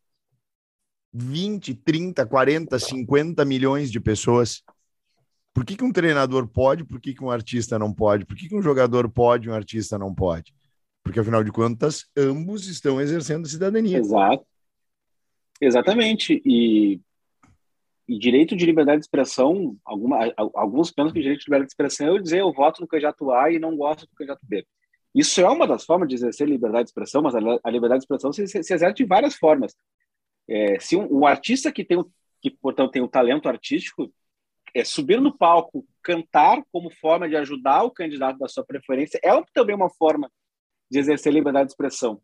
20, 1.13 1.75
30, 1.75 2.25
40, 2.25 2.79
50 2.79 3.45
milhões 3.45 3.91
de 3.91 3.99
pessoas. 3.99 4.63
Por 5.55 5.65
que, 5.65 5.77
que 5.77 5.85
um 5.85 5.93
treinador 5.93 6.49
pode, 6.49 6.85
por 6.85 7.01
que, 7.01 7.15
que 7.15 7.23
um 7.23 7.31
artista 7.31 7.79
não 7.79 7.95
pode? 7.95 8.27
Por 8.27 8.37
que, 8.37 8.49
que 8.49 8.57
um 8.57 8.61
jogador 8.61 9.09
pode 9.09 9.49
um 9.49 9.55
artista 9.55 9.97
não 9.97 10.13
pode? 10.13 10.53
Porque, 11.03 11.21
afinal 11.21 11.45
de 11.45 11.53
contas, 11.53 12.07
ambos 12.17 12.67
estão 12.67 13.01
exercendo 13.01 13.47
cidadania. 13.47 13.99
Exato. 13.99 14.45
Exatamente. 15.61 16.43
E, 16.45 17.01
e 18.09 18.19
direito 18.19 18.57
de 18.57 18.67
liberdade 18.67 18.99
de 18.99 19.05
expressão, 19.05 19.77
alguma, 19.85 20.33
alguns 20.37 20.91
pensam 20.91 21.13
que 21.13 21.21
direito 21.21 21.41
de 21.41 21.47
liberdade 21.47 21.69
de 21.69 21.73
expressão 21.73 22.07
é 22.07 22.11
eu 22.11 22.19
dizer 22.19 22.41
eu 22.41 22.53
voto 22.53 22.81
no 22.81 22.89
candidato 22.89 23.31
A 23.31 23.53
e 23.53 23.61
não 23.61 23.77
gosto 23.77 24.07
do 24.07 24.17
candidato 24.17 24.41
B. 24.43 24.67
Isso 25.15 25.41
é 25.41 25.49
uma 25.49 25.67
das 25.67 25.85
formas 25.85 26.09
de 26.09 26.17
exercer 26.17 26.49
liberdade 26.49 26.85
de 26.85 26.91
expressão, 26.91 27.23
mas 27.23 27.35
a, 27.37 27.71
liberdade 27.71 28.01
de 28.01 28.05
expressão 28.05 28.33
se, 28.33 28.47
se 28.49 28.59
exerce 28.59 28.95
de 28.97 29.05
várias 29.05 29.37
formas. 29.37 29.73
É, 30.49 30.81
se 30.81 30.97
um, 30.97 31.21
um, 31.21 31.27
artista 31.27 31.71
que 31.71 31.85
tem, 31.85 32.03
que 32.43 32.51
portanto 32.51 32.91
tem 32.91 33.03
o 33.03 33.09
talento 33.09 33.49
artístico, 33.49 34.13
é, 34.75 34.85
subir 34.85 35.21
no 35.21 35.37
palco, 35.37 35.87
cantar 36.03 36.63
como 36.73 36.91
forma 36.91 37.29
de 37.29 37.37
ajudar 37.37 37.85
o 37.85 37.91
candidato 37.91 38.39
da 38.39 38.49
sua 38.49 38.65
preferência 38.65 39.21
é 39.23 39.31
também 39.53 39.75
uma 39.75 39.89
forma 39.89 40.31
de 40.91 40.99
exercer 40.99 41.33
liberdade 41.33 41.67
de 41.67 41.73
expressão. 41.73 42.21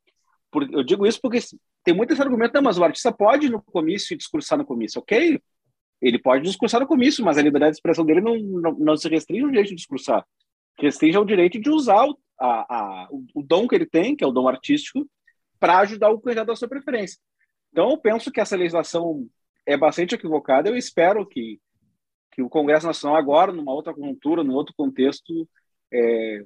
Por, 0.51 0.68
eu 0.72 0.82
digo 0.82 1.07
isso 1.07 1.20
porque 1.22 1.38
tem 1.84 1.94
muito 1.94 2.12
esse 2.12 2.20
argumento, 2.20 2.55
não, 2.55 2.62
mas 2.62 2.76
o 2.76 2.84
artista 2.84 3.12
pode 3.12 3.46
ir 3.46 3.51
no 3.51 3.62
comício 3.62 4.12
e 4.12 4.16
discursar 4.16 4.59
no 4.59 4.66
comício, 4.66 5.01
ok? 5.01 5.40
Ele 6.03 6.18
pode 6.18 6.44
discursar 6.44 6.80
no 6.80 6.86
comício, 6.86 7.24
mas 7.24 7.38
a 7.38 7.42
liberdade 7.42 7.72
de 7.72 7.76
expressão 7.76 8.05
dele 8.05 8.20
não, 8.20 8.36
não, 8.36 8.72
não 8.72 8.96
se 8.96 9.09
restringe 9.09 9.44
ao 9.44 9.51
direito 9.51 9.68
de 9.68 9.76
discursar, 9.76 10.26
restringe 10.78 11.16
ao 11.16 11.24
direito 11.24 11.61
de 11.61 11.70
usar 11.70 12.05
o, 12.07 12.18
a, 12.38 12.76
a, 13.05 13.09
o, 13.11 13.42
dom 13.42 13.68
que 13.68 13.74
ele 13.74 13.86
tem, 13.86 14.16
que 14.16 14.24
é 14.24 14.26
o 14.26 14.32
dom 14.32 14.48
artístico, 14.48 15.09
para 15.59 15.78
ajudar 15.80 16.11
o 16.11 16.20
candidato 16.20 16.48
da 16.48 16.57
sua 16.57 16.68
preferência. 16.68 17.18
Então, 17.70 17.90
eu 17.90 17.98
penso 17.98 18.32
que 18.32 18.40
essa 18.40 18.57
legislação 18.57 19.28
é 19.66 19.76
bastante 19.76 20.14
equivocada. 20.14 20.68
Eu 20.68 20.76
espero 20.76 21.24
que, 21.26 21.61
que 22.33 22.43
o 22.43 22.49
Congresso 22.49 22.87
Nacional, 22.87 23.16
agora, 23.16 23.53
numa 23.53 23.72
outra 23.72 23.93
conjuntura, 23.93 24.45
num 24.45 24.55
outro 24.55 24.74
contexto, 24.76 25.49
é, 25.93 26.45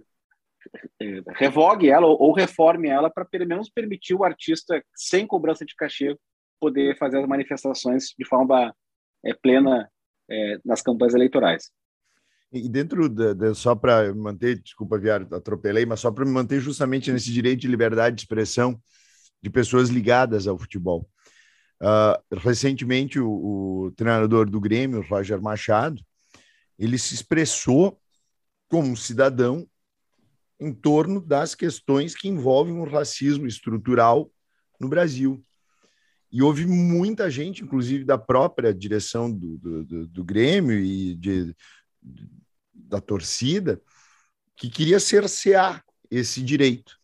é, 1.01 1.23
revogue 1.37 1.91
ela 1.91 2.07
ou, 2.07 2.21
ou 2.21 2.33
reforme 2.33 2.89
ela 2.89 3.11
para, 3.11 3.25
pelo 3.25 3.47
menos, 3.47 3.71
permitir 3.71 4.15
o 4.15 4.25
artista, 4.25 4.83
sem 4.95 5.27
cobrança 5.27 5.65
de 5.65 5.75
cachê, 5.75 6.17
poder 6.59 6.97
fazer 6.97 7.19
as 7.19 7.29
manifestações 7.29 8.15
de 8.19 8.27
forma 8.27 8.75
é, 9.25 9.35
plena 9.35 9.89
é, 10.31 10.59
nas 10.65 10.83
campanhas 10.83 11.15
eleitorais. 11.15 11.71
E 12.53 12.69
dentro 12.69 13.09
de, 13.09 13.35
de 13.35 13.55
só 13.55 13.75
para 13.75 14.15
manter, 14.15 14.63
desculpa, 14.63 14.99
Viário, 14.99 15.27
atropelei, 15.35 15.85
mas 15.85 16.01
só 16.01 16.11
para 16.11 16.25
me 16.25 16.31
manter 16.31 16.61
justamente 16.61 17.11
nesse 17.11 17.33
direito 17.33 17.61
de 17.61 17.69
liberdade 17.69 18.15
de 18.15 18.23
expressão 18.23 18.81
de 19.43 19.51
pessoas 19.51 19.89
ligadas 19.89 20.47
ao 20.47 20.57
futebol. 20.57 21.09
Uh, 21.81 22.37
recentemente, 22.39 23.19
o, 23.19 23.87
o, 23.87 23.93
treinador 23.93 24.49
do 24.49 24.61
Grêmio, 24.61 25.03
Roger 25.03 25.41
Machado, 25.41 26.03
ele 26.79 26.99
se 26.99 27.15
expressou 27.15 28.01
como 28.69 28.89
um 28.89 28.97
cidadão 28.97 29.69
em 30.59 30.73
torno 30.73 31.21
das 31.21 31.55
questões 31.55 32.15
que 32.15 32.29
envolvem 32.29 32.75
o 32.75 32.85
racismo 32.85 33.47
estrutural 33.47 34.31
no 34.81 34.89
Brasil. 34.89 35.45
E 36.31 36.43
houve 36.43 36.67
muita 36.67 37.31
gente, 37.31 37.63
inclusive 37.63 38.05
da 38.05 38.19
própria 38.19 38.75
direção 38.75 39.31
do, 39.31 39.59
do, 39.59 40.07
do, 40.09 40.25
Grêmio 40.25 40.79
e 40.79 41.15
de, 41.15 41.55
da 42.73 43.01
torcida 43.01 43.81
que 44.57 44.69
queria 44.69 44.99
cercear 44.99 45.85
esse 46.11 46.43
direito. 46.43 46.99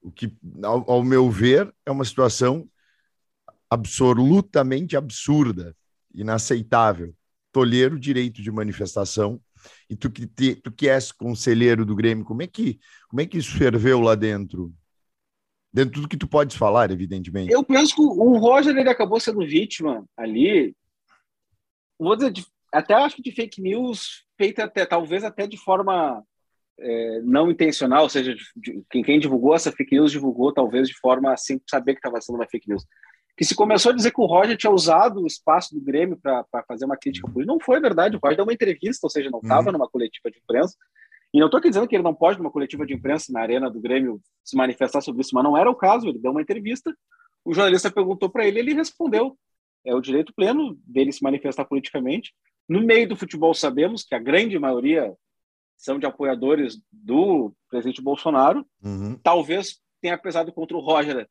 O 0.00 0.12
que, 0.12 0.36
ao, 0.62 0.90
ao 0.90 1.02
meu 1.02 1.30
ver, 1.30 1.74
é 1.84 1.90
uma 1.90 2.04
situação 2.04 2.68
absolutamente 3.70 4.96
absurda, 4.96 5.76
inaceitável. 6.14 7.14
Tolher 7.52 7.92
o 7.92 8.00
direito 8.00 8.42
de 8.42 8.50
manifestação 8.50 9.40
e 9.88 9.96
tu 9.96 10.10
que, 10.10 10.26
te, 10.26 10.56
tu 10.56 10.72
que 10.72 10.88
és 10.88 11.12
conselheiro 11.12 11.84
do 11.84 11.94
Grêmio, 11.94 12.24
como 12.24 12.42
é 12.42 12.46
que 12.46 12.78
como 13.08 13.20
é 13.20 13.26
que 13.26 13.38
isso 13.38 13.56
ferveu 13.56 14.00
lá 14.00 14.14
dentro? 14.14 14.72
Dentro 15.72 15.90
de 15.90 15.94
tudo 15.94 16.08
que 16.08 16.16
tu 16.16 16.28
podes 16.28 16.56
falar, 16.56 16.90
evidentemente. 16.90 17.52
Eu 17.52 17.64
penso 17.64 17.96
que 17.96 18.02
o 18.02 18.36
Roger 18.38 18.76
ele 18.76 18.88
acabou 18.88 19.18
sendo 19.18 19.44
vítima 19.46 20.04
ali. 20.16 20.74
Vou 21.98 22.14
dizer, 22.14 22.32
até 22.72 22.94
acho 22.94 23.16
que 23.16 23.22
de 23.22 23.32
fake 23.32 23.60
news 23.60 24.24
feita 24.36 24.64
até, 24.64 24.86
talvez 24.86 25.24
até 25.24 25.46
de 25.46 25.56
forma 25.56 26.22
é, 26.78 27.20
não 27.22 27.50
intencional, 27.50 28.04
ou 28.04 28.08
seja, 28.08 28.34
de, 28.34 28.44
de, 28.56 28.84
quem, 28.90 29.02
quem, 29.02 29.18
divulgou 29.18 29.54
essa 29.54 29.72
fake 29.72 29.94
news 29.94 30.12
divulgou 30.12 30.52
talvez 30.52 30.88
de 30.88 30.98
forma 30.98 31.36
sem 31.36 31.60
saber 31.68 31.94
que 31.94 31.98
estava 31.98 32.20
sendo 32.20 32.36
uma 32.36 32.48
fake 32.48 32.68
news. 32.68 32.84
Que 33.36 33.44
se 33.44 33.54
começou 33.54 33.90
a 33.90 33.94
dizer 33.94 34.12
que 34.12 34.20
o 34.20 34.26
Roger 34.26 34.56
tinha 34.56 34.70
usado 34.70 35.22
o 35.22 35.26
espaço 35.26 35.74
do 35.74 35.80
Grêmio 35.80 36.16
para 36.16 36.44
fazer 36.68 36.84
uma 36.84 36.96
crítica 36.96 37.26
política. 37.26 37.52
Não 37.52 37.60
foi 37.60 37.80
verdade, 37.80 38.16
o 38.16 38.20
Roger 38.22 38.36
deu 38.36 38.44
uma 38.44 38.52
entrevista, 38.52 39.06
ou 39.06 39.10
seja, 39.10 39.30
não 39.30 39.40
estava 39.40 39.66
uhum. 39.66 39.72
numa 39.72 39.88
coletiva 39.88 40.30
de 40.30 40.38
imprensa. 40.38 40.76
E 41.32 41.40
não 41.40 41.46
estou 41.46 41.58
aqui 41.58 41.68
dizendo 41.68 41.88
que 41.88 41.96
ele 41.96 42.04
não 42.04 42.14
pode, 42.14 42.38
numa 42.38 42.50
coletiva 42.50 42.86
de 42.86 42.94
imprensa 42.94 43.32
na 43.32 43.40
arena 43.40 43.68
do 43.68 43.80
Grêmio, 43.80 44.20
se 44.44 44.56
manifestar 44.56 45.00
sobre 45.00 45.22
isso, 45.22 45.34
mas 45.34 45.42
não 45.42 45.56
era 45.56 45.68
o 45.68 45.74
caso. 45.74 46.08
Ele 46.08 46.20
deu 46.20 46.30
uma 46.30 46.40
entrevista, 46.40 46.94
o 47.44 47.52
jornalista 47.52 47.90
perguntou 47.90 48.30
para 48.30 48.46
ele, 48.46 48.60
ele 48.60 48.72
respondeu. 48.72 49.36
É 49.84 49.92
o 49.94 50.00
direito 50.00 50.32
pleno 50.32 50.78
dele 50.86 51.10
se 51.10 51.22
manifestar 51.22 51.64
politicamente. 51.64 52.32
No 52.68 52.80
meio 52.80 53.08
do 53.08 53.16
futebol, 53.16 53.52
sabemos 53.52 54.04
que 54.04 54.14
a 54.14 54.18
grande 54.18 54.56
maioria 54.60 55.12
são 55.76 55.98
de 55.98 56.06
apoiadores 56.06 56.80
do 56.90 57.52
presidente 57.68 58.00
Bolsonaro. 58.00 58.64
Uhum. 58.82 59.18
Talvez 59.22 59.80
tenha 60.00 60.16
pesado 60.16 60.52
contra 60.52 60.76
o 60.76 60.80
Roger 60.80 61.28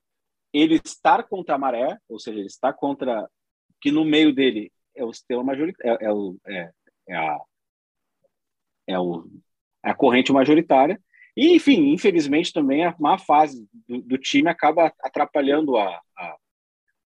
ele 0.53 0.79
estar 0.83 1.23
contra 1.23 1.55
a 1.55 1.57
maré, 1.57 1.97
ou 2.07 2.19
seja, 2.19 2.37
ele 2.37 2.47
está 2.47 2.71
contra 2.71 3.27
que 3.81 3.91
no 3.91 4.05
meio 4.05 4.33
dele 4.33 4.71
é 4.95 5.03
o 5.03 5.11
sistema 5.11 5.43
majoritário, 5.43 5.97
é, 5.99 6.05
é, 6.05 6.57
é, 6.57 6.71
é, 7.09 7.15
a, 7.15 7.39
é, 8.87 8.99
o, 8.99 9.27
é 9.83 9.89
a 9.89 9.95
corrente 9.95 10.31
majoritária. 10.31 11.01
E, 11.35 11.55
enfim, 11.55 11.91
infelizmente 11.91 12.53
também 12.53 12.85
a 12.85 12.95
má 12.99 13.17
fase 13.17 13.67
do, 13.87 14.01
do 14.01 14.17
time 14.17 14.49
acaba 14.49 14.93
atrapalhando 15.01 15.75
a, 15.77 15.99
a, 16.15 16.37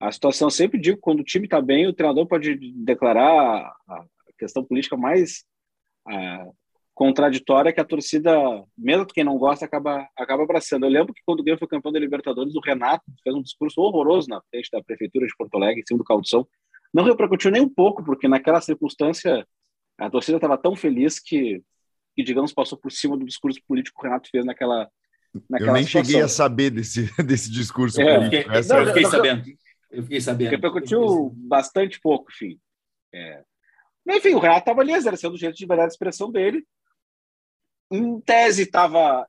a, 0.01 0.13
situação. 0.13 0.49
Eu 0.49 0.51
sempre 0.51 0.81
digo 0.81 0.99
quando 1.01 1.21
o 1.21 1.25
time 1.25 1.47
está 1.47 1.63
bem, 1.63 1.87
o 1.87 1.93
treinador 1.93 2.27
pode 2.27 2.57
declarar 2.85 3.73
a, 3.89 4.05
questão 4.37 4.63
política 4.63 4.97
mais 4.97 5.47
contraditória 6.97 7.75
que 7.75 7.81
a 7.81 7.85
torcida, 7.85 8.35
mesmo 8.77 9.05
quem 9.05 9.23
não 9.23 9.37
gosta, 9.37 9.67
acaba, 9.67 10.09
acaba 10.17 10.43
abraçando. 10.43 10.87
Eu 10.87 10.91
lembro 10.91 11.13
que 11.13 11.21
quando 11.27 11.41
o 11.41 11.43
Grêmio 11.43 11.59
foi 11.59 11.69
campeão 11.69 11.93
da 11.93 12.01
Libertadores, 12.01 12.55
o 12.55 12.61
Renato 12.61 13.05
fez 13.23 13.37
um 13.37 13.43
discurso 13.43 13.83
horroroso 13.83 14.31
na 14.31 14.41
frente 14.51 14.71
da 14.73 14.83
Prefeitura 14.83 15.27
de 15.27 15.37
Porto 15.37 15.55
Alegre, 15.57 15.83
em 15.83 15.87
cima 15.87 15.99
do 15.99 16.05
Calção. 16.05 16.49
Não 16.95 17.05
repercutiu 17.05 17.51
nem 17.51 17.61
um 17.61 17.69
pouco, 17.69 18.03
porque 18.03 18.27
naquela 18.27 18.63
circunstância 18.63 19.47
a 19.99 20.09
torcida 20.09 20.39
estava 20.39 20.57
tão 20.57 20.75
feliz 20.75 21.21
que, 21.21 21.63
que, 22.15 22.23
digamos, 22.23 22.55
passou 22.55 22.79
por 22.79 22.91
cima 22.91 23.15
do 23.15 23.27
discurso 23.27 23.61
político 23.69 24.01
que 24.01 24.07
o 24.07 24.09
Renato 24.09 24.31
fez 24.31 24.47
naquela, 24.47 24.89
naquela 25.51 25.73
Eu 25.73 25.75
nem 25.75 25.85
situação. 25.85 26.05
cheguei 26.07 26.23
a 26.23 26.29
saber 26.29 26.71
desse, 26.71 27.11
desse 27.23 27.51
discurso 27.51 28.01
é, 28.01 28.05
político. 28.05 28.55
Fiquei, 28.55 28.69
não, 28.71 28.79
eu 28.81 28.87
fiquei 28.87 29.05
sabendo. 29.05 29.45
Eu 29.91 30.03
fiquei 30.03 30.21
sabendo. 30.23 30.51
Repercutiu 30.51 31.31
bastante 31.35 32.01
pouco, 32.01 32.31
enfim. 32.33 32.59
É. 33.15 33.43
Enfim, 34.09 34.33
o 34.33 34.39
Renato 34.39 34.61
estava 34.61 34.81
ali 34.81 34.95
exercendo 34.95 35.35
o 35.35 35.39
jeito 35.39 35.57
de 35.57 35.65
liberdade 35.65 35.89
de 35.89 35.95
expressão 35.95 36.33
dele, 36.33 36.65
em 37.91 38.21
tese 38.21 38.63
estava 38.63 39.27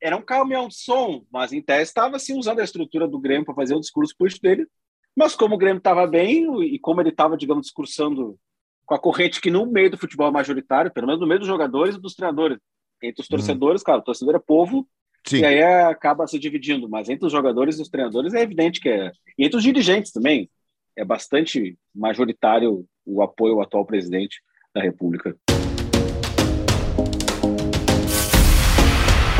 era 0.00 0.16
um 0.16 0.22
caminhão 0.22 0.66
de 0.66 0.76
som, 0.76 1.24
mas 1.30 1.52
em 1.52 1.62
tese 1.62 1.82
estava 1.82 2.16
assim 2.16 2.36
usando 2.36 2.58
a 2.58 2.64
estrutura 2.64 3.06
do 3.06 3.20
Grêmio 3.20 3.44
para 3.44 3.54
fazer 3.54 3.76
o 3.76 3.80
discurso 3.80 4.14
político 4.18 4.42
dele. 4.42 4.66
Mas 5.14 5.36
como 5.36 5.54
o 5.54 5.58
Grêmio 5.58 5.78
estava 5.78 6.06
bem 6.06 6.44
e 6.64 6.78
como 6.78 7.00
ele 7.00 7.10
estava, 7.10 7.36
digamos, 7.36 7.66
discursando 7.66 8.36
com 8.84 8.94
a 8.94 8.98
corrente 8.98 9.40
que 9.40 9.50
no 9.50 9.64
meio 9.64 9.90
do 9.90 9.98
futebol 9.98 10.26
é 10.26 10.30
majoritário, 10.32 10.92
pelo 10.92 11.06
menos 11.06 11.20
no 11.20 11.26
meio 11.26 11.38
dos 11.38 11.48
jogadores 11.48 11.94
e 11.94 12.00
dos 12.00 12.14
treinadores, 12.14 12.58
entre 13.00 13.22
os 13.22 13.28
uhum. 13.28 13.36
torcedores, 13.36 13.82
hum. 13.82 13.84
claro, 13.84 14.00
o 14.00 14.04
torcedor 14.04 14.34
é 14.34 14.38
povo 14.38 14.88
Sim. 15.26 15.38
e 15.38 15.44
aí 15.44 15.62
acaba 15.62 16.26
se 16.26 16.38
dividindo, 16.38 16.88
mas 16.88 17.08
entre 17.08 17.26
os 17.26 17.32
jogadores 17.32 17.78
e 17.78 17.82
os 17.82 17.88
treinadores 17.88 18.34
é 18.34 18.42
evidente 18.42 18.80
que 18.80 18.88
é. 18.88 19.12
E 19.38 19.44
entre 19.44 19.56
os 19.56 19.62
dirigentes 19.62 20.10
também 20.10 20.50
é 20.96 21.04
bastante 21.04 21.78
majoritário 21.94 22.84
o 23.04 23.22
apoio 23.22 23.54
ao 23.54 23.62
atual 23.62 23.84
presidente 23.84 24.40
da 24.74 24.82
República. 24.82 25.36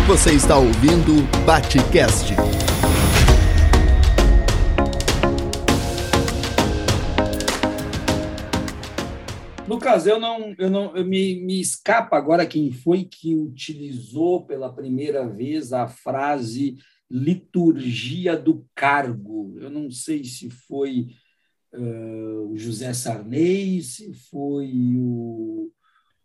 Você 0.09 0.33
está 0.35 0.59
ouvindo 0.59 1.23
Batecast. 1.47 2.33
Lucas, 9.69 10.05
eu 10.05 10.19
não, 10.19 10.55
eu 10.59 10.69
não, 10.69 10.97
eu 10.97 11.05
me, 11.05 11.41
me 11.45 11.61
escapa 11.61 12.17
agora 12.17 12.45
quem 12.45 12.73
foi 12.73 13.05
que 13.05 13.37
utilizou 13.37 14.45
pela 14.45 14.73
primeira 14.73 15.27
vez 15.27 15.73
a 15.73 15.87
frase 15.87 16.77
liturgia 17.09 18.37
do 18.37 18.67
cargo. 18.75 19.57
Eu 19.61 19.71
não 19.71 19.89
sei 19.89 20.25
se 20.25 20.51
foi 20.51 21.15
uh, 21.73 22.51
o 22.51 22.59
José 22.59 22.93
Sarney, 22.93 23.81
se 23.83 24.13
foi 24.13 24.69
o 24.97 25.71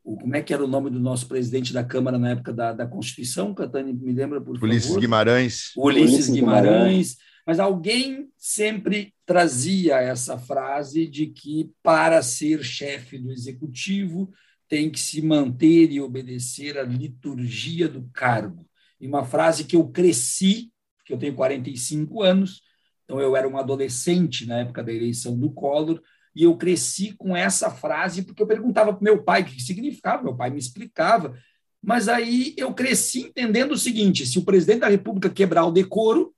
o, 0.07 0.15
como 0.15 0.35
é 0.37 0.41
que 0.41 0.53
era 0.53 0.63
o 0.63 0.67
nome 0.67 0.89
do 0.89 1.01
nosso 1.01 1.27
presidente 1.27 1.73
da 1.73 1.83
Câmara 1.83 2.17
na 2.17 2.31
época 2.31 2.53
da, 2.53 2.71
da 2.71 2.87
Constituição, 2.87 3.53
Catani, 3.53 3.91
me 3.91 4.13
lembra, 4.13 4.39
por 4.39 4.57
Ulisses 4.63 4.87
favor? 4.87 5.01
Guimarães. 5.01 5.71
Ulisses, 5.75 6.13
Ulisses 6.13 6.29
Guimarães. 6.29 6.71
Guimarães. 6.71 7.17
Mas 7.45 7.59
alguém 7.59 8.29
sempre 8.37 9.13
trazia 9.25 9.97
essa 9.97 10.37
frase 10.37 11.07
de 11.07 11.27
que 11.27 11.69
para 11.83 12.21
ser 12.21 12.63
chefe 12.63 13.17
do 13.17 13.31
executivo 13.31 14.31
tem 14.69 14.89
que 14.89 14.99
se 14.99 15.21
manter 15.21 15.91
e 15.91 15.99
obedecer 15.99 16.77
à 16.77 16.83
liturgia 16.83 17.89
do 17.89 18.09
cargo. 18.13 18.65
E 18.99 19.07
uma 19.07 19.25
frase 19.25 19.65
que 19.65 19.75
eu 19.75 19.87
cresci, 19.89 20.71
porque 20.97 21.13
eu 21.13 21.17
tenho 21.17 21.35
45 21.35 22.23
anos, 22.23 22.61
então 23.03 23.19
eu 23.19 23.35
era 23.35 23.47
um 23.47 23.57
adolescente 23.57 24.45
na 24.45 24.59
época 24.59 24.83
da 24.83 24.91
eleição 24.91 25.37
do 25.37 25.51
Collor, 25.51 26.01
e 26.37 26.43
eu 26.43 26.55
cresci 26.55 27.13
com 27.13 27.35
essa 27.35 27.71
frase 27.71 28.21
porque 28.21 28.43
eu 28.43 28.47
perguntava 28.47 28.93
para 28.93 29.03
meu 29.03 29.23
pai 29.23 29.41
o 29.41 29.45
que 29.45 29.59
significava, 29.59 30.21
meu 30.21 30.35
pai 30.35 30.51
me 30.51 30.59
explicava. 30.59 31.35
Mas 31.81 32.07
aí 32.07 32.53
eu 32.55 32.71
cresci 32.75 33.21
entendendo 33.21 33.71
o 33.71 33.77
seguinte: 33.77 34.23
se 34.23 34.37
o 34.37 34.45
presidente 34.45 34.81
da 34.81 34.87
República 34.87 35.31
quebrar 35.31 35.65
o 35.65 35.71
decoro, 35.71 36.35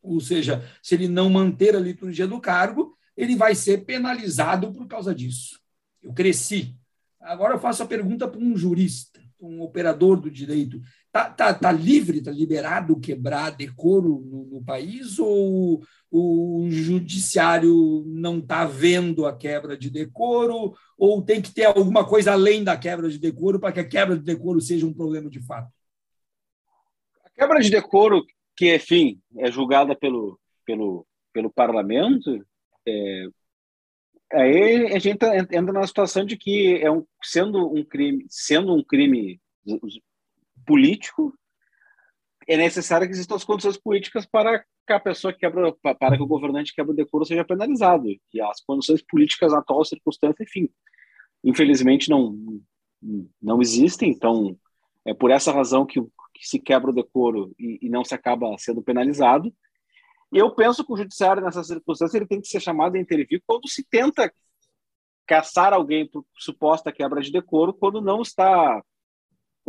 ou 0.00 0.20
seja, 0.20 0.64
se 0.80 0.94
ele 0.94 1.08
não 1.08 1.28
manter 1.28 1.74
a 1.74 1.80
liturgia 1.80 2.28
do 2.28 2.40
cargo, 2.40 2.96
ele 3.16 3.34
vai 3.34 3.56
ser 3.56 3.84
penalizado 3.84 4.72
por 4.72 4.86
causa 4.86 5.12
disso. 5.12 5.58
Eu 6.00 6.12
cresci. 6.12 6.76
Agora 7.20 7.54
eu 7.54 7.58
faço 7.58 7.82
a 7.82 7.86
pergunta 7.86 8.28
para 8.28 8.40
um 8.40 8.56
jurista, 8.56 9.20
um 9.40 9.62
operador 9.62 10.20
do 10.20 10.30
direito. 10.30 10.80
Está 11.08 11.28
tá, 11.28 11.52
tá 11.52 11.72
livre, 11.72 12.18
está 12.18 12.30
liberado 12.30 13.00
quebrar 13.00 13.50
decoro 13.50 14.24
no, 14.24 14.44
no 14.44 14.64
país 14.64 15.18
ou 15.18 15.82
o 16.10 16.66
judiciário 16.70 18.04
não 18.06 18.38
está 18.38 18.64
vendo 18.64 19.26
a 19.26 19.36
quebra 19.36 19.76
de 19.76 19.88
decoro 19.88 20.74
ou 20.98 21.22
tem 21.22 21.40
que 21.40 21.52
ter 21.54 21.64
alguma 21.64 22.04
coisa 22.04 22.32
além 22.32 22.64
da 22.64 22.76
quebra 22.76 23.08
de 23.08 23.18
decoro 23.18 23.60
para 23.60 23.72
que 23.72 23.80
a 23.80 23.88
quebra 23.88 24.16
de 24.16 24.24
decoro 24.24 24.60
seja 24.60 24.86
um 24.86 24.92
problema 24.92 25.30
de 25.30 25.40
fato? 25.40 25.72
A 27.24 27.30
quebra 27.30 27.60
de 27.60 27.70
decoro, 27.70 28.26
que, 28.56 28.74
enfim, 28.74 29.20
é 29.38 29.50
julgada 29.50 29.94
pelo, 29.94 30.38
pelo, 30.66 31.06
pelo 31.32 31.50
parlamento, 31.50 32.44
é, 32.86 33.26
aí 34.32 34.92
a 34.92 34.98
gente 34.98 35.24
entra 35.52 35.72
na 35.72 35.86
situação 35.86 36.24
de 36.24 36.36
que 36.36 36.76
é 36.82 36.90
um, 36.90 37.06
sendo 37.22 37.72
um 37.72 37.84
crime, 37.84 38.26
sendo 38.28 38.74
um 38.74 38.82
crime 38.82 39.40
político, 40.66 41.32
é 42.48 42.56
necessário 42.56 43.06
que 43.06 43.12
existam 43.12 43.36
as 43.36 43.44
condições 43.44 43.76
políticas 43.76 44.26
para 44.26 44.64
que 44.86 44.92
a 44.92 45.00
pessoa 45.00 45.32
quebra, 45.32 45.72
para 45.98 46.16
que 46.16 46.22
o 46.22 46.26
governante 46.26 46.74
quebra 46.74 46.92
o 46.92 46.96
decoro 46.96 47.24
seja 47.24 47.44
penalizado. 47.44 48.08
E 48.32 48.40
as 48.40 48.60
condições 48.60 49.02
políticas 49.02 49.52
atual 49.52 49.84
circunstância, 49.84 50.42
enfim, 50.42 50.68
infelizmente 51.44 52.08
não 52.08 52.36
não 53.40 53.62
existem. 53.62 54.10
Então, 54.10 54.58
é 55.04 55.14
por 55.14 55.30
essa 55.30 55.52
razão 55.52 55.86
que, 55.86 56.00
que 56.00 56.46
se 56.46 56.58
quebra 56.58 56.90
o 56.90 56.94
decoro 56.94 57.54
e, 57.58 57.78
e, 57.82 57.88
não 57.88 58.04
se 58.04 58.14
acaba 58.14 58.54
sendo 58.58 58.82
penalizado. 58.82 59.52
Eu 60.32 60.54
penso 60.54 60.84
que 60.84 60.92
o 60.92 60.96
judiciário 60.96 61.42
nessa 61.42 61.64
circunstância 61.64 62.16
ele 62.18 62.26
tem 62.26 62.40
que 62.40 62.48
ser 62.48 62.60
chamado 62.60 62.96
a 62.96 63.00
intervir 63.00 63.42
quando 63.46 63.68
se 63.68 63.84
tenta 63.88 64.32
caçar 65.26 65.72
alguém 65.72 66.08
por 66.08 66.24
suposta 66.36 66.92
quebra 66.92 67.20
de 67.20 67.32
decoro, 67.32 67.72
quando 67.72 68.00
não 68.00 68.20
está 68.20 68.82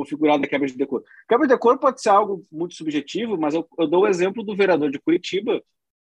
configurada 0.01 0.45
a 0.45 0.49
quebra 0.49 0.67
de 0.67 0.75
decoro. 0.75 1.03
Quebra 1.27 1.47
de 1.47 1.53
decoro 1.53 1.79
pode 1.79 2.01
ser 2.01 2.09
algo 2.09 2.45
muito 2.51 2.73
subjetivo, 2.75 3.37
mas 3.37 3.53
eu, 3.53 3.67
eu 3.77 3.87
dou 3.87 4.03
o 4.03 4.07
exemplo 4.07 4.43
do 4.43 4.55
vereador 4.55 4.89
de 4.89 4.99
Curitiba, 4.99 5.61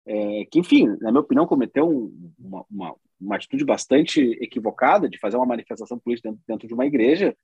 é, 0.05 0.45
que, 0.45 0.59
enfim, 0.59 0.87
na 1.01 1.11
minha 1.11 1.21
opinião, 1.21 1.47
cometeu 1.47 1.87
um, 1.87 2.33
uma, 2.37 2.65
uma, 2.69 2.95
uma, 3.19 3.35
atitude 3.35 3.65
bastante 3.65 4.21
equivocada 4.41 5.09
de 5.09 5.19
fazer 5.19 5.37
uma 5.37 5.45
manifestação 5.45 5.99
política 5.99 6.29
dentro, 6.29 6.43
dentro 6.47 6.67
de 6.67 6.73
uma 6.73 6.85
igreja, 6.85 7.35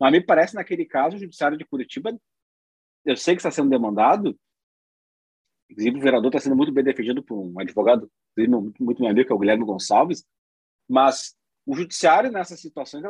mas 0.00 0.12
me 0.12 0.20
parece, 0.20 0.54
naquele 0.54 0.84
caso, 0.84 1.16
o 1.16 1.20
judiciário 1.20 1.58
de 1.58 1.64
Curitiba, 1.64 2.18
eu 3.04 3.16
sei 3.16 3.34
que 3.34 3.40
está 3.40 3.50
sendo 3.50 3.70
demandado, 3.70 4.38
inclusive 5.70 5.98
o 5.98 6.02
vereador 6.02 6.28
está 6.28 6.40
sendo 6.40 6.56
muito 6.56 6.72
bem 6.72 6.84
defendido 6.84 7.22
por 7.22 7.38
um 7.38 7.58
advogado 7.58 8.10
muito, 8.36 8.82
muito 8.82 9.02
meu 9.02 9.10
amigo, 9.10 9.26
que 9.26 9.32
é 9.32 9.34
o 9.34 9.38
Guilherme 9.38 9.64
Gonçalves, 9.64 10.24
mas 10.88 11.36
o 11.66 11.74
judiciário, 11.74 12.30
nessas 12.32 12.60
situações, 12.60 13.04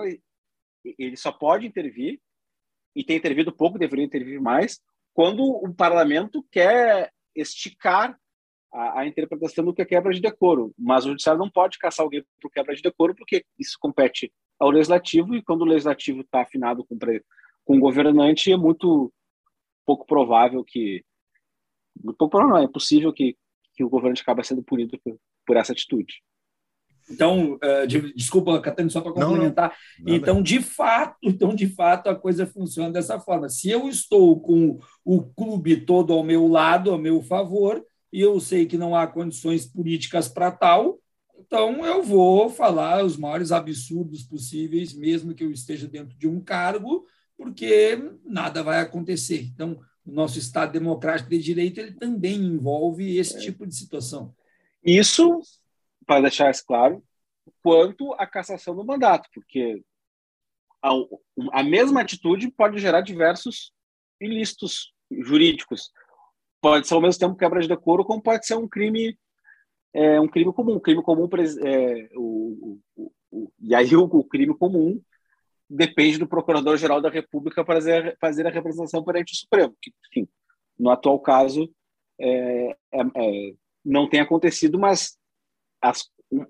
ele, 0.84 1.16
só 1.16 1.30
pode 1.30 1.66
intervir 1.66 2.20
e 2.99 3.05
tem 3.05 3.17
intervido 3.17 3.53
pouco, 3.53 3.79
deveria 3.79 4.05
intervir 4.05 4.43
mais, 4.43 4.81
quando 5.15 5.45
o 5.45 5.73
parlamento 5.73 6.45
quer 6.51 7.13
esticar 7.33 8.19
a, 8.73 9.01
a, 9.01 9.07
interpretação 9.07 9.65
do 9.65 9.73
que 9.73 9.83
é 9.83 9.85
quebra 9.85 10.13
de 10.13 10.21
decoro. 10.21 10.75
Mas 10.77 11.05
o 11.05 11.11
judiciário 11.11 11.39
não 11.39 11.49
pode 11.49 11.79
caçar 11.79 12.03
alguém 12.03 12.25
por 12.41 12.51
quebra 12.51 12.75
de 12.75 12.83
decoro, 12.83 13.15
porque 13.15 13.45
isso 13.57 13.79
compete 13.81 14.33
ao 14.59 14.71
legislativo, 14.71 15.37
e 15.37 15.43
quando 15.43 15.63
o 15.63 15.65
legislativo 15.65 16.23
está 16.23 16.43
afinado 16.43 16.85
com, 16.85 16.99
com 17.65 17.77
o 17.77 17.81
governante, 17.81 18.51
é 18.51 18.57
muito 18.57 19.13
pouco 19.87 20.05
provável 20.05 20.65
que. 20.65 21.05
Pouco 22.19 22.31
provável, 22.31 22.57
não, 22.57 22.65
é 22.65 22.69
possível 22.69 23.13
que, 23.13 23.37
que 23.75 23.85
o 23.85 23.89
governante 23.89 24.23
acabe 24.23 24.45
sendo 24.45 24.65
punido 24.65 25.01
por 25.47 25.57
essa 25.57 25.73
atitude. 25.73 26.21
Então, 27.11 27.55
uh, 27.55 27.87
de, 27.87 28.13
desculpa, 28.15 28.61
Catane, 28.61 28.91
só 28.91 29.01
para 29.01 29.13
complementar. 29.13 29.73
Não, 29.99 30.07
não. 30.07 30.15
Então, 30.15 30.43
de 30.43 30.61
fato, 30.61 31.17
então, 31.25 31.55
de 31.55 31.67
fato, 31.67 32.09
a 32.09 32.15
coisa 32.15 32.47
funciona 32.47 32.91
dessa 32.91 33.19
forma. 33.19 33.49
Se 33.49 33.71
eu 33.71 33.89
estou 33.89 34.39
com 34.41 34.79
o 35.05 35.23
clube 35.23 35.77
todo 35.77 36.13
ao 36.13 36.23
meu 36.23 36.47
lado, 36.47 36.91
ao 36.91 36.99
meu 36.99 37.23
favor, 37.23 37.83
e 38.13 38.21
eu 38.21 38.39
sei 38.41 38.67
que 38.67 38.79
não 38.79 38.95
há 38.95 39.07
condições 39.07 39.67
políticas 39.67 40.29
para 40.29 40.51
tal, 40.51 40.99
então 41.39 41.85
eu 41.85 42.03
vou 42.03 42.51
falar 42.51 43.05
os 43.05 43.17
maiores 43.17 43.53
absurdos 43.53 44.23
possíveis, 44.23 44.93
mesmo 44.93 45.35
que 45.35 45.45
eu 45.45 45.51
esteja 45.51 45.87
dentro 45.87 46.17
de 46.19 46.27
um 46.27 46.41
cargo, 46.41 47.07
porque 47.37 47.99
nada 48.25 48.63
vai 48.63 48.81
acontecer. 48.81 49.43
Então, 49.55 49.79
o 50.05 50.13
nosso 50.13 50.39
Estado 50.39 50.73
democrático 50.73 51.31
de 51.31 51.39
direito 51.39 51.79
ele 51.79 51.93
também 51.93 52.37
envolve 52.37 53.17
esse 53.17 53.37
é. 53.37 53.41
tipo 53.41 53.67
de 53.67 53.75
situação. 53.75 54.35
Isso 54.85 55.41
para 56.09 56.23
deixar 56.23 56.51
isso 56.51 56.65
claro, 56.67 57.05
quanto 57.63 58.15
à 58.15 58.27
cassação 58.27 58.75
do 58.75 58.85
mandato, 58.85 59.29
porque 59.35 59.85
a, 60.83 60.91
a 61.53 61.63
mesma 61.63 62.01
atitude 62.01 62.51
pode 62.51 62.79
gerar 62.79 63.03
diversos 63.03 63.73
ilícitos 64.19 64.95
jurídicos. 65.11 65.93
Pode 66.63 66.89
ser 66.89 66.95
ao 66.95 67.03
mesmo 67.03 67.21
tempo 67.21 67.37
quebra 67.37 67.61
de 67.61 67.69
decoro, 67.69 68.05
como 68.07 68.23
pode 68.23 68.47
ser 68.47 68.55
um 68.55 68.67
crime 68.67 69.17
é, 69.93 70.19
um 70.19 70.27
crime 70.27 70.53
comum. 70.53 70.77
Um 70.77 70.81
crime 70.81 71.03
comum 71.03 71.29
é, 71.65 72.09
o, 72.15 72.81
o, 72.97 73.13
o, 73.31 73.53
e 73.61 73.75
aí 73.75 73.95
o, 73.95 74.25
crime 74.25 74.57
comum 74.57 75.01
depende 75.69 76.19
do 76.19 76.27
Procurador-Geral 76.27 77.03
da 77.03 77.11
República 77.11 77.65
fazer, 77.65 78.17
fazer 78.19 78.47
a 78.47 78.51
representação 78.51 79.05
perante 79.05 79.35
o 79.35 79.37
Supremo, 79.37 79.77
que, 79.83 79.93
enfim, 80.09 80.29
no 80.79 80.91
atual 80.91 81.21
caso 81.21 81.71
é, 82.19 82.77
é, 82.93 83.01
é 83.01 83.55
não 83.85 84.09
tem 84.09 84.21
acontecido, 84.21 84.79
mas 84.79 85.19
as, 85.81 86.05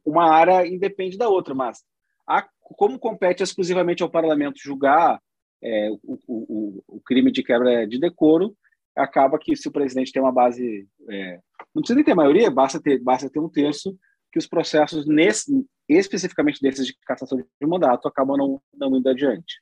uma 0.04 0.30
área 0.30 0.66
independe 0.66 1.16
da 1.16 1.28
outra, 1.28 1.54
mas 1.54 1.82
a, 2.26 2.46
como 2.60 2.98
compete 2.98 3.42
exclusivamente 3.42 4.02
ao 4.02 4.10
parlamento 4.10 4.60
julgar 4.62 5.20
é, 5.62 5.90
o, 6.02 6.18
o, 6.26 6.84
o, 6.86 7.00
crime 7.00 7.32
de 7.32 7.42
quebra 7.42 7.86
de 7.86 7.98
decoro, 7.98 8.56
acaba 8.96 9.38
que 9.38 9.56
se 9.56 9.68
o 9.68 9.72
presidente 9.72 10.12
tem 10.12 10.22
uma 10.22 10.32
base, 10.32 10.86
é, 11.08 11.40
não 11.74 11.82
precisa 11.82 11.96
nem 11.96 12.04
ter 12.04 12.14
maioria, 12.14 12.50
basta 12.50 12.80
ter, 12.80 12.98
basta 13.02 13.30
ter 13.30 13.40
um 13.40 13.48
terço, 13.48 13.96
que 14.30 14.38
os 14.38 14.46
processos, 14.46 15.06
nesse, 15.06 15.50
especificamente 15.88 16.60
desses 16.60 16.86
de 16.86 16.94
cassação 17.06 17.38
de 17.38 17.66
mandato, 17.66 18.06
acabam 18.06 18.36
não, 18.36 18.62
não 18.74 18.96
indo 18.96 19.08
adiante. 19.08 19.60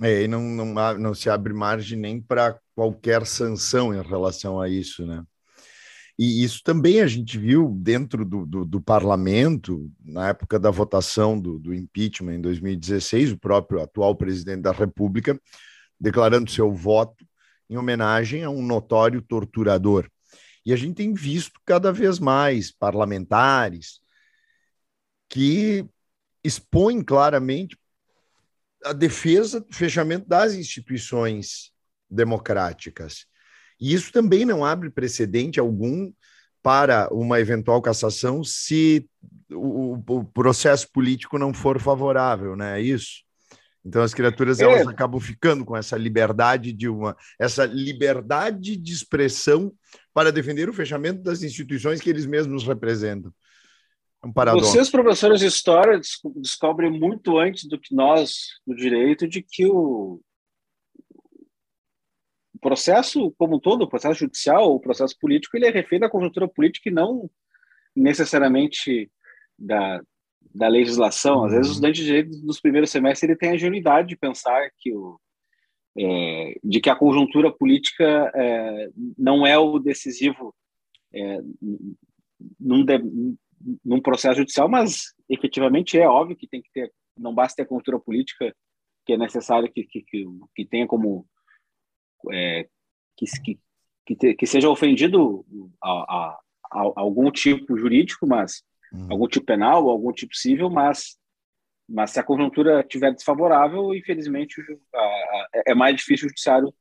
É, 0.00 0.22
e 0.22 0.28
não, 0.28 0.40
não, 0.40 0.98
não 0.98 1.14
se 1.14 1.28
abre 1.28 1.52
margem 1.52 1.98
nem 1.98 2.20
para 2.20 2.58
qualquer 2.74 3.26
sanção 3.26 3.94
em 3.94 4.02
relação 4.02 4.60
a 4.60 4.68
isso, 4.68 5.04
né? 5.06 5.24
E 6.24 6.44
isso 6.44 6.62
também 6.62 7.00
a 7.00 7.06
gente 7.08 7.36
viu 7.36 7.74
dentro 7.80 8.24
do, 8.24 8.46
do, 8.46 8.64
do 8.64 8.80
parlamento, 8.80 9.90
na 10.04 10.28
época 10.28 10.56
da 10.56 10.70
votação 10.70 11.36
do, 11.36 11.58
do, 11.58 11.74
impeachment 11.74 12.34
em 12.34 12.40
2016, 12.40 13.32
o 13.32 13.38
próprio 13.38 13.82
atual 13.82 14.14
presidente 14.14 14.62
da 14.62 14.70
República 14.70 15.36
declarando 15.98 16.48
seu 16.48 16.72
voto 16.72 17.26
em 17.68 17.76
homenagem 17.76 18.44
a 18.44 18.50
um 18.50 18.64
notório 18.64 19.20
torturador. 19.20 20.08
E 20.64 20.72
a 20.72 20.76
gente 20.76 20.94
tem 20.94 21.12
visto 21.12 21.60
cada 21.66 21.92
vez 21.92 22.20
mais 22.20 22.70
parlamentares 22.70 23.98
que 25.28 25.84
expõem 26.44 27.02
claramente 27.02 27.76
a 28.84 28.92
defesa 28.92 29.60
do 29.60 29.74
fechamento 29.74 30.28
das 30.28 30.54
instituições 30.54 31.72
democráticas. 32.08 33.26
E 33.82 33.92
isso 33.92 34.12
também 34.12 34.44
não 34.44 34.64
abre 34.64 34.88
precedente 34.88 35.58
algum 35.58 36.12
para 36.62 37.12
uma 37.12 37.40
eventual 37.40 37.82
cassação 37.82 38.44
se 38.44 39.10
o, 39.50 39.94
o 39.94 40.24
processo 40.24 40.88
político 40.92 41.36
não 41.36 41.52
for 41.52 41.80
favorável, 41.80 42.54
né? 42.54 42.78
É 42.78 42.80
isso. 42.80 43.24
Então 43.84 44.00
as 44.00 44.14
criaturas 44.14 44.60
é. 44.60 44.64
elas 44.64 44.86
acabam 44.86 45.20
ficando 45.20 45.64
com 45.64 45.76
essa 45.76 45.96
liberdade 45.96 46.72
de 46.72 46.88
uma 46.88 47.16
essa 47.36 47.64
liberdade 47.64 48.76
de 48.76 48.92
expressão 48.92 49.72
para 50.14 50.30
defender 50.30 50.68
o 50.68 50.72
fechamento 50.72 51.20
das 51.20 51.42
instituições 51.42 52.00
que 52.00 52.08
eles 52.08 52.24
mesmos 52.24 52.64
representam. 52.64 53.34
É 54.22 54.28
um 54.28 54.32
paradoxo. 54.32 54.70
Vocês 54.70 54.90
professores 54.90 55.40
de 55.40 55.46
história 55.46 56.00
descobrem 56.36 56.96
muito 56.96 57.36
antes 57.36 57.64
do 57.64 57.80
que 57.80 57.92
nós 57.92 58.34
do 58.64 58.76
direito 58.76 59.26
de 59.26 59.42
que 59.42 59.66
o 59.66 60.20
processo 62.62 63.32
como 63.36 63.56
um 63.56 63.60
todo, 63.60 63.82
o 63.82 63.88
processo 63.88 64.20
judicial, 64.20 64.72
o 64.72 64.80
processo 64.80 65.18
político, 65.18 65.56
ele 65.56 65.66
é 65.66 65.70
refém 65.70 65.98
da 65.98 66.08
conjuntura 66.08 66.48
política 66.48 66.88
e 66.88 66.92
não 66.92 67.28
necessariamente 67.94 69.10
da, 69.58 70.00
da 70.54 70.68
legislação. 70.68 71.44
Às 71.44 71.52
vezes, 71.52 71.68
o 71.68 71.72
estudante 71.72 72.00
de 72.00 72.06
direito 72.06 72.40
dos 72.40 72.60
primeiros 72.60 72.90
semestres 72.90 73.28
ele 73.28 73.38
tem 73.38 73.50
a 73.50 73.54
ingenuidade 73.56 74.08
de 74.08 74.16
pensar 74.16 74.70
que 74.78 74.94
o 74.94 75.18
é, 75.94 76.54
de 76.64 76.80
que 76.80 76.88
a 76.88 76.96
conjuntura 76.96 77.52
política 77.52 78.32
é, 78.34 78.88
não 79.18 79.46
é 79.46 79.58
o 79.58 79.78
decisivo 79.78 80.54
é, 81.12 81.38
num, 82.58 82.82
de, 82.82 82.98
num 83.84 84.00
processo 84.00 84.38
judicial, 84.38 84.70
mas 84.70 85.12
efetivamente 85.28 85.98
é 85.98 86.08
óbvio 86.08 86.34
que 86.34 86.48
tem 86.48 86.62
que 86.62 86.70
ter, 86.72 86.90
não 87.18 87.34
basta 87.34 87.56
ter 87.56 87.62
a 87.62 87.66
conjuntura 87.66 87.98
política 88.00 88.56
que 89.04 89.12
é 89.12 89.18
necessário 89.18 89.70
que, 89.70 89.84
que, 89.84 90.00
que, 90.02 90.24
que 90.54 90.64
tenha 90.64 90.86
como 90.86 91.26
é, 92.30 92.68
que, 93.16 93.26
que, 93.42 93.58
que, 94.06 94.16
te, 94.16 94.34
que, 94.34 94.46
seja 94.46 94.68
ofendido 94.68 95.44
a, 95.82 95.90
a, 95.90 96.38
a, 96.72 96.92
algum 96.96 97.30
tipo 97.30 97.76
jurídico, 97.76 98.26
mas 98.26 98.62
uhum. 98.92 99.08
algum 99.10 99.28
tipo 99.28 99.46
penal, 99.46 99.88
algum 99.88 100.12
tipo 100.12 100.36
civil, 100.36 100.70
mas 100.70 101.16
mas 101.88 102.12
se 102.12 102.20
a 102.20 102.22
conjuntura 102.22 102.80
estiver 102.80 103.12
desfavorável, 103.12 103.94
infelizmente 103.94 104.62
é 105.66 105.74
mais 105.74 105.96
difícil 105.96 106.26
o 106.26 106.28
judiciário 106.30 106.72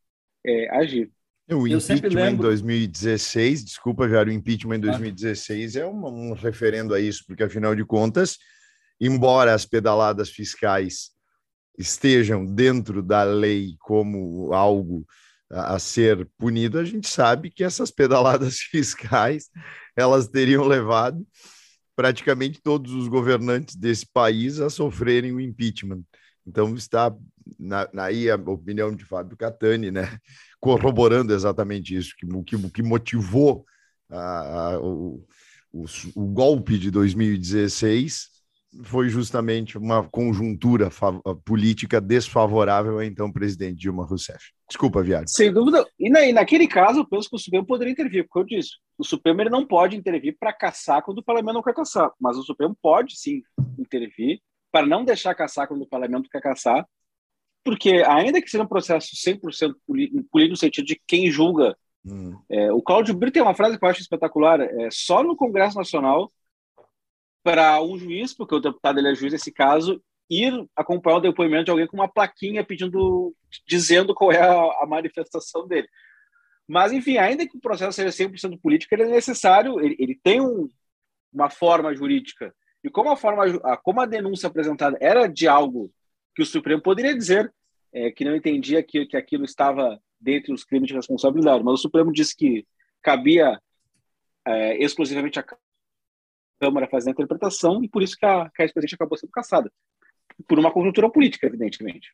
é, 0.46 0.70
agir. 0.78 1.12
O 1.50 1.68
impeachment 1.68 2.10
lembro... 2.10 2.46
em 2.46 2.50
2016, 2.50 3.66
desculpa, 3.66 4.08
já 4.08 4.24
o 4.24 4.32
impeachment 4.32 4.78
em 4.78 4.82
2016 4.82 5.76
é 5.76 5.86
um, 5.86 6.06
um 6.06 6.34
referendo 6.34 6.94
a 6.94 7.00
isso, 7.00 7.26
porque 7.28 7.44
afinal 7.44 7.76
de 7.76 7.84
contas, 7.84 8.38
embora 9.00 9.54
as 9.54 9.66
pedaladas 9.66 10.30
fiscais 10.30 11.12
estejam 11.78 12.46
dentro 12.46 13.02
da 13.02 13.24
lei 13.24 13.76
como 13.80 14.54
algo 14.54 15.06
a, 15.52 15.80
ser 15.80 16.28
punido, 16.38 16.80
a 16.80 16.84
gente 16.84 17.08
sabe 17.08 17.50
que 17.50 17.64
essas 17.64 17.92
pedaladas 17.92 18.60
fiscais 18.72 19.50
elas 19.96 20.28
teriam 20.28 20.66
levado 20.66 21.26
praticamente 21.96 22.62
todos 22.62 22.94
os 22.94 23.08
governantes 23.08 23.76
desse 23.76 24.06
país 24.06 24.60
a 24.60 24.70
sofrerem 24.70 25.34
o 25.34 25.40
impeachment. 25.40 26.04
Então 26.48 26.74
está 26.76 27.14
na, 27.60 27.88
aí 27.98 28.30
a 28.30 28.36
opinião 28.36 28.96
de 28.96 29.06
Fábio 29.06 29.38
Catani, 29.38 29.92
né, 29.92 30.18
corroborando 30.60 31.34
exatamente 31.34 31.96
isso, 31.96 32.16
que 32.18 32.26
que, 32.44 32.70
que, 32.70 32.82
motivou 32.82 33.66
a, 34.10 34.74
a, 34.74 34.80
o, 34.80 35.26
o, 35.72 35.86
o 36.16 36.28
golpe 36.28 36.78
de 36.78 36.90
2016 36.90 38.30
foi 38.84 39.10
justamente 39.10 39.78
uma 39.78 40.08
conjuntura 40.08 40.90
política 41.44 42.00
desfavorável 42.00 42.94
ao 42.94 43.04
então 43.04 43.32
presidente 43.32 43.80
Dilma 43.80 44.06
Rousseff. 44.06 44.52
Desculpa, 44.68 45.04
Viário. 45.04 45.28
Sem 45.28 45.52
dúvida. 45.52 45.86
E, 46.00 46.10
na, 46.10 46.26
e, 46.26 46.32
naquele 46.32 46.68
caso, 46.68 47.00
eu 47.00 47.08
penso 47.08 47.30
que 47.30 47.36
o 47.36 47.40
Supremo 47.40 47.66
poderia 47.66 47.92
intervir, 47.92 48.26
porque 48.28 48.40
eu 48.40 48.60
disse, 48.60 48.72
o 48.98 49.04
Supremo 49.04 49.42
ele 49.42 49.50
não 49.50 49.66
pode 49.66 49.98
intervir 49.98 50.38
para 50.40 50.54
caçar 50.54 51.04
quando 51.04 51.18
o 51.18 51.24
parlamento 51.24 51.56
não 51.56 51.62
quer 51.62 51.74
caçar, 51.74 52.12
mas 52.20 52.38
o 52.38 52.44
Supremo 52.44 52.76
pode 52.82 53.20
sim 53.20 53.42
intervir 53.78 54.40
para 54.72 54.88
não 54.88 55.04
deixar 55.04 55.36
caçar 55.36 55.68
quando 55.68 55.82
o 55.82 55.88
parlamento 55.88 56.30
quer 56.30 56.42
caçar, 56.42 56.88
porque 57.64 58.04
ainda 58.08 58.42
que 58.42 58.50
seja 58.50 58.64
um 58.64 58.68
processo 58.68 59.10
100% 59.16 59.76
político, 59.86 60.40
no 60.50 60.56
sentido 60.56 60.86
de 60.86 61.00
quem 61.06 61.30
julga, 61.30 61.76
hum. 62.06 62.40
é, 62.50 62.72
o 62.72 62.82
Cláudio 62.82 63.14
Brito 63.14 63.34
tem 63.34 63.44
uma 63.44 63.54
frase 63.54 63.78
que 63.78 63.84
eu 63.84 63.90
acho 63.90 64.02
espetacular, 64.02 64.62
é, 64.62 64.88
só 64.90 65.22
no 65.22 65.36
Congresso 65.36 65.78
Nacional 65.78 66.32
para 67.44 67.82
um 67.82 67.98
juiz, 67.98 68.34
porque 68.34 68.56
o 68.56 68.60
deputado 68.60 69.00
ele 69.00 69.10
é 69.10 69.16
juiz 69.16 69.34
nesse 69.34 69.52
caso, 69.52 70.02
ir 70.30 70.54
acompanhar 70.76 71.18
o 71.18 71.22
depoimento 71.22 71.66
de 71.66 71.72
alguém 71.72 71.88
com 71.88 71.98
uma 71.98 72.08
plaquinha 72.08 72.64
pedindo, 72.64 73.36
dizendo 73.68 74.14
qual 74.14 74.32
é 74.32 74.42
a, 74.42 74.84
a 74.84 74.86
manifestação 74.88 75.68
dele. 75.68 75.88
Mas, 76.68 76.94
enfim, 76.94 77.18
ainda 77.18 77.46
que 77.46 77.58
o 77.58 77.60
processo 77.60 77.94
seja 77.94 78.30
100% 78.30 78.60
político, 78.62 78.94
ele 78.96 79.04
é 79.04 79.08
necessário, 79.08 79.80
ele, 79.82 79.96
ele 80.00 80.20
tem 80.24 80.40
um, 80.40 80.70
uma 81.34 81.50
forma 81.50 81.94
jurídica. 81.94 82.54
E 82.84 82.90
como 82.90 83.10
a 83.10 83.18
forma, 83.18 83.44
como 83.84 84.00
a 84.00 84.06
denúncia 84.06 84.48
apresentada 84.48 84.98
era 85.02 85.28
de 85.28 85.48
algo 85.48 85.92
que 86.34 86.42
o 86.42 86.46
Supremo 86.46 86.82
poderia 86.82 87.16
dizer 87.16 87.54
é, 87.94 88.10
que 88.10 88.24
não 88.24 88.36
entendia 88.36 88.82
que, 88.82 89.06
que 89.06 89.18
aquilo 89.18 89.44
estava 89.44 90.00
dentro 90.20 90.54
dos 90.54 90.64
crimes 90.64 90.88
de 90.88 90.94
responsabilidade, 90.94 91.64
mas 91.64 91.74
o 91.74 91.78
Supremo 91.78 92.14
disse 92.14 92.36
que 92.36 92.66
cabia 93.02 93.60
é, 94.46 94.82
exclusivamente 94.82 95.40
a 95.40 95.46
Câmara 96.62 96.88
fazer 96.88 97.10
a 97.10 97.14
interpretação 97.14 97.84
e 97.84 97.90
por 97.90 98.04
isso 98.04 98.16
que 98.16 98.24
a, 98.24 98.48
que 98.52 98.62
a 98.62 98.66
ex-presidente 98.66 98.94
acabou 98.94 99.18
sendo 99.18 99.32
caçada. 99.32 99.72
Por 100.48 100.60
uma 100.60 100.72
conjuntura 100.72 101.10
política, 101.10 101.48
evidentemente. 101.48 102.10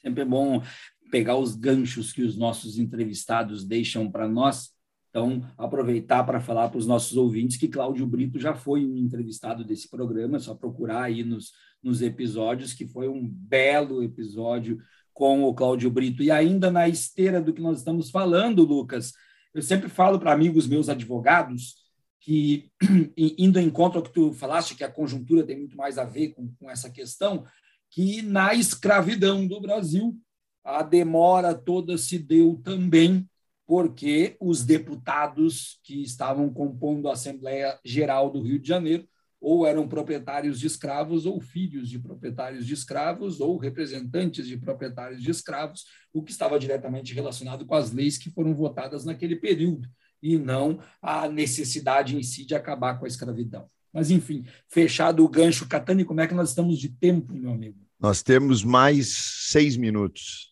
Sempre 0.00 0.22
é 0.22 0.24
bom 0.24 0.62
pegar 1.10 1.36
os 1.36 1.54
ganchos 1.54 2.10
que 2.10 2.22
os 2.22 2.38
nossos 2.38 2.78
entrevistados 2.78 3.62
deixam 3.62 4.10
para 4.10 4.26
nós 4.26 4.72
Então, 5.10 5.42
aproveitar 5.58 6.24
para 6.24 6.40
falar 6.40 6.68
para 6.68 6.78
os 6.78 6.86
nossos 6.86 7.16
ouvintes 7.16 7.58
que 7.58 7.68
Cláudio 7.68 8.06
Brito 8.06 8.38
já 8.38 8.54
foi 8.54 8.86
um 8.86 8.96
entrevistado 8.96 9.62
desse 9.62 9.90
programa, 9.90 10.36
é 10.36 10.40
só 10.40 10.54
procurar 10.54 11.02
aí 11.02 11.22
nos, 11.22 11.52
nos 11.82 12.00
episódios, 12.00 12.72
que 12.72 12.86
foi 12.86 13.08
um 13.08 13.28
belo 13.28 14.02
episódio 14.02 14.78
com 15.12 15.42
o 15.42 15.52
Cláudio 15.52 15.90
Brito. 15.90 16.22
E 16.22 16.30
ainda 16.30 16.70
na 16.70 16.88
esteira 16.88 17.42
do 17.42 17.52
que 17.52 17.60
nós 17.60 17.78
estamos 17.78 18.08
falando, 18.08 18.64
Lucas, 18.64 19.12
eu 19.52 19.60
sempre 19.60 19.88
falo 19.88 20.18
para 20.18 20.32
amigos 20.32 20.66
meus 20.66 20.88
advogados 20.88 21.89
que, 22.20 22.70
indo 23.16 23.58
em 23.58 23.70
contra 23.70 23.98
ao 23.98 24.04
que 24.04 24.12
tu 24.12 24.32
falaste, 24.32 24.76
que 24.76 24.84
a 24.84 24.92
conjuntura 24.92 25.44
tem 25.44 25.58
muito 25.58 25.76
mais 25.76 25.98
a 25.98 26.04
ver 26.04 26.28
com, 26.28 26.52
com 26.58 26.70
essa 26.70 26.90
questão, 26.90 27.44
que 27.90 28.22
na 28.22 28.54
escravidão 28.54 29.46
do 29.46 29.60
Brasil, 29.60 30.16
a 30.62 30.82
demora 30.82 31.54
toda 31.54 31.96
se 31.96 32.18
deu 32.18 32.60
também 32.62 33.26
porque 33.66 34.36
os 34.40 34.64
deputados 34.64 35.78
que 35.82 36.02
estavam 36.02 36.52
compondo 36.52 37.08
a 37.08 37.12
Assembleia 37.12 37.78
Geral 37.84 38.30
do 38.30 38.42
Rio 38.42 38.58
de 38.58 38.68
Janeiro 38.68 39.08
ou 39.40 39.66
eram 39.66 39.88
proprietários 39.88 40.60
de 40.60 40.66
escravos 40.66 41.24
ou 41.24 41.40
filhos 41.40 41.88
de 41.88 41.98
proprietários 41.98 42.66
de 42.66 42.74
escravos 42.74 43.40
ou 43.40 43.56
representantes 43.56 44.46
de 44.46 44.58
proprietários 44.58 45.22
de 45.22 45.30
escravos, 45.30 45.84
o 46.12 46.22
que 46.22 46.30
estava 46.30 46.58
diretamente 46.58 47.14
relacionado 47.14 47.64
com 47.64 47.74
as 47.74 47.90
leis 47.90 48.18
que 48.18 48.30
foram 48.30 48.54
votadas 48.54 49.04
naquele 49.04 49.36
período 49.36 49.88
e 50.22 50.38
não 50.38 50.78
a 51.00 51.28
necessidade 51.28 52.16
em 52.16 52.22
si 52.22 52.44
de 52.44 52.54
acabar 52.54 52.98
com 52.98 53.04
a 53.04 53.08
escravidão. 53.08 53.68
Mas, 53.92 54.10
enfim, 54.10 54.44
fechado 54.68 55.24
o 55.24 55.28
gancho, 55.28 55.68
Catani, 55.68 56.04
como 56.04 56.20
é 56.20 56.26
que 56.26 56.34
nós 56.34 56.50
estamos 56.50 56.78
de 56.78 56.88
tempo, 56.88 57.34
meu 57.34 57.50
amigo? 57.50 57.78
Nós 57.98 58.22
temos 58.22 58.62
mais 58.62 59.08
seis 59.08 59.76
minutos. 59.76 60.50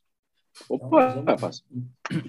Opa, 0.69 1.25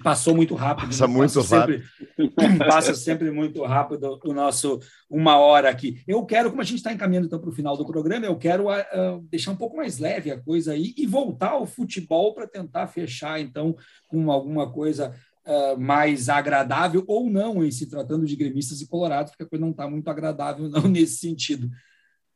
passou 0.02 0.34
muito 0.34 0.54
rápido. 0.54 0.86
Passa 0.86 1.06
né? 1.06 1.12
muito 1.14 1.34
passa 1.34 1.58
rápido. 1.60 1.82
Sempre, 2.16 2.58
passa 2.66 2.94
sempre 2.94 3.30
muito 3.30 3.62
rápido 3.64 4.20
o 4.24 4.32
nosso 4.32 4.78
uma 5.08 5.38
hora 5.38 5.68
aqui. 5.68 6.02
Eu 6.06 6.24
quero, 6.24 6.50
como 6.50 6.62
a 6.62 6.64
gente 6.64 6.78
está 6.78 6.92
encaminhando 6.92 7.26
então, 7.26 7.40
para 7.40 7.50
o 7.50 7.54
final 7.54 7.76
do 7.76 7.86
programa, 7.86 8.26
eu 8.26 8.36
quero 8.36 8.68
uh, 8.68 9.20
deixar 9.30 9.50
um 9.50 9.56
pouco 9.56 9.76
mais 9.76 9.98
leve 9.98 10.30
a 10.30 10.40
coisa 10.40 10.72
aí 10.72 10.94
e 10.96 11.06
voltar 11.06 11.50
ao 11.50 11.66
futebol 11.66 12.34
para 12.34 12.46
tentar 12.46 12.86
fechar 12.86 13.40
então 13.40 13.76
com 14.06 14.30
alguma 14.30 14.70
coisa 14.70 15.14
uh, 15.46 15.78
mais 15.80 16.28
agradável 16.28 17.04
ou 17.06 17.30
não, 17.30 17.64
em 17.64 17.70
se 17.70 17.86
tratando 17.86 18.26
de 18.26 18.36
gremistas 18.36 18.80
e 18.80 18.86
colorados, 18.86 19.32
porque 19.32 19.44
a 19.44 19.48
coisa 19.48 19.64
não 19.64 19.72
está 19.72 19.88
muito 19.88 20.08
agradável 20.08 20.68
não 20.68 20.82
nesse 20.88 21.18
sentido. 21.18 21.70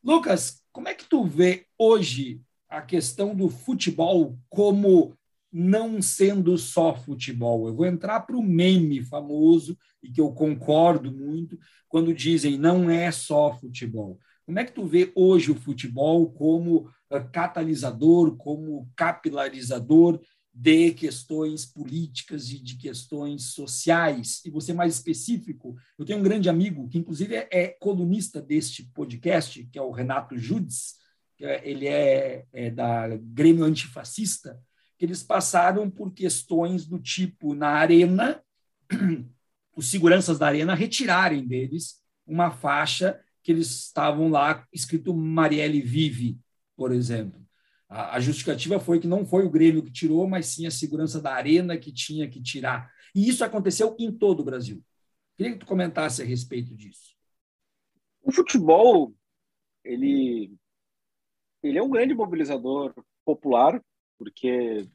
Lucas, 0.02 0.62
como 0.72 0.88
é 0.88 0.94
que 0.94 1.05
tu 1.05 1.24
vê 1.24 1.66
hoje 1.78 2.40
a 2.68 2.82
questão 2.82 3.34
do 3.34 3.48
futebol 3.48 4.38
como 4.48 5.16
não 5.57 6.02
sendo 6.02 6.59
só 6.59 6.96
futebol. 6.96 7.68
Eu 7.68 7.76
vou 7.76 7.86
entrar 7.86 8.18
para 8.20 8.36
o 8.36 8.42
meme 8.42 9.00
famoso, 9.05 9.78
e 10.02 10.11
que 10.11 10.20
eu 10.20 10.32
concordo 10.32 11.12
muito, 11.12 11.57
quando 11.88 12.12
dizem 12.12 12.59
não 12.59 12.90
é 12.90 13.12
só 13.12 13.57
futebol. 13.57 14.18
Como 14.44 14.59
é 14.59 14.64
que 14.64 14.72
tu 14.72 14.84
vê 14.84 15.12
hoje 15.14 15.52
o 15.52 15.55
futebol 15.55 16.28
como 16.32 16.90
ah, 17.09 17.20
catalisador, 17.20 18.36
como 18.36 18.90
capilarizador 18.96 20.20
de 20.55 20.92
questões 20.92 21.66
políticas 21.66 22.50
e 22.50 22.59
de 22.61 22.76
questões 22.76 23.46
sociais? 23.46 24.40
E 24.44 24.50
você 24.50 24.72
mais 24.72 24.94
específico, 24.94 25.76
eu 25.98 26.05
tenho 26.05 26.20
um 26.20 26.22
grande 26.22 26.48
amigo 26.48 26.88
que 26.88 26.98
inclusive 26.98 27.34
é, 27.50 27.76
colunista 27.80 28.40
deste 28.40 28.84
podcast, 28.84 29.64
que 29.64 29.78
é 29.78 29.82
o 29.82 29.90
Renato 29.90 30.38
Judes, 30.38 30.94
é, 31.40 31.68
ele 31.68 31.88
é, 31.88 32.44
é 32.52 32.70
da 32.70 33.09
Grêmio 33.16 33.64
Antifascista, 33.64 34.61
que 34.96 35.05
eles 35.05 35.22
passaram 35.22 35.90
por 35.90 36.12
questões 36.12 36.86
do 36.86 36.98
tipo, 37.00 37.55
na 37.55 37.70
arena, 37.70 38.40
os 39.76 39.90
seguranças 39.90 40.38
da 40.38 40.46
arena 40.46 40.74
retirarem 40.74 41.46
deles 41.46 42.00
uma 42.26 42.50
faixa 42.50 43.20
que 43.42 43.52
eles 43.52 43.68
estavam 43.68 44.30
lá 44.30 44.66
escrito 44.72 45.12
Marielle 45.12 45.82
Vive, 45.82 46.38
por 46.76 46.92
exemplo. 46.92 47.43
A, 47.95 48.16
a 48.16 48.20
justificativa 48.20 48.80
foi 48.80 48.99
que 48.99 49.07
não 49.07 49.24
foi 49.24 49.45
o 49.47 49.51
Grêmio 49.51 49.82
que 49.84 49.92
tirou, 49.92 50.26
mas 50.26 50.47
sim 50.47 50.66
a 50.66 50.70
segurança 50.70 51.20
da 51.20 51.32
arena 51.32 51.78
que 51.78 51.92
tinha 51.92 52.28
que 52.28 52.42
tirar. 52.42 52.90
E 53.14 53.28
isso 53.28 53.45
aconteceu 53.45 53.95
em 54.01 54.11
todo 54.11 54.40
o 54.40 54.45
Brasil. 54.45 54.82
Queria 55.36 55.53
que 55.53 55.61
tu 55.61 55.66
comentasse 55.66 56.20
a 56.20 56.24
respeito 56.24 56.74
disso. 56.74 57.14
O 58.20 58.32
futebol, 58.32 59.14
ele, 59.84 60.53
ele 61.62 61.78
é 61.78 61.82
um 61.82 61.90
grande 61.90 62.14
mobilizador 62.14 62.92
popular 63.24 63.80
porque 64.18 64.88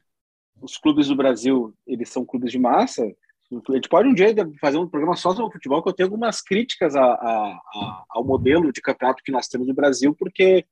os 0.60 0.76
clubes 0.76 1.08
do 1.08 1.16
Brasil, 1.16 1.74
eles 1.86 2.10
são 2.10 2.24
clubes 2.24 2.52
de 2.52 2.58
massa. 2.58 3.02
A 3.02 3.72
gente 3.72 3.88
pode 3.88 4.08
um 4.08 4.14
dia 4.14 4.34
fazer 4.60 4.76
um 4.78 4.88
programa 4.88 5.16
só 5.16 5.30
sobre 5.30 5.46
o 5.46 5.52
futebol, 5.52 5.82
que 5.82 5.88
eu 5.88 5.94
tenho 5.94 6.08
algumas 6.08 6.42
críticas 6.42 6.94
a, 6.94 7.02
a, 7.02 7.60
a, 7.74 8.04
ao 8.10 8.24
modelo 8.24 8.70
de 8.72 8.80
campeonato 8.82 9.22
que 9.24 9.32
nós 9.32 9.48
temos 9.48 9.66
no 9.66 9.74
Brasil, 9.74 10.14
porque 10.14 10.66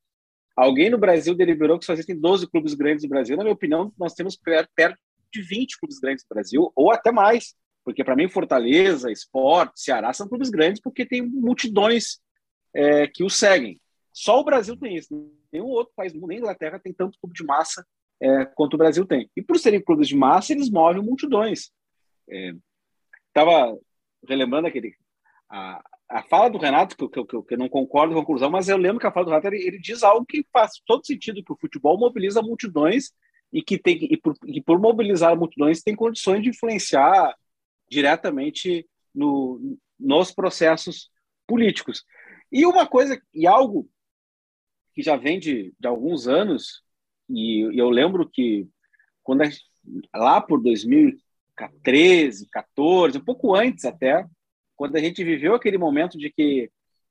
alguém 0.59 0.91
no 0.91 0.99
Brasil 0.99 1.35
deliberou 1.35 1.79
que 1.79 1.85
só 1.85 1.93
existem 1.93 2.19
12 2.19 2.49
clubes 2.49 2.75
grandes 2.75 3.05
no 3.05 3.09
Brasil. 3.09 3.37
Na 3.37 3.45
minha 3.45 3.55
opinião, 3.55 3.93
nós 3.97 4.15
temos 4.15 4.37
perto 4.37 4.99
de 5.33 5.43
20 5.43 5.79
clubes 5.79 5.99
grandes 5.99 6.25
no 6.25 6.35
Brasil, 6.35 6.73
ou 6.75 6.91
até 6.91 7.13
mais. 7.13 7.55
Porque, 7.85 8.03
para 8.03 8.17
mim, 8.17 8.29
Fortaleza, 8.29 9.11
Sport, 9.13 9.71
Ceará 9.75 10.13
são 10.13 10.29
clubes 10.29 10.51
grandes 10.51 10.81
porque 10.83 11.07
tem 11.07 11.23
multidões 11.23 12.19
é, 12.75 13.07
que 13.07 13.25
os 13.25 13.37
seguem. 13.37 13.81
Só 14.13 14.41
o 14.41 14.45
Brasil 14.45 14.77
tem 14.77 14.97
isso. 14.97 15.33
Nenhum 15.53 15.67
outro 15.67 15.93
país, 15.95 16.13
nem 16.13 16.37
a 16.37 16.41
Inglaterra, 16.41 16.81
tem 16.81 16.93
tanto 16.93 17.19
clube 17.21 17.35
de 17.35 17.45
massa 17.45 17.87
é, 18.21 18.45
quanto 18.45 18.75
o 18.75 18.79
Brasil 18.79 19.07
tem. 19.07 19.31
E 19.37 19.41
por 19.41 19.59
serem 19.59 19.83
clubes 19.83 20.09
de 20.09 20.17
massa, 20.17 20.53
eles 20.53 20.71
movem 20.71 21.03
multidões. 21.03 21.71
Estava 23.29 23.73
é, 23.73 23.79
relembrando 24.29 24.67
aquele 24.67 24.95
a, 25.49 25.81
a 26.09 26.23
fala 26.23 26.49
do 26.49 26.59
Renato, 26.59 26.97
que, 26.97 27.09
que, 27.09 27.25
que, 27.25 27.43
que, 27.43 27.55
eu 27.55 27.59
não 27.59 27.69
concordo 27.69 28.15
com 28.15 28.21
a 28.21 28.23
conclusão, 28.23 28.51
mas 28.51 28.69
eu 28.69 28.77
lembro 28.77 28.99
que 28.99 29.07
a 29.07 29.13
fala 29.13 29.27
do 29.27 29.31
Renato 29.31 29.49
ele, 29.49 29.67
ele 29.67 29.79
diz 29.79 30.03
algo 30.03 30.25
que 30.25 30.47
faz 30.53 30.73
todo 30.87 31.07
sentido, 31.07 31.45
que 31.45 31.53
o 31.53 31.59
futebol 31.61 31.99
mobiliza 31.99 32.41
multidões 32.41 33.13
e 33.53 33.63
que 33.63 33.79
tem 33.79 33.99
e 34.11 34.17
por, 34.17 34.35
e 34.47 34.63
por 34.63 34.79
mobilizar 34.79 35.37
multidões 35.37 35.83
tem 35.83 35.95
condições 35.95 36.43
de 36.43 36.51
influenciar 36.51 37.35
diretamente 37.91 38.87
no, 39.15 39.79
nos 39.99 40.31
processos 40.31 41.11
políticos. 41.47 42.05
E 42.51 42.65
uma 42.65 42.87
coisa, 42.87 43.21
e 43.35 43.47
algo 43.47 43.89
que 44.95 45.03
já 45.03 45.17
vem 45.17 45.39
de, 45.39 45.75
de 45.79 45.87
alguns 45.87 46.27
anos, 46.27 46.83
e, 47.29 47.61
eu 47.79 47.91
lembro 47.91 48.29
que 48.29 48.67
quando 49.23 49.45
gente, 49.45 49.63
lá 50.15 50.41
por 50.41 50.63
2013, 50.63 52.49
14, 52.51 53.19
um 53.19 53.25
pouco 53.25 53.55
antes 53.55 53.85
até, 53.85 54.27
quando 54.79 54.95
a 54.97 55.01
gente 55.01 55.25
viveu 55.25 55.55
aquele 55.55 55.77
momento 55.77 56.17
de 56.17 56.31
que 56.31 56.71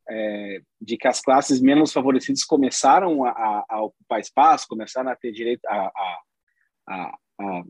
é, 0.09 0.61
de 0.82 0.97
que 0.97 1.05
as 1.05 1.20
classes 1.20 1.59
menos 1.59 1.91
favorecidas 1.91 2.45
começaram 2.45 3.26
a, 3.26 3.65
a, 3.68 3.82
ocupar 3.82 4.22
espaço, 4.22 4.65
começaram 4.65 5.11
a 5.11 5.15
ter 5.18 5.34
direito 5.34 5.65
a, 5.65 5.91
a, 6.88 7.18
a, 7.41 7.63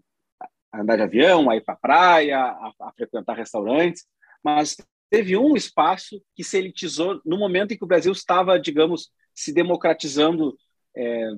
andar 0.71 0.97
de 0.97 1.01
avião, 1.01 1.49
a 1.49 1.55
ir 1.55 1.61
para 1.61 1.73
a 1.73 1.77
praia, 1.77 2.39
a, 2.39 2.93
frequentar 2.95 3.35
restaurantes, 3.35 4.05
mas 4.43 4.77
teve 5.09 5.35
um 5.35 5.55
espaço 5.55 6.21
que 6.35 6.43
se 6.43 6.59
elitizou 6.59 7.19
no 7.25 7.39
momento 7.39 7.73
em 7.73 7.77
que 7.77 7.83
o 7.83 7.87
Brasil 7.87 8.11
estava, 8.11 8.59
digamos, 8.59 9.09
se 9.33 9.51
democratizando 9.51 10.55
é, 10.95 11.31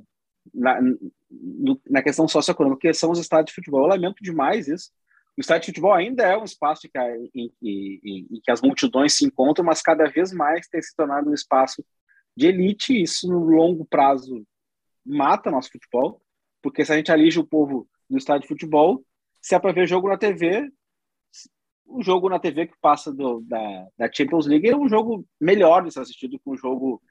na, 0.53 0.82
na 1.89 2.03
questão 2.03 2.28
socioeconômica, 2.28 2.82
que 2.82 2.93
são 2.93 3.12
os 3.12 3.20
estádios 3.20 3.51
de 3.51 3.55
futebol. 3.55 3.84
Eu 3.84 3.88
lamento 3.88 4.22
demais 4.22 4.68
isso. 4.68 4.91
O 5.40 5.42
estádio 5.42 5.62
de 5.62 5.66
futebol 5.68 5.94
ainda 5.94 6.24
é 6.24 6.38
um 6.38 6.44
espaço 6.44 6.82
que, 6.82 7.00
em, 7.34 7.50
em, 7.64 8.28
em 8.30 8.42
que 8.44 8.52
as 8.52 8.62
multidões 8.62 9.14
se 9.14 9.26
encontram, 9.26 9.64
mas 9.64 9.82
cada 9.82 10.04
vez 10.10 10.34
mais 10.34 10.68
tem 10.68 10.82
se 10.82 10.94
tornado 10.94 11.30
um 11.30 11.34
espaço 11.34 11.82
de 12.36 12.48
elite. 12.48 13.02
Isso, 13.02 13.26
no 13.26 13.40
longo 13.46 13.86
prazo, 13.86 14.46
mata 15.06 15.50
nosso 15.50 15.72
futebol, 15.72 16.22
porque 16.62 16.84
se 16.84 16.92
a 16.92 16.98
gente 16.98 17.10
alige 17.10 17.40
o 17.40 17.48
povo 17.48 17.88
no 18.10 18.18
estádio 18.18 18.42
de 18.42 18.48
futebol, 18.50 19.02
se 19.42 19.56
é 19.56 19.60
para 19.60 19.72
ver 19.72 19.88
jogo 19.88 20.10
na 20.10 20.18
TV, 20.18 20.70
o 21.86 22.04
jogo 22.04 22.28
na 22.28 22.38
TV 22.38 22.68
que 22.68 22.76
passa 22.82 23.10
do, 23.10 23.40
da, 23.40 23.88
da 23.98 24.12
Champions 24.12 24.46
League 24.46 24.68
é 24.68 24.76
um 24.76 24.90
jogo 24.90 25.26
melhor 25.40 25.86
de 25.86 25.94
ser 25.94 26.02
assistido 26.02 26.38
que 26.38 26.50
um 26.50 26.58
jogo 26.58 27.02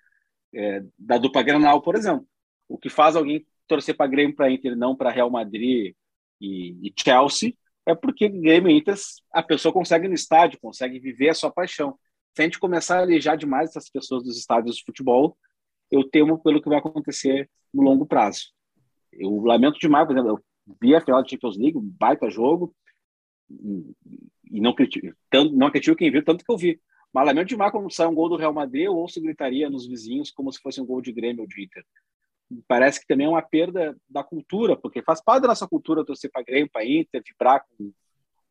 é, 0.54 0.84
da 0.98 1.16
dupla 1.16 1.42
Granal, 1.42 1.80
por 1.80 1.96
exemplo. 1.96 2.28
O 2.68 2.76
que 2.76 2.90
faz 2.90 3.16
alguém 3.16 3.46
torcer 3.66 3.96
para 3.96 4.06
Grêmio, 4.06 4.36
para 4.36 4.50
Inter, 4.50 4.76
não 4.76 4.94
para 4.94 5.10
Real 5.10 5.30
Madrid 5.30 5.94
e, 6.38 6.86
e, 6.86 6.92
Chelsea, 6.94 7.54
é 7.88 7.94
porque 7.94 8.28
Grêmio 8.28 8.70
e 8.70 8.76
Inter 8.76 8.94
a 9.32 9.42
pessoa 9.42 9.72
consegue 9.72 10.06
no 10.06 10.14
estádio, 10.14 10.60
consegue 10.60 10.98
viver 10.98 11.30
a 11.30 11.34
sua 11.34 11.50
paixão. 11.50 11.98
Se 12.36 12.42
a 12.42 12.44
gente 12.44 12.58
começar 12.58 12.98
a 12.98 13.00
alejar 13.00 13.38
demais 13.38 13.70
essas 13.70 13.88
pessoas 13.88 14.22
dos 14.22 14.38
estádios 14.38 14.76
de 14.76 14.84
futebol, 14.84 15.38
eu 15.90 16.04
temo 16.04 16.38
pelo 16.42 16.60
que 16.60 16.68
vai 16.68 16.78
acontecer 16.78 17.48
no 17.72 17.82
longo 17.82 18.04
prazo. 18.04 18.52
Eu 19.10 19.40
lamento 19.40 19.78
demais, 19.78 20.06
por 20.06 20.14
exemplo, 20.14 20.32
eu 20.32 20.76
vi 20.82 20.94
a 20.94 21.00
final 21.00 21.22
da 21.22 21.28
Champions 21.28 21.56
League, 21.56 21.78
um 21.78 21.96
baita 21.98 22.28
jogo, 22.28 22.74
e 23.48 24.60
não 24.60 24.74
critico, 24.74 25.16
tanto, 25.30 25.56
não 25.56 25.70
critico 25.70 25.96
quem 25.96 26.10
viu, 26.10 26.22
tanto 26.22 26.44
que 26.44 26.52
eu 26.52 26.58
vi. 26.58 26.78
Mas 27.10 27.26
lamento 27.26 27.48
demais 27.48 27.72
quando 27.72 27.90
sai 27.90 28.06
um 28.06 28.14
gol 28.14 28.28
do 28.28 28.36
Real 28.36 28.52
Madrid, 28.52 28.84
eu 28.84 28.94
ouço 28.94 29.18
gritaria 29.18 29.70
nos 29.70 29.88
vizinhos 29.88 30.30
como 30.30 30.52
se 30.52 30.60
fosse 30.60 30.78
um 30.78 30.84
gol 30.84 31.00
de 31.00 31.10
Grêmio 31.10 31.40
ou 31.40 31.48
de 31.48 31.64
Inter 31.64 31.82
parece 32.66 33.00
que 33.00 33.06
também 33.06 33.26
é 33.26 33.30
uma 33.30 33.42
perda 33.42 33.96
da 34.08 34.24
cultura, 34.24 34.76
porque 34.76 35.02
faz 35.02 35.22
parte 35.22 35.42
da 35.42 35.48
nossa 35.48 35.66
cultura 35.66 36.04
torcer 36.04 36.30
para 36.30 36.42
Grêmio, 36.42 36.70
para 36.70 36.84
Inter, 36.84 37.22
vibrar 37.26 37.64
com, 37.68 37.92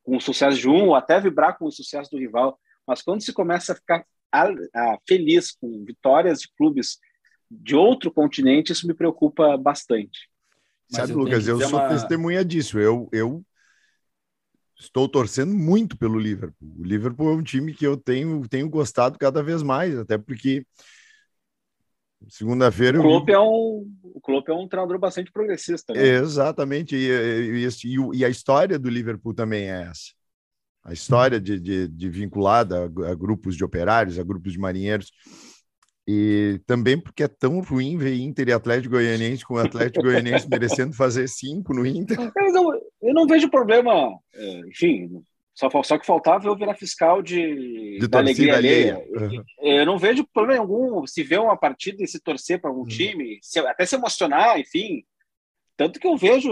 com 0.04 0.18
o 0.18 0.22
sucesso 0.22 0.58
de 0.58 0.70
um, 0.70 0.88
ou 0.88 0.96
até 0.96 1.20
vibrar 1.20 1.58
com 1.58 1.66
o 1.66 1.72
sucesso 1.72 2.12
do 2.12 2.18
rival. 2.18 2.60
Mas 2.86 3.02
quando 3.02 3.22
se 3.22 3.34
começa 3.34 3.74
a 3.74 3.76
ficar 3.76 4.06
a, 4.32 4.44
a, 4.44 4.98
feliz 5.08 5.52
com 5.52 5.84
vitórias 5.84 6.42
de 6.42 6.50
clubes 6.56 7.00
de 7.50 7.76
outro 7.76 8.12
continente, 8.12 8.72
isso 8.72 8.88
me 8.88 8.94
preocupa 8.94 9.58
bastante. 9.58 10.30
Sabe, 10.90 11.12
eu 11.12 11.18
Lucas, 11.18 11.48
eu 11.48 11.60
sou 11.62 11.80
uma... 11.80 11.90
testemunha 11.90 12.46
disso. 12.46 12.80
Eu, 12.80 13.10
eu 13.12 13.44
estou 14.78 15.10
torcendo 15.10 15.54
muito 15.54 15.98
pelo 15.98 16.20
Liverpool. 16.20 16.76
O 16.78 16.84
Liverpool 16.84 17.30
é 17.30 17.36
um 17.36 17.44
time 17.44 17.74
que 17.74 17.86
eu 17.86 17.98
tenho, 17.98 18.48
tenho 18.48 18.70
gostado 18.70 19.18
cada 19.18 19.42
vez 19.42 19.64
mais, 19.64 19.98
até 19.98 20.18
porque 20.18 20.66
segunda-feira. 22.28 23.00
O 23.00 23.04
Klopp, 23.04 23.30
é 23.30 23.40
um, 23.40 23.88
o 24.04 24.22
Klopp 24.22 24.50
é 24.50 24.54
um 24.54 24.68
treinador 24.68 25.00
bastante 25.00 25.32
progressista. 25.32 25.94
Né? 25.94 26.02
Exatamente, 26.02 26.96
e, 26.96 27.10
e, 27.10 27.68
e, 27.68 28.18
e, 28.18 28.26
a 28.26 28.30
história 28.30 28.78
do 28.80 28.90
Liverpool 28.90 29.34
também 29.34 29.70
é 29.70 29.88
essa. 29.90 30.12
A 30.84 30.94
história 30.94 31.40
de, 31.40 31.60
de, 31.60 31.88
de 31.88 32.10
vinculada 32.10 32.80
a, 32.80 33.12
a 33.12 33.16
grupos 33.16 33.56
de 33.56 33.64
operários, 33.64 34.18
a 34.18 34.24
grupos 34.24 34.54
de 34.54 34.60
marinheiros. 34.60 35.12
E 36.10 36.62
também 36.66 36.98
porque 36.98 37.24
é 37.24 37.28
tão 37.28 37.60
ruim 37.60 37.98
ver 37.98 38.16
Inter 38.16 38.48
e 38.48 38.54
Atlético 38.54 38.96
Goianiense 38.96 39.46
com 39.46 39.56
o 39.56 39.60
Atlético 39.60 40.06
Goianiense 40.06 40.48
merecendo 40.50 40.94
fazer 40.94 41.28
cinco 41.28 41.74
no 41.74 41.86
Inter. 41.86 42.18
Eu 42.18 42.54
não, 42.54 42.74
eu 42.74 43.14
não 43.14 43.28
vejo 43.28 43.50
problema, 43.50 44.18
é, 44.34 44.60
enfim, 44.70 45.22
só, 45.58 45.68
só 45.82 45.98
que 45.98 46.06
faltava 46.06 46.48
eu 46.48 46.56
virar 46.56 46.76
fiscal 46.76 47.20
de, 47.20 47.98
de 48.00 48.08
da 48.08 48.20
alegria 48.20 48.56
alheia. 48.56 49.04
Uhum. 49.10 49.44
Eu 49.60 49.88
não 49.88 49.98
vejo 49.98 50.24
problema 50.32 50.62
algum 50.62 51.08
se 51.08 51.24
ver 51.24 51.40
uma 51.40 51.58
partida 51.58 52.04
e 52.04 52.08
se 52.08 52.20
torcer 52.20 52.62
para 52.62 52.70
algum 52.70 52.82
uhum. 52.82 52.88
time, 52.88 53.40
se, 53.42 53.58
até 53.62 53.84
se 53.84 53.96
emocionar, 53.96 54.60
enfim. 54.60 55.04
Tanto 55.76 56.00
que 56.00 56.06
eu 56.06 56.16
vejo, 56.16 56.52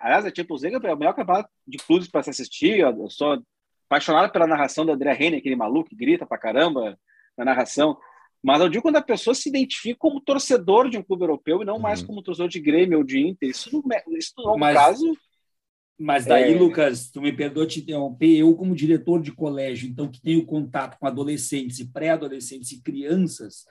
aliás, 0.00 0.24
a 0.24 0.32
Champions 0.34 0.62
League 0.62 0.86
é 0.86 0.94
o 0.94 0.96
melhor 0.96 1.12
campeonato 1.12 1.50
de 1.68 1.76
clubes 1.76 2.08
para 2.08 2.22
se 2.22 2.30
assistir. 2.30 2.78
Eu 2.78 3.10
sou 3.10 3.42
apaixonado 3.86 4.32
pela 4.32 4.46
narração 4.46 4.86
do 4.86 4.92
André 4.92 5.12
Reine, 5.12 5.36
aquele 5.36 5.56
maluco 5.56 5.90
que 5.90 5.96
grita 5.96 6.24
pra 6.24 6.38
caramba 6.38 6.98
na 7.36 7.44
narração. 7.44 7.98
Mas 8.42 8.62
eu 8.62 8.70
digo 8.70 8.80
quando 8.80 8.96
a 8.96 9.02
pessoa 9.02 9.34
se 9.34 9.50
identifica 9.50 9.98
como 9.98 10.18
torcedor 10.18 10.88
de 10.88 10.96
um 10.96 11.02
clube 11.02 11.24
europeu 11.24 11.60
e 11.60 11.66
não 11.66 11.74
uhum. 11.74 11.80
mais 11.80 12.02
como 12.02 12.22
torcedor 12.22 12.48
de 12.48 12.58
Grêmio 12.58 12.96
ou 12.96 13.04
de 13.04 13.20
Inter. 13.20 13.50
Isso 13.50 13.70
no, 13.70 14.16
isso 14.16 14.32
no 14.38 14.56
mas, 14.56 14.74
caso. 14.74 15.14
Mas 16.02 16.24
daí, 16.24 16.54
é... 16.54 16.58
Lucas, 16.58 17.10
tu 17.10 17.20
me 17.20 17.30
perdoa 17.30 17.66
te 17.66 17.80
interromper, 17.80 18.38
eu, 18.38 18.54
como 18.54 18.74
diretor 18.74 19.20
de 19.20 19.32
colégio, 19.32 19.86
então 19.86 20.10
que 20.10 20.18
tenho 20.18 20.46
contato 20.46 20.98
com 20.98 21.06
adolescentes 21.06 21.78
e 21.78 21.92
pré-adolescentes 21.92 22.72
e 22.72 22.80
crianças, 22.80 23.66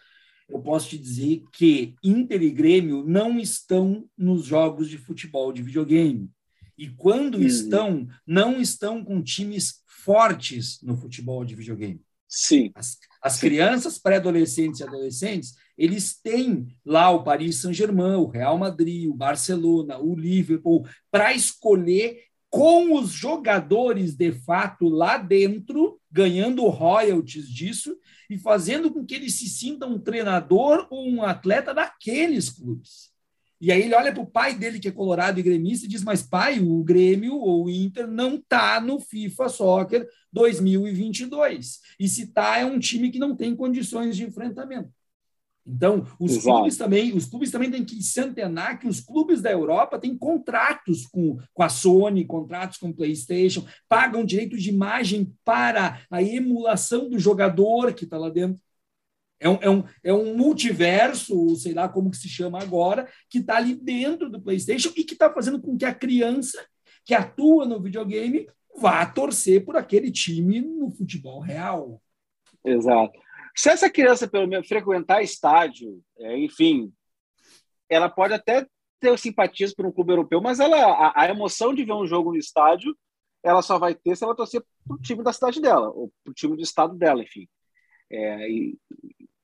eu 0.48 0.62
posso 0.62 0.90
te 0.90 0.98
dizer 1.00 1.42
que 1.52 1.96
Inter 2.04 2.44
e 2.44 2.52
Grêmio 2.52 3.04
não 3.04 3.40
estão 3.40 4.08
nos 4.16 4.46
jogos 4.46 4.88
de 4.88 5.00
futebol 5.00 5.52
de 5.52 5.64
videogame. 5.64 6.30
E 6.78 6.88
quando 6.88 7.36
uhum. 7.36 7.42
estão, 7.42 8.08
não 8.28 8.62
estão 8.62 9.04
com 9.04 9.24
times 9.24 9.84
fortes 9.88 10.80
no 10.84 10.96
futebol 10.96 11.44
de 11.44 11.56
videogame. 11.56 12.00
Sim. 12.28 12.72
As, 12.76 12.96
as 13.22 13.40
crianças, 13.40 13.98
pré-adolescentes 13.98 14.80
e 14.80 14.84
adolescentes, 14.84 15.56
eles 15.78 16.20
têm 16.22 16.68
lá 16.86 17.10
o 17.10 17.24
Paris 17.24 17.62
Saint-Germain, 17.62 18.16
o 18.16 18.28
Real 18.28 18.58
Madrid, 18.58 19.10
o 19.10 19.14
Barcelona, 19.14 19.98
o 19.98 20.16
Liverpool, 20.16 20.88
para 21.12 21.34
escolher 21.34 22.24
com 22.50 22.96
os 22.98 23.12
jogadores 23.12 24.16
de 24.16 24.32
fato 24.32 24.90
lá 24.90 25.18
dentro, 25.18 26.00
ganhando 26.12 26.68
royalties 26.68 27.48
disso 27.48 27.96
e 28.30 28.38
fazendo 28.38 28.92
com 28.92 29.06
que 29.06 29.16
eles 29.16 29.36
se 29.38 29.48
sintam 29.48 29.94
um 29.94 30.00
treinador 30.00 30.88
ou 30.90 31.08
um 31.08 31.24
atleta 31.24 31.74
daqueles 31.74 32.50
clubes. 32.50 33.12
E 33.62 33.72
aí 33.72 33.82
ele 33.82 33.96
olha 33.96 34.14
para 34.14 34.24
o 34.24 34.30
pai 34.30 34.56
dele, 34.56 34.80
que 34.80 34.88
é 34.88 34.92
colorado 34.92 35.40
e 35.40 35.44
gremista, 35.44 35.86
e 35.86 35.90
diz: 35.90 36.04
Mas 36.04 36.22
pai, 36.22 36.60
o 36.60 36.84
Grêmio 36.84 37.36
ou 37.36 37.66
o 37.66 37.70
Inter 37.70 38.08
não 38.08 38.36
está 38.36 38.80
no 38.80 39.00
FIFA 39.00 39.50
Soccer 39.50 40.08
2022. 40.32 41.80
E 42.00 42.08
se 42.08 42.24
está, 42.24 42.58
é 42.58 42.66
um 42.66 42.80
time 42.80 43.12
que 43.12 43.20
não 43.20 43.36
tem 43.36 43.56
condições 43.56 44.16
de 44.16 44.24
enfrentamento. 44.24 44.90
Então, 45.68 46.08
os 46.20 46.32
Exato. 46.32 46.48
clubes 46.48 46.78
também, 46.78 47.16
os 47.16 47.26
clubes 47.26 47.52
também 47.52 47.70
têm 47.70 47.86
que 47.86 48.02
se 48.02 48.20
antenar 48.20 48.80
que 48.80 48.88
os 48.88 49.00
clubes 49.00 49.40
da 49.42 49.52
Europa 49.52 50.00
têm 50.00 50.18
contratos 50.18 51.06
com, 51.06 51.38
com 51.54 51.64
a 51.64 51.70
Sony, 51.70 52.26
contratos 52.26 52.78
com 52.78 52.90
o 52.90 52.94
PlayStation, 52.94 53.64
pagam 53.88 54.26
direitos 54.26 54.64
de 54.64 54.70
imagem 54.70 55.32
para 55.46 56.02
a 56.10 56.24
emulação 56.24 57.08
do 57.08 57.20
jogador 57.20 57.94
que 57.94 58.06
está 58.06 58.18
lá 58.18 58.30
dentro. 58.30 58.60
É 59.40 59.48
um, 59.50 59.58
é, 59.62 59.70
um, 59.70 59.84
é 60.04 60.14
um 60.14 60.36
multiverso, 60.36 61.56
sei 61.56 61.74
lá 61.74 61.88
como 61.88 62.12
que 62.12 62.18
se 62.18 62.28
chama 62.28 62.62
agora, 62.62 63.10
que 63.30 63.40
está 63.40 63.58
ali 63.58 63.74
dentro 63.74 64.30
do 64.30 64.42
PlayStation 64.42 64.92
e 64.96 65.04
que 65.04 65.14
está 65.14 65.32
fazendo 65.32 65.62
com 65.62 65.78
que 65.78 65.86
a 65.86 65.94
criança 65.94 66.66
que 67.06 67.14
atua 67.14 67.66
no 67.66 67.82
videogame 67.82 68.48
vá 68.78 69.06
torcer 69.06 69.64
por 69.64 69.78
aquele 69.78 70.12
time 70.12 70.62
no 70.62 70.92
futebol 70.92 71.40
real. 71.40 72.02
Exato. 72.64 73.18
Se 73.56 73.70
essa 73.70 73.90
criança, 73.90 74.28
pelo 74.28 74.48
menos, 74.48 74.68
frequentar 74.68 75.22
estádio, 75.22 76.02
é, 76.18 76.38
enfim, 76.38 76.94
ela 77.90 78.10
pode 78.10 78.34
até 78.34 78.66
ter 79.00 79.18
simpatias 79.18 79.74
por 79.74 79.86
um 79.86 79.92
clube 79.92 80.12
europeu, 80.12 80.42
mas 80.42 80.60
ela, 80.60 80.78
a, 80.78 81.24
a, 81.24 81.30
emoção 81.30 81.74
de 81.74 81.84
ver 81.84 81.94
um 81.94 82.06
jogo 82.06 82.32
no 82.32 82.38
estádio, 82.38 82.96
ela 83.42 83.62
só 83.62 83.80
vai 83.80 83.96
ter 83.96 84.16
se 84.16 84.24
ela 84.24 84.36
torcer 84.36 84.64
para 84.86 84.96
o 84.96 85.00
time 85.00 85.24
da 85.24 85.34
cidade 85.34 85.62
dela, 85.62 85.90
ou 85.90 86.12
para 86.24 86.32
o 86.32 86.34
time 86.34 86.56
do 86.56 86.62
estado 86.62 86.96
dela, 86.96 87.24
enfim. 87.24 87.48
É, 88.12 88.50
e, 88.50 88.78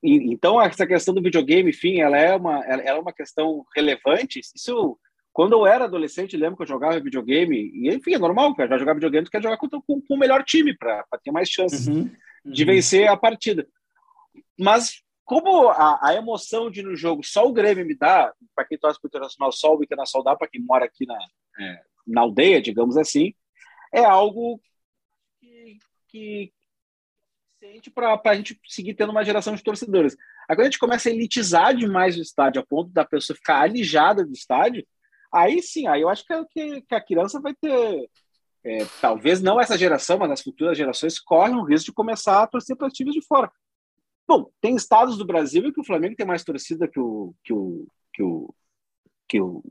então, 0.06 0.62
essa 0.62 0.86
questão 0.86 1.14
do 1.14 1.22
videogame, 1.22 1.70
enfim, 1.70 2.00
ela 2.00 2.18
é 2.18 2.36
uma, 2.36 2.64
ela 2.66 2.82
é 2.82 2.94
uma 2.94 3.14
questão 3.14 3.66
relevante. 3.76 4.40
Isso, 4.40 5.00
quando 5.34 5.54
eu 5.54 5.66
era 5.66 5.86
adolescente, 5.86 6.38
lembro 6.38 6.56
que 6.56 6.64
eu 6.64 6.68
jogava 6.68 7.00
videogame, 7.00 7.72
e 7.74 7.90
enfim, 7.90 8.14
é 8.14 8.20
normal, 8.20 8.56
cara, 8.56 8.78
jogar 8.78 8.94
videogame, 8.94 9.26
tu 9.26 9.32
quer 9.32 9.42
jogar 9.42 9.58
com, 9.58 9.70
com, 9.70 10.02
com 10.02 10.14
o 10.14 10.18
melhor 10.18 10.44
time 10.44 10.76
para 10.78 11.04
ter 11.24 11.32
mais 11.32 11.50
chances 11.50 11.88
uhum, 11.88 12.10
uhum. 12.46 12.52
de 12.52 12.66
vencer 12.66 13.08
a 13.08 13.18
partida. 13.18 13.68
Mas, 14.58 15.02
como 15.26 15.70
a, 15.70 16.00
a, 16.02 16.14
emoção 16.16 16.70
de 16.70 16.80
ir 16.80 16.84
no 16.84 16.96
jogo 16.96 17.22
só 17.22 17.46
o 17.48 17.52
Grêmio 17.52 17.86
me 17.86 17.96
dá, 17.96 18.34
para 18.56 18.66
quem 18.66 18.78
torce 18.78 19.00
para 19.00 19.08
o 19.08 19.10
Internacional, 19.10 19.52
só 19.52 19.76
o 19.76 19.84
Internacional 19.84 20.24
dá, 20.24 20.36
para 20.36 20.48
quem 20.48 20.62
mora 20.62 20.86
aqui 20.86 21.06
na, 21.06 21.18
é, 21.60 21.82
na 22.08 22.22
aldeia, 22.22 22.62
digamos 22.62 22.96
assim, 22.96 23.34
é 23.94 24.06
algo 24.06 24.62
que, 25.40 25.78
que, 26.08 26.54
para 27.94 28.20
a 28.26 28.36
gente 28.36 28.60
seguir 28.68 28.94
tendo 28.94 29.12
uma 29.12 29.24
geração 29.24 29.56
de 29.56 29.64
torcedores. 29.64 30.16
Agora 30.48 30.68
a 30.68 30.72
gente 30.72 30.80
começa 30.80 31.10
a 31.10 31.12
elitizar 31.12 31.76
demais 31.76 32.18
o 32.18 32.22
estádio, 32.22 32.62
a 32.62 32.66
ponto 32.66 32.92
da 32.92 33.06
pessoa 33.06 33.36
ficar 33.36 33.62
alijada 33.62 34.26
do 34.26 34.34
estádio, 34.34 34.86
aí 35.34 35.62
sim, 35.62 35.88
aí 35.88 36.02
eu 36.02 36.10
acho 36.10 36.26
que, 36.26 36.46
que, 36.46 36.82
que 36.82 36.96
a 36.96 37.02
criança 37.02 37.40
vai 37.40 37.54
ter. 37.54 38.10
É, 38.64 38.86
talvez 39.00 39.42
não 39.42 39.62
essa 39.62 39.78
geração, 39.78 40.18
mas 40.18 40.32
as 40.32 40.42
futuras 40.42 40.78
gerações 40.78 41.20
correm 41.20 41.56
o 41.56 41.64
risco 41.64 41.88
de 41.88 41.94
começar 41.94 42.42
a 42.42 42.48
torcer 42.48 42.76
para 42.76 42.90
times 42.90 43.14
de 43.14 43.22
fora. 43.22 43.52
Bom, 44.28 44.50
tem 44.60 44.76
estados 44.76 45.18
do 45.18 45.26
Brasil 45.26 45.64
em 45.66 45.72
que 45.72 45.80
o 45.80 45.86
Flamengo 45.86 46.16
tem 46.16 46.26
mais 46.26 46.44
torcida 46.44 46.88
que 46.88 47.00
o, 47.00 47.36
que 47.44 47.54
o, 47.54 47.88
que 48.12 48.24
o, 48.24 48.56
que 49.28 49.40
o, 49.40 49.64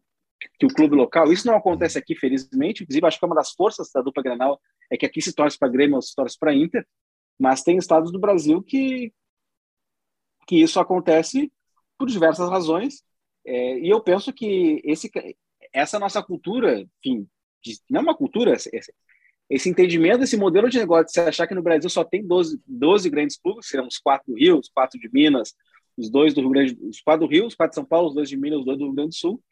que 0.59 0.66
o 0.66 0.68
clube 0.68 0.95
local. 0.95 1.32
Isso 1.32 1.47
não 1.47 1.57
acontece 1.57 1.99
aqui, 1.99 2.14
felizmente. 2.14 2.82
Inclusive, 2.82 3.07
acho 3.07 3.18
que 3.18 3.24
é 3.24 3.26
uma 3.26 3.34
das 3.34 3.51
forças 3.51 3.90
da 3.92 4.01
dupla 4.01 4.22
Grenal 4.22 4.61
é 4.90 4.97
que 4.97 5.07
aqui 5.07 5.20
se 5.20 5.32
torce 5.32 5.59
para 5.59 5.68
Grêmio 5.68 5.97
ou 5.97 6.03
se 6.03 6.14
torce 6.14 6.38
para 6.38 6.55
Inter. 6.55 6.86
Mas 7.39 7.62
tem 7.62 7.76
estados 7.76 8.12
do 8.12 8.18
Brasil 8.18 8.62
que, 8.62 9.12
que 10.47 10.57
isso 10.57 10.78
acontece 10.78 11.53
por 11.99 12.09
diversas 12.09 12.49
razões. 12.49 13.03
É, 13.47 13.78
e 13.78 13.91
eu 13.91 14.01
penso 14.01 14.32
que 14.32 14.80
esse, 14.85 15.11
essa 15.72 15.99
nossa 15.99 16.22
cultura, 16.22 16.80
enfim, 16.99 17.28
de, 17.62 17.78
não 17.91 18.01
é 18.01 18.03
uma 18.03 18.16
cultura, 18.16 18.53
esse, 18.53 18.70
esse 19.51 19.68
entendimento, 19.68 20.24
esse 20.24 20.37
modelo 20.37 20.68
de 20.68 20.78
negócio, 20.78 21.07
de 21.07 21.12
você 21.12 21.20
achar 21.20 21.47
que 21.47 21.55
no 21.55 21.62
Brasil 21.62 21.91
só 21.91 22.05
tem 22.05 22.26
12, 22.26 22.61
12 22.66 23.11
grandes 23.11 23.37
clubes, 23.37 23.68
serão 23.68 23.87
os 23.87 23.99
quatro 23.99 24.32
do 24.32 24.39
Rio, 24.39 24.59
os 24.59 24.68
quatro 24.68 24.99
de 24.99 25.09
Minas, 25.12 25.55
os 25.97 26.11
dois 26.11 26.35
do 26.35 26.41
Rio 26.41 26.51
Grande, 26.51 26.78
os 26.82 27.01
quatro 27.01 27.26
do 27.26 27.30
Rio, 27.30 27.47
os 27.47 27.55
quatro 27.55 27.72
de 27.72 27.76
São 27.76 27.85
Paulo, 27.85 28.09
os 28.09 28.14
dois 28.14 28.28
de 28.28 28.37
Minas, 28.37 28.61
os 28.61 28.64
dois 28.64 28.78
do 28.78 28.85
Rio 28.85 28.95
Grande 28.95 29.11
do 29.11 29.14
Sul. 29.14 29.43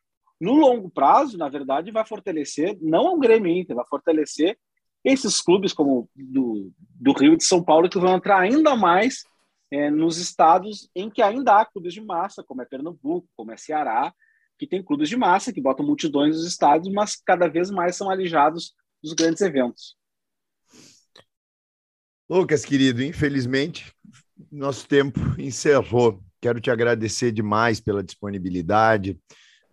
No 0.40 0.54
longo 0.54 0.90
prazo, 0.90 1.38
na 1.38 1.48
verdade, 1.48 1.92
vai 1.92 2.04
fortalecer, 2.04 2.76
não 2.80 3.14
o 3.14 3.18
Grêmio 3.18 3.52
Inter, 3.52 3.76
vai 3.76 3.86
fortalecer 3.88 4.58
esses 5.04 5.40
clubes 5.40 5.72
como 5.72 6.08
do, 6.14 6.72
do 6.78 7.12
Rio 7.12 7.34
e 7.34 7.36
de 7.36 7.44
São 7.44 7.62
Paulo 7.62 7.88
que 7.88 7.98
vão 7.98 8.16
entrar 8.16 8.38
ainda 8.38 8.76
mais 8.76 9.24
é, 9.70 9.90
nos 9.90 10.18
estados 10.18 10.88
em 10.94 11.10
que 11.10 11.22
ainda 11.22 11.60
há 11.60 11.64
clubes 11.64 11.94
de 11.94 12.00
massa, 12.00 12.44
como 12.44 12.62
é 12.62 12.64
Pernambuco, 12.64 13.28
como 13.36 13.52
é 13.52 13.56
Ceará, 13.56 14.14
que 14.58 14.66
tem 14.66 14.82
clubes 14.82 15.08
de 15.08 15.16
massa 15.16 15.52
que 15.52 15.60
botam 15.60 15.84
multidões 15.84 16.36
nos 16.36 16.46
estados, 16.46 16.90
mas 16.92 17.16
cada 17.16 17.48
vez 17.48 17.70
mais 17.70 17.96
são 17.96 18.10
alijados 18.10 18.74
dos 19.02 19.12
grandes 19.12 19.40
eventos. 19.40 19.96
Lucas, 22.28 22.64
querido, 22.64 23.02
infelizmente 23.02 23.92
nosso 24.50 24.86
tempo 24.86 25.18
encerrou. 25.38 26.22
Quero 26.40 26.60
te 26.60 26.70
agradecer 26.70 27.32
demais 27.32 27.80
pela 27.80 28.02
disponibilidade, 28.02 29.18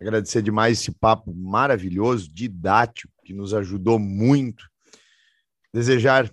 agradecer 0.00 0.42
demais 0.42 0.80
esse 0.80 0.92
papo 0.92 1.34
maravilhoso, 1.34 2.32
didático, 2.32 3.12
que 3.24 3.34
nos 3.34 3.52
ajudou 3.52 3.98
muito 3.98 4.68
desejar, 5.72 6.30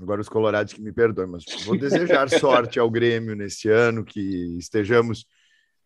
agora 0.00 0.20
os 0.20 0.28
colorados 0.28 0.72
que 0.72 0.80
me 0.80 0.92
perdoem, 0.92 1.28
mas 1.28 1.44
vou 1.64 1.78
desejar 1.78 2.28
sorte 2.30 2.78
ao 2.78 2.90
Grêmio 2.90 3.34
nesse 3.34 3.68
ano, 3.68 4.04
que 4.04 4.56
estejamos 4.58 5.26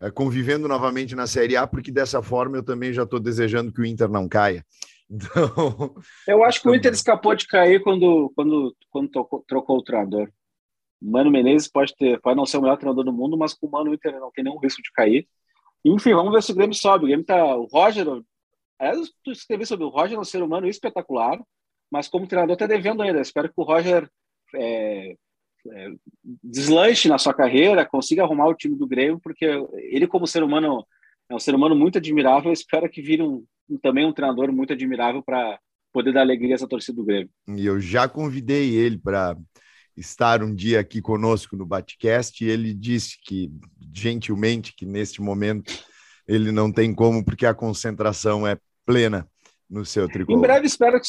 é, 0.00 0.10
convivendo 0.10 0.68
novamente 0.68 1.14
na 1.14 1.26
Série 1.26 1.56
A, 1.56 1.66
porque 1.66 1.90
dessa 1.90 2.22
forma 2.22 2.56
eu 2.56 2.62
também 2.62 2.92
já 2.92 3.04
estou 3.04 3.20
desejando 3.20 3.72
que 3.72 3.80
o 3.80 3.86
Inter 3.86 4.08
não 4.08 4.28
caia. 4.28 4.64
Então, 5.06 5.94
eu 6.26 6.42
acho 6.42 6.62
que 6.62 6.68
o 6.68 6.74
Inter 6.74 6.90
escapou 6.90 7.34
de 7.34 7.46
cair 7.46 7.82
quando, 7.82 8.32
quando, 8.34 8.74
quando 8.90 9.10
trocou, 9.10 9.44
trocou 9.46 9.76
o 9.76 9.82
treinador. 9.82 10.30
Mano 11.00 11.30
Menezes 11.30 11.68
pode 11.68 11.94
ter, 11.94 12.18
pode 12.22 12.36
não 12.36 12.46
ser 12.46 12.56
o 12.56 12.62
melhor 12.62 12.78
treinador 12.78 13.04
do 13.04 13.12
mundo, 13.12 13.36
mas 13.36 13.52
com 13.52 13.66
o 13.66 13.70
Mano 13.70 13.90
o 13.90 13.94
Inter 13.94 14.18
não 14.18 14.32
tem 14.32 14.42
nenhum 14.42 14.58
risco 14.58 14.82
de 14.82 14.90
cair. 14.92 15.28
Enfim, 15.84 16.14
vamos 16.14 16.32
ver 16.32 16.42
se 16.42 16.52
o 16.52 16.54
Grêmio 16.54 16.74
sobe. 16.74 17.04
O 17.04 17.06
Grêmio 17.08 17.26
tá. 17.26 17.54
O 17.54 17.66
Roger. 17.66 18.06
Aliás, 18.78 19.12
tu 19.22 19.30
escrevi 19.30 19.66
sobre 19.66 19.84
o 19.84 19.90
Roger, 19.90 20.16
é 20.16 20.20
um 20.20 20.24
ser 20.24 20.42
humano 20.42 20.66
espetacular, 20.66 21.38
mas 21.94 22.08
como 22.08 22.26
treinador 22.26 22.56
tá 22.56 22.66
devendo 22.66 23.02
ainda. 23.02 23.20
Espero 23.20 23.48
que 23.48 23.54
o 23.56 23.62
Roger 23.62 24.10
é, 24.52 25.14
é, 25.72 25.88
deslanche 26.42 27.08
na 27.08 27.18
sua 27.18 27.32
carreira, 27.32 27.86
consiga 27.86 28.24
arrumar 28.24 28.48
o 28.48 28.54
time 28.54 28.76
do 28.76 28.84
Grêmio, 28.84 29.20
porque 29.22 29.46
ele, 29.74 30.08
como 30.08 30.26
ser 30.26 30.42
humano, 30.42 30.84
é 31.30 31.34
um 31.36 31.38
ser 31.38 31.54
humano 31.54 31.76
muito 31.76 31.98
admirável. 31.98 32.52
Espero 32.52 32.90
que 32.90 33.00
vire 33.00 33.22
um, 33.22 33.44
também 33.80 34.04
um 34.04 34.12
treinador 34.12 34.50
muito 34.50 34.72
admirável 34.72 35.22
para 35.22 35.56
poder 35.92 36.12
dar 36.12 36.22
alegria 36.22 36.54
a 36.54 36.56
essa 36.56 36.66
torcida 36.66 36.96
do 36.96 37.04
Grêmio. 37.04 37.30
E 37.46 37.64
eu 37.64 37.80
já 37.80 38.08
convidei 38.08 38.74
ele 38.74 38.98
para 38.98 39.36
estar 39.96 40.42
um 40.42 40.52
dia 40.52 40.80
aqui 40.80 41.00
conosco 41.00 41.56
no 41.56 41.64
Batcast 41.64 42.44
e 42.44 42.48
ele 42.48 42.74
disse 42.74 43.18
que, 43.24 43.52
gentilmente, 43.94 44.74
que 44.76 44.84
neste 44.84 45.22
momento 45.22 45.72
ele 46.26 46.50
não 46.50 46.72
tem 46.72 46.92
como, 46.92 47.24
porque 47.24 47.46
a 47.46 47.54
concentração 47.54 48.44
é 48.44 48.58
plena 48.84 49.28
no 49.70 49.84
seu 49.84 50.08
tricolor. 50.08 50.38
Em 50.38 50.42
breve, 50.42 50.66
espero 50.66 51.00
que. 51.00 51.06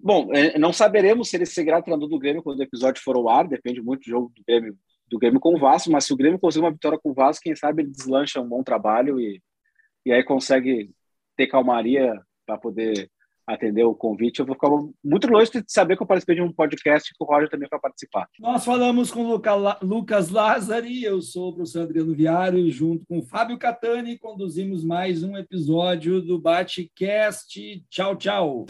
Bom, 0.00 0.32
é, 0.32 0.58
não 0.58 0.72
saberemos 0.72 1.28
se 1.28 1.36
ele 1.36 1.46
seguirá 1.46 1.82
treinador 1.82 2.08
do 2.08 2.18
Grêmio 2.18 2.42
quando 2.42 2.60
o 2.60 2.62
episódio 2.62 3.02
for 3.02 3.16
ao 3.16 3.28
ar, 3.28 3.48
depende 3.48 3.82
muito 3.82 4.04
do 4.04 4.10
jogo 4.10 4.32
do 4.34 4.42
Grêmio, 4.46 4.76
do 5.08 5.18
Grêmio 5.18 5.40
com 5.40 5.54
o 5.54 5.58
Vasco, 5.58 5.90
mas 5.90 6.04
se 6.04 6.12
o 6.12 6.16
Grêmio 6.16 6.38
conseguir 6.38 6.64
uma 6.64 6.72
vitória 6.72 6.98
com 6.98 7.10
o 7.10 7.14
Vasco, 7.14 7.42
quem 7.42 7.56
sabe 7.56 7.82
ele 7.82 7.90
deslancha 7.90 8.40
um 8.40 8.48
bom 8.48 8.62
trabalho 8.62 9.18
e, 9.20 9.42
e 10.06 10.12
aí 10.12 10.22
consegue 10.22 10.90
ter 11.36 11.46
calmaria 11.46 12.20
para 12.46 12.58
poder 12.58 13.10
atender 13.46 13.82
o 13.82 13.94
convite. 13.94 14.40
Eu 14.40 14.46
vou 14.46 14.54
ficar 14.54 14.68
muito 15.02 15.26
longe 15.26 15.50
de 15.50 15.64
saber 15.66 15.96
que 15.96 16.02
eu 16.02 16.06
participei 16.06 16.36
de 16.36 16.42
um 16.42 16.52
podcast 16.52 17.10
que 17.10 17.24
o 17.24 17.26
Roger 17.26 17.48
também 17.48 17.66
vai 17.70 17.80
participar. 17.80 18.28
Nós 18.38 18.64
falamos 18.64 19.10
com 19.10 19.24
o 19.24 19.40
Lucas 19.82 20.28
Lázari, 20.28 21.02
eu 21.02 21.22
sou 21.22 21.48
o 21.48 21.54
professor 21.54 21.82
Adriano 21.84 22.14
Viário, 22.14 22.70
junto 22.70 23.06
com 23.06 23.18
o 23.18 23.24
Fábio 23.24 23.58
Catani, 23.58 24.18
conduzimos 24.18 24.84
mais 24.84 25.22
um 25.22 25.36
episódio 25.36 26.20
do 26.20 26.38
Batecast. 26.38 27.82
Tchau, 27.88 28.16
tchau. 28.16 28.66